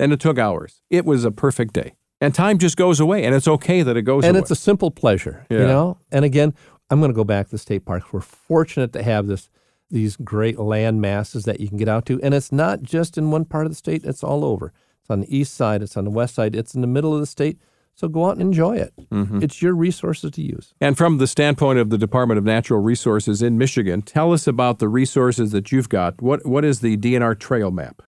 and 0.00 0.12
it 0.12 0.20
took 0.20 0.38
hours, 0.38 0.80
it 0.90 1.04
was 1.04 1.24
a 1.24 1.30
perfect 1.30 1.74
day. 1.74 1.92
And 2.20 2.34
time 2.34 2.58
just 2.58 2.76
goes 2.76 2.98
away, 2.98 3.24
and 3.24 3.34
it's 3.34 3.46
okay 3.46 3.82
that 3.82 3.96
it 3.96 4.02
goes 4.02 4.24
and 4.24 4.30
away. 4.30 4.38
And 4.38 4.42
it's 4.44 4.50
a 4.50 4.56
simple 4.56 4.90
pleasure, 4.90 5.46
you 5.50 5.58
know. 5.58 5.98
And 6.10 6.24
again, 6.24 6.52
I'm 6.90 7.00
going 7.00 7.10
to 7.10 7.16
go 7.16 7.24
back 7.24 7.46
to 7.46 7.50
the 7.52 7.58
state 7.58 7.84
parks. 7.84 8.12
We're 8.12 8.20
fortunate 8.20 8.92
to 8.94 9.02
have 9.02 9.26
this 9.26 9.48
these 9.90 10.16
great 10.16 10.58
land 10.58 11.00
masses 11.00 11.44
that 11.44 11.60
you 11.60 11.68
can 11.68 11.78
get 11.78 11.88
out 11.88 12.04
to, 12.06 12.20
and 12.22 12.34
it's 12.34 12.52
not 12.52 12.82
just 12.82 13.16
in 13.16 13.30
one 13.30 13.44
part 13.44 13.64
of 13.66 13.72
the 13.72 13.76
state; 13.76 14.04
it's 14.04 14.22
all 14.22 14.44
over. 14.44 14.72
It's 15.00 15.10
on 15.10 15.20
the 15.20 15.36
east 15.36 15.54
side, 15.54 15.82
it's 15.82 15.96
on 15.96 16.04
the 16.04 16.10
west 16.10 16.34
side, 16.34 16.54
it's 16.54 16.74
in 16.74 16.82
the 16.82 16.86
middle 16.86 17.14
of 17.14 17.20
the 17.20 17.26
state. 17.26 17.58
So 17.94 18.06
go 18.06 18.26
out 18.26 18.32
and 18.32 18.42
enjoy 18.42 18.76
it. 18.76 18.92
Mm-hmm. 19.10 19.42
It's 19.42 19.60
your 19.60 19.74
resources 19.74 20.30
to 20.30 20.42
use. 20.42 20.72
And 20.80 20.96
from 20.96 21.18
the 21.18 21.26
standpoint 21.26 21.80
of 21.80 21.90
the 21.90 21.98
Department 21.98 22.38
of 22.38 22.44
Natural 22.44 22.80
Resources 22.80 23.42
in 23.42 23.58
Michigan, 23.58 24.02
tell 24.02 24.32
us 24.32 24.46
about 24.46 24.78
the 24.78 24.88
resources 24.88 25.50
that 25.50 25.72
you've 25.72 25.88
got. 25.88 26.22
What 26.22 26.46
what 26.46 26.64
is 26.64 26.80
the 26.80 26.96
DNR 26.96 27.36
trail 27.38 27.70
map? 27.72 28.02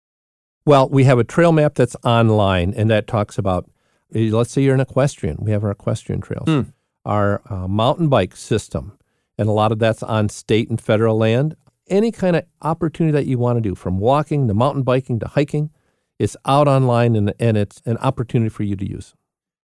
Well, 0.64 0.88
we 0.88 1.04
have 1.04 1.20
a 1.20 1.24
trail 1.24 1.52
map 1.52 1.76
that's 1.76 1.94
online, 2.02 2.74
and 2.74 2.90
that 2.90 3.06
talks 3.06 3.38
about, 3.38 3.70
eh, 4.12 4.30
let's 4.32 4.50
say 4.50 4.62
you're 4.62 4.74
an 4.74 4.80
equestrian. 4.80 5.36
We 5.40 5.52
have 5.52 5.62
our 5.62 5.70
equestrian 5.70 6.20
trails, 6.20 6.46
Hmm. 6.46 6.70
Our 7.06 7.40
uh, 7.48 7.66
mountain 7.66 8.08
bike 8.08 8.36
system, 8.36 8.98
and 9.38 9.48
a 9.48 9.52
lot 9.52 9.72
of 9.72 9.78
that's 9.78 10.02
on 10.02 10.28
state 10.28 10.68
and 10.68 10.80
federal 10.80 11.16
land. 11.16 11.56
Any 11.88 12.10
kind 12.10 12.36
of 12.36 12.44
opportunity 12.62 13.12
that 13.12 13.26
you 13.26 13.38
want 13.38 13.56
to 13.56 13.60
do, 13.60 13.74
from 13.74 13.98
walking 13.98 14.48
to 14.48 14.54
mountain 14.54 14.82
biking 14.82 15.20
to 15.20 15.28
hiking, 15.28 15.70
it's 16.18 16.36
out 16.44 16.66
online, 16.68 17.14
and, 17.14 17.32
and 17.38 17.56
it's 17.56 17.80
an 17.86 17.96
opportunity 17.98 18.48
for 18.48 18.64
you 18.64 18.76
to 18.76 18.88
use. 18.88 19.14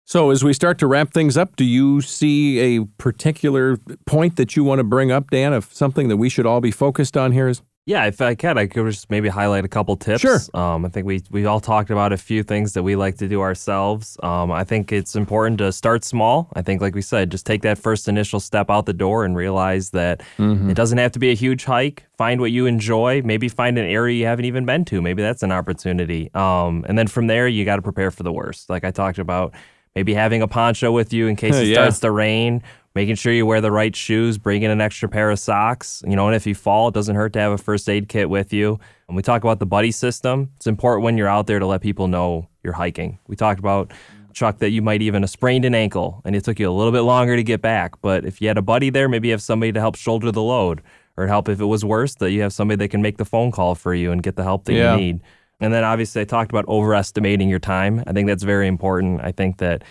So, 0.05 0.31
as 0.31 0.45
we 0.45 0.53
start 0.53 0.79
to 0.79 0.87
wrap 0.87 1.13
things 1.13 1.37
up, 1.37 1.57
do 1.57 1.65
you 1.65 2.01
see 2.01 2.59
a 2.77 2.85
particular 2.99 3.79
point 4.07 4.37
that 4.37 4.57
you 4.57 4.65
want 4.65 4.79
to 4.79 4.85
bring 4.85 5.11
up, 5.11 5.31
Dan, 5.31 5.53
of 5.53 5.73
something 5.73 6.09
that 6.09 6.17
we 6.17 6.29
should 6.29 6.47
all 6.47 6.61
be 6.61 6.71
focused 6.71 7.17
on 7.17 7.33
here? 7.33 7.49
Is 7.49 7.63
Yeah, 7.85 8.05
if 8.07 8.21
I 8.21 8.37
could, 8.37 8.57
I 8.59 8.69
could 8.69 8.87
just 8.87 9.11
maybe 9.11 9.29
highlight 9.29 9.65
a 9.65 9.69
couple 9.69 9.97
tips. 9.97 10.21
Sure. 10.21 10.39
Um, 10.55 10.85
I 10.85 10.89
think 10.89 11.05
we 11.05 11.21
we 11.33 11.47
all 11.47 11.59
talked 11.59 11.91
about 11.91 12.13
a 12.13 12.17
few 12.17 12.45
things 12.45 12.75
that 12.75 12.85
we 12.85 12.95
like 12.95 13.17
to 13.19 13.27
do 13.27 13.41
ourselves. 13.41 14.17
Um, 14.23 14.53
I 14.53 14.63
think 14.63 14.93
it's 14.93 15.17
important 15.17 15.59
to 15.59 15.73
start 15.73 16.05
small. 16.05 16.49
I 16.55 16.63
think, 16.63 16.81
like 16.81 16.95
we 16.95 17.03
said, 17.03 17.31
just 17.33 17.45
take 17.45 17.63
that 17.63 17.79
first 17.79 18.07
initial 18.07 18.39
step 18.39 18.71
out 18.71 18.87
the 18.87 18.93
door 18.93 19.25
and 19.25 19.37
realize 19.37 19.91
that 19.91 20.23
it 20.39 20.75
doesn't 20.75 20.99
have 20.99 21.11
to 21.13 21.19
be 21.19 21.31
a 21.33 21.35
huge 21.35 21.65
hike. 21.65 22.05
Find 22.17 22.41
what 22.41 22.53
you 22.53 22.67
enjoy. 22.67 23.21
Maybe 23.25 23.49
find 23.49 23.77
an 23.77 23.87
area 23.87 24.17
you 24.17 24.27
haven't 24.27 24.45
even 24.45 24.65
been 24.65 24.85
to. 24.85 25.03
Maybe 25.03 25.21
that's 25.21 25.43
an 25.43 25.51
opportunity. 25.51 26.31
Um, 26.35 26.85
and 26.89 26.97
then 26.97 27.09
from 27.09 27.27
there, 27.27 27.49
you 27.49 27.65
got 27.65 27.77
to 27.77 27.83
prepare 27.83 28.13
for 28.13 28.23
the 28.23 28.33
worst. 28.33 28.71
Like 28.71 28.85
I 28.85 28.93
talked 28.93 29.19
about, 29.19 29.55
maybe 29.97 30.15
having 30.15 30.41
a 30.41 30.49
poncho 30.49 30.91
with 30.91 31.13
you 31.13 31.27
in 31.27 31.37
case 31.37 31.55
it 31.57 31.67
Yeah. 31.67 31.75
starts 31.75 31.99
to 32.01 32.11
rain 32.13 32.63
making 32.95 33.15
sure 33.17 33.33
you 33.33 33.47
wear 33.47 33.61
the 33.61 33.73
right 33.73 33.95
shoes, 33.95 34.39
bring 34.39 34.63
in 34.63 34.71
an 34.71 34.81
extra 34.81 35.09
pair 35.09 35.31
of 35.31 35.39
socks. 35.39 36.03
You 36.07 36.17
know, 36.17 36.27
and 36.27 36.37
if 36.37 36.47
you 36.47 36.55
fall, 36.55 36.89
it 36.89 36.95
doesn't 36.95 37.17
hurt 37.17 37.33
to 37.35 37.41
have 37.41 37.53
a 37.53 37.59
first 37.59 37.89
aid 37.89 38.09
kit 38.09 38.29
with 38.29 38.53
you. 38.53 38.79
And 39.09 39.17
we 39.17 39.23
talk 39.23 39.43
about 39.43 39.59
the 39.59 39.67
buddy 39.67 39.91
system. 39.91 40.51
It's 40.57 40.67
important 40.67 41.05
when 41.05 41.17
you're 41.19 41.29
out 41.29 41.47
there 41.47 41.59
to 41.59 41.67
let 41.67 41.81
people 41.81 42.09
know 42.09 42.49
you're 42.63 42.73
hiking. 42.75 43.19
We 43.27 43.37
talked 43.37 43.59
about 43.61 43.93
Chuck 44.33 44.59
that 44.59 44.71
you 44.71 44.81
might 44.81 45.03
even 45.03 45.23
have 45.23 45.31
sprained 45.31 45.65
an 45.67 45.75
ankle 45.75 46.23
and 46.25 46.35
it 46.35 46.43
took 46.45 46.59
you 46.59 46.69
a 46.69 46.73
little 46.73 46.93
bit 46.93 47.01
longer 47.03 47.37
to 47.37 47.43
get 47.43 47.61
back. 47.61 48.01
But 48.01 48.25
if 48.25 48.41
you 48.41 48.49
had 48.49 48.57
a 48.57 48.63
buddy 48.63 48.89
there, 48.89 49.09
maybe 49.09 49.29
you 49.29 49.33
have 49.33 49.43
somebody 49.43 49.73
to 49.73 49.81
help 49.81 49.95
shoulder 49.95 50.33
the 50.33 50.43
load 50.43 50.81
or 51.19 51.27
help 51.27 51.51
if 51.51 51.61
it 51.61 51.67
was 51.67 51.85
worse, 51.85 52.15
that 52.15 52.31
you 52.31 52.41
have 52.41 52.55
somebody 52.55 52.77
that 52.79 52.89
can 52.89 53.03
make 53.03 53.19
the 53.19 53.27
phone 53.27 53.51
call 53.51 53.75
for 53.75 53.95
you 53.95 54.11
and 54.11 54.23
get 54.23 54.37
the 54.37 54.43
help 54.43 54.65
that 54.65 54.73
Yeah. 54.73 54.95
you 54.95 55.01
need. 55.01 55.21
And 55.61 55.73
then 55.75 55.85
obviously 55.85 56.23
I 56.23 56.25
talked 56.25 56.51
about 56.51 56.67
overestimating 56.67 57.49
your 57.51 57.59
time. 57.59 58.03
I 58.07 58.13
think 58.13 58.27
that's 58.27 58.43
very 58.43 58.67
important. 58.67 59.21
I 59.23 59.31
think 59.33 59.59
that 59.59 59.85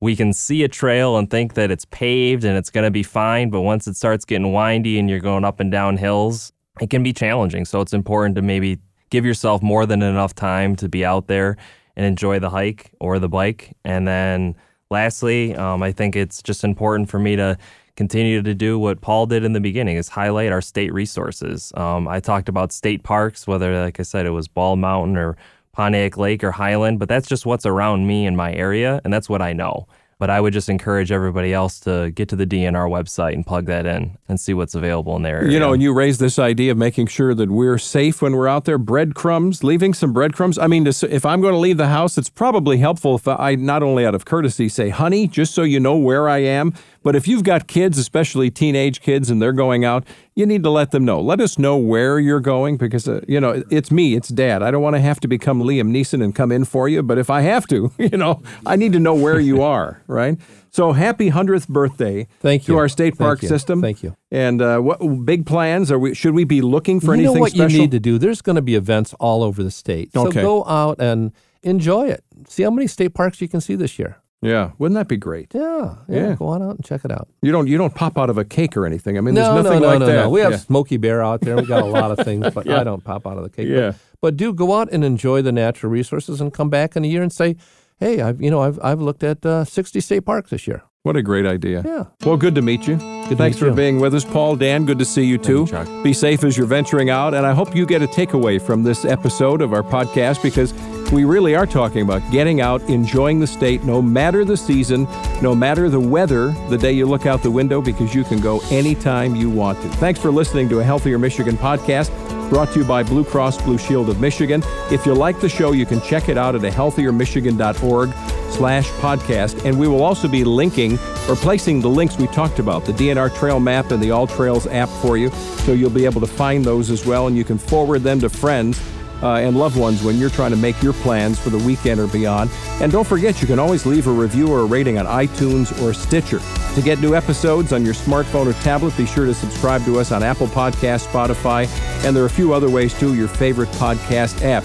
we 0.00 0.14
can 0.14 0.32
see 0.32 0.62
a 0.62 0.68
trail 0.68 1.16
and 1.16 1.30
think 1.30 1.54
that 1.54 1.70
it's 1.70 1.86
paved 1.86 2.44
and 2.44 2.56
it's 2.56 2.70
going 2.70 2.84
to 2.84 2.90
be 2.90 3.02
fine, 3.02 3.50
but 3.50 3.62
once 3.62 3.86
it 3.86 3.96
starts 3.96 4.24
getting 4.24 4.52
windy 4.52 4.98
and 4.98 5.08
you're 5.08 5.20
going 5.20 5.44
up 5.44 5.60
and 5.60 5.72
down 5.72 5.96
hills, 5.96 6.52
it 6.80 6.90
can 6.90 7.02
be 7.02 7.12
challenging. 7.12 7.64
So 7.64 7.80
it's 7.80 7.94
important 7.94 8.36
to 8.36 8.42
maybe 8.42 8.78
give 9.10 9.24
yourself 9.24 9.62
more 9.62 9.86
than 9.86 10.02
enough 10.02 10.34
time 10.34 10.76
to 10.76 10.88
be 10.88 11.04
out 11.04 11.28
there 11.28 11.56
and 11.96 12.04
enjoy 12.04 12.38
the 12.38 12.50
hike 12.50 12.92
or 13.00 13.18
the 13.18 13.28
bike. 13.28 13.74
And 13.84 14.06
then 14.06 14.54
lastly, 14.90 15.54
um, 15.56 15.82
I 15.82 15.92
think 15.92 16.14
it's 16.14 16.42
just 16.42 16.62
important 16.62 17.08
for 17.08 17.18
me 17.18 17.36
to 17.36 17.56
continue 17.96 18.42
to 18.42 18.54
do 18.54 18.78
what 18.78 19.00
Paul 19.00 19.24
did 19.24 19.42
in 19.42 19.54
the 19.54 19.60
beginning 19.60 19.96
is 19.96 20.10
highlight 20.10 20.52
our 20.52 20.60
state 20.60 20.92
resources. 20.92 21.72
Um, 21.74 22.06
I 22.06 22.20
talked 22.20 22.50
about 22.50 22.70
state 22.70 23.02
parks, 23.02 23.46
whether, 23.46 23.80
like 23.80 23.98
I 23.98 24.02
said, 24.02 24.26
it 24.26 24.30
was 24.30 24.48
Bald 24.48 24.78
Mountain 24.78 25.16
or 25.16 25.38
Pontiac 25.76 26.16
Lake 26.16 26.42
or 26.42 26.52
Highland, 26.52 26.98
but 26.98 27.06
that's 27.06 27.28
just 27.28 27.44
what's 27.44 27.66
around 27.66 28.06
me 28.06 28.24
in 28.24 28.34
my 28.34 28.50
area, 28.52 28.98
and 29.04 29.12
that's 29.12 29.28
what 29.28 29.42
I 29.42 29.52
know. 29.52 29.86
But 30.18 30.30
I 30.30 30.40
would 30.40 30.54
just 30.54 30.70
encourage 30.70 31.12
everybody 31.12 31.52
else 31.52 31.78
to 31.80 32.10
get 32.10 32.30
to 32.30 32.36
the 32.36 32.46
DNR 32.46 32.88
website 32.88 33.34
and 33.34 33.46
plug 33.46 33.66
that 33.66 33.84
in 33.84 34.16
and 34.26 34.40
see 34.40 34.54
what's 34.54 34.74
available 34.74 35.14
in 35.16 35.22
their 35.22 35.40
area. 35.40 35.52
You 35.52 35.60
know, 35.60 35.74
and 35.74 35.82
you 35.82 35.92
raised 35.92 36.20
this 36.20 36.38
idea 36.38 36.72
of 36.72 36.78
making 36.78 37.08
sure 37.08 37.34
that 37.34 37.50
we're 37.50 37.76
safe 37.76 38.22
when 38.22 38.34
we're 38.34 38.48
out 38.48 38.64
there. 38.64 38.78
Breadcrumbs, 38.78 39.62
leaving 39.62 39.92
some 39.92 40.14
breadcrumbs. 40.14 40.56
I 40.56 40.68
mean, 40.68 40.86
if 40.86 41.26
I'm 41.26 41.42
going 41.42 41.52
to 41.52 41.58
leave 41.58 41.76
the 41.76 41.88
house, 41.88 42.16
it's 42.16 42.30
probably 42.30 42.78
helpful 42.78 43.14
if 43.16 43.28
I 43.28 43.56
not 43.56 43.82
only 43.82 44.06
out 44.06 44.14
of 44.14 44.24
courtesy 44.24 44.70
say, 44.70 44.88
honey, 44.88 45.28
just 45.28 45.52
so 45.52 45.62
you 45.64 45.78
know 45.78 45.98
where 45.98 46.30
I 46.30 46.38
am, 46.38 46.72
but 47.02 47.14
if 47.14 47.28
you've 47.28 47.44
got 47.44 47.66
kids, 47.66 47.98
especially 47.98 48.50
teenage 48.50 49.02
kids, 49.02 49.28
and 49.28 49.42
they're 49.42 49.52
going 49.52 49.84
out, 49.84 50.06
you 50.36 50.44
need 50.46 50.62
to 50.62 50.70
let 50.70 50.90
them 50.90 51.04
know. 51.04 51.18
Let 51.20 51.40
us 51.40 51.58
know 51.58 51.78
where 51.78 52.20
you're 52.20 52.40
going 52.40 52.76
because, 52.76 53.08
uh, 53.08 53.22
you 53.26 53.40
know, 53.40 53.64
it's 53.70 53.90
me, 53.90 54.14
it's 54.14 54.28
dad. 54.28 54.62
I 54.62 54.70
don't 54.70 54.82
want 54.82 54.94
to 54.94 55.00
have 55.00 55.18
to 55.20 55.28
become 55.28 55.60
Liam 55.62 55.90
Neeson 55.90 56.22
and 56.22 56.34
come 56.34 56.52
in 56.52 56.64
for 56.66 56.88
you, 56.90 57.02
but 57.02 57.16
if 57.16 57.30
I 57.30 57.40
have 57.40 57.66
to, 57.68 57.90
you 57.98 58.16
know, 58.18 58.42
I 58.66 58.76
need 58.76 58.92
to 58.92 59.00
know 59.00 59.14
where 59.14 59.40
you 59.40 59.62
are, 59.62 60.02
right? 60.06 60.38
So 60.70 60.92
happy 60.92 61.30
100th 61.30 61.68
birthday 61.68 62.28
Thank 62.40 62.68
you. 62.68 62.74
to 62.74 62.78
our 62.78 62.88
state 62.88 63.16
Thank 63.16 63.18
park 63.18 63.42
you. 63.42 63.48
system. 63.48 63.80
Thank 63.80 64.02
you. 64.02 64.14
And 64.30 64.60
uh, 64.60 64.78
what 64.80 64.98
big 65.24 65.46
plans 65.46 65.90
are 65.90 65.98
we? 65.98 66.14
Should 66.14 66.34
we 66.34 66.44
be 66.44 66.60
looking 66.60 67.00
for 67.00 67.06
you 67.14 67.20
anything 67.22 67.34
know 67.36 67.40
what 67.40 67.52
special? 67.52 67.70
you 67.72 67.78
need 67.78 67.90
to 67.92 68.00
do? 68.00 68.18
There's 68.18 68.42
going 68.42 68.56
to 68.56 68.62
be 68.62 68.74
events 68.74 69.14
all 69.14 69.42
over 69.42 69.62
the 69.62 69.70
state. 69.70 70.12
So 70.12 70.26
Okay. 70.28 70.42
go 70.42 70.66
out 70.66 71.00
and 71.00 71.32
enjoy 71.62 72.08
it. 72.08 72.22
See 72.46 72.62
how 72.62 72.70
many 72.70 72.86
state 72.88 73.14
parks 73.14 73.40
you 73.40 73.48
can 73.48 73.62
see 73.62 73.74
this 73.74 73.98
year. 73.98 74.18
Yeah, 74.42 74.72
wouldn't 74.78 74.96
that 74.96 75.08
be 75.08 75.16
great? 75.16 75.52
Yeah, 75.54 75.96
yeah. 76.08 76.28
Yeah. 76.28 76.34
Go 76.34 76.48
on 76.48 76.62
out 76.62 76.76
and 76.76 76.84
check 76.84 77.04
it 77.04 77.10
out. 77.10 77.28
You 77.42 77.52
don't 77.52 77.66
you 77.68 77.78
don't 77.78 77.94
pop 77.94 78.18
out 78.18 78.28
of 78.28 78.36
a 78.36 78.44
cake 78.44 78.76
or 78.76 78.84
anything. 78.84 79.16
I 79.16 79.20
mean, 79.20 79.34
there's 79.34 79.48
no, 79.48 79.62
nothing 79.62 79.80
no, 79.80 79.86
no, 79.86 79.86
like 79.86 80.00
no, 80.00 80.06
that. 80.06 80.22
no. 80.24 80.30
We 80.30 80.40
have. 80.40 80.60
Smokey 80.60 80.98
Bear 80.98 81.22
out 81.22 81.40
there. 81.40 81.56
We 81.56 81.64
got 81.64 81.82
a 81.82 81.86
lot 81.86 82.10
of 82.10 82.24
things, 82.24 82.46
but. 82.54 82.68
I 82.68 82.84
don't 82.84 83.02
pop 83.02 83.26
out 83.26 83.38
of 83.38 83.44
the 83.44 83.50
cake. 83.50 83.68
Yeah. 83.68 83.92
But, 83.92 83.96
but 84.20 84.36
do 84.36 84.52
go 84.52 84.78
out 84.78 84.88
and 84.92 85.04
enjoy 85.04 85.42
the 85.42 85.52
natural 85.52 85.90
resources 85.90 86.40
and 86.40 86.52
come 86.52 86.68
back 86.68 86.96
in 86.96 87.04
a 87.04 87.08
year 87.08 87.22
and 87.22 87.32
say, 87.32 87.56
"Hey, 87.98 88.20
I've 88.20 88.40
you 88.40 88.50
know 88.50 88.60
I've 88.60 88.78
I've 88.82 89.00
looked 89.00 89.22
at 89.22 89.44
uh, 89.46 89.64
60 89.64 90.00
state 90.00 90.20
parks 90.20 90.50
this 90.50 90.66
year." 90.66 90.82
What 91.06 91.14
a 91.14 91.22
great 91.22 91.46
idea. 91.46 91.84
Yeah. 91.86 92.06
Well, 92.24 92.36
good 92.36 92.56
to 92.56 92.62
meet 92.62 92.88
you. 92.88 92.96
to 92.96 93.36
Thanks 93.36 93.58
for 93.58 93.66
you. 93.66 93.74
being 93.74 94.00
with 94.00 94.12
us, 94.12 94.24
Paul. 94.24 94.56
Dan, 94.56 94.84
good 94.86 94.98
to 94.98 95.04
see 95.04 95.22
you 95.24 95.38
too. 95.38 95.60
you, 95.60 95.66
Chuck. 95.68 95.86
Be 96.02 96.12
safe 96.12 96.42
as 96.42 96.56
you're 96.56 96.66
venturing 96.66 97.10
out, 97.10 97.32
and 97.32 97.46
I 97.46 97.52
hope 97.54 97.76
you 97.76 97.86
get 97.86 98.02
a 98.02 98.08
takeaway 98.08 98.60
from 98.60 98.82
this 98.82 99.04
episode 99.04 99.62
of 99.62 99.72
our 99.72 99.84
podcast 99.84 100.42
because 100.42 100.74
we 101.12 101.22
really 101.22 101.54
are 101.54 101.64
talking 101.64 102.02
about 102.02 102.28
getting 102.32 102.60
out, 102.60 102.82
enjoying 102.90 103.38
the 103.38 103.46
state, 103.46 103.84
no 103.84 104.02
matter 104.02 104.44
the 104.44 104.56
season, 104.56 105.06
no 105.40 105.54
matter 105.54 105.88
the 105.88 106.00
weather, 106.00 106.48
the 106.70 106.76
day 106.76 106.90
you 106.90 107.06
look 107.06 107.24
out 107.24 107.40
the 107.40 107.52
window, 107.52 107.80
because 107.80 108.12
you 108.12 108.24
can 108.24 108.40
go 108.40 108.60
anytime 108.72 109.36
you 109.36 109.48
want 109.48 109.80
to. 109.82 109.88
Thanks 109.98 110.18
for 110.18 110.32
listening 110.32 110.68
to 110.70 110.80
a 110.80 110.82
Healthier 110.82 111.20
Michigan 111.20 111.56
podcast. 111.56 112.10
Brought 112.48 112.72
to 112.72 112.78
you 112.78 112.84
by 112.84 113.02
Blue 113.02 113.24
Cross 113.24 113.62
Blue 113.62 113.76
Shield 113.76 114.08
of 114.08 114.20
Michigan. 114.20 114.62
If 114.90 115.04
you 115.04 115.14
like 115.14 115.40
the 115.40 115.48
show, 115.48 115.72
you 115.72 115.84
can 115.84 116.00
check 116.00 116.28
it 116.28 116.38
out 116.38 116.54
at 116.54 116.60
ahealthiermichigan.org 116.60 118.12
slash 118.52 118.88
podcast. 119.00 119.64
And 119.64 119.78
we 119.78 119.88
will 119.88 120.02
also 120.02 120.28
be 120.28 120.44
linking 120.44 120.94
or 121.28 121.34
placing 121.34 121.80
the 121.80 121.88
links 121.88 122.16
we 122.16 122.28
talked 122.28 122.58
about, 122.58 122.84
the 122.84 122.92
DNR 122.92 123.34
Trail 123.36 123.58
Map 123.58 123.90
and 123.90 124.00
the 124.02 124.10
AllTrails 124.10 124.72
app 124.72 124.88
for 124.88 125.16
you. 125.16 125.30
So 125.64 125.72
you'll 125.72 125.90
be 125.90 126.04
able 126.04 126.20
to 126.20 126.26
find 126.26 126.64
those 126.64 126.88
as 126.88 127.04
well, 127.04 127.26
and 127.26 127.36
you 127.36 127.44
can 127.44 127.58
forward 127.58 128.02
them 128.02 128.20
to 128.20 128.28
friends 128.28 128.80
uh, 129.22 129.34
and 129.34 129.56
loved 129.56 129.76
ones 129.76 130.02
when 130.02 130.16
you're 130.16 130.30
trying 130.30 130.50
to 130.50 130.56
make 130.56 130.82
your 130.82 130.92
plans 130.92 131.38
for 131.38 131.50
the 131.50 131.58
weekend 131.58 132.00
or 132.00 132.06
beyond. 132.06 132.50
And 132.80 132.92
don't 132.92 133.06
forget, 133.06 133.40
you 133.40 133.46
can 133.46 133.58
always 133.58 133.86
leave 133.86 134.06
a 134.06 134.12
review 134.12 134.48
or 134.48 134.60
a 134.60 134.64
rating 134.64 134.98
on 134.98 135.06
iTunes 135.06 135.80
or 135.82 135.92
Stitcher. 135.92 136.40
To 136.74 136.82
get 136.82 137.00
new 137.00 137.14
episodes 137.14 137.72
on 137.72 137.84
your 137.84 137.94
smartphone 137.94 138.46
or 138.46 138.52
tablet, 138.62 138.96
be 138.96 139.06
sure 139.06 139.26
to 139.26 139.34
subscribe 139.34 139.84
to 139.84 139.98
us 139.98 140.12
on 140.12 140.22
Apple 140.22 140.46
Podcasts, 140.48 141.06
Spotify, 141.06 141.66
and 142.04 142.14
there 142.14 142.22
are 142.22 142.26
a 142.26 142.30
few 142.30 142.52
other 142.52 142.68
ways 142.68 142.98
too, 142.98 143.14
your 143.14 143.28
favorite 143.28 143.70
podcast 143.70 144.42
app. 144.42 144.64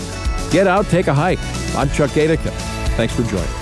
Get 0.51 0.67
out, 0.67 0.85
take 0.87 1.07
a 1.07 1.13
hike. 1.13 1.39
I'm 1.75 1.89
Chuck 1.89 2.11
Gaidica. 2.11 2.51
Thanks 2.97 3.15
for 3.15 3.23
joining. 3.23 3.60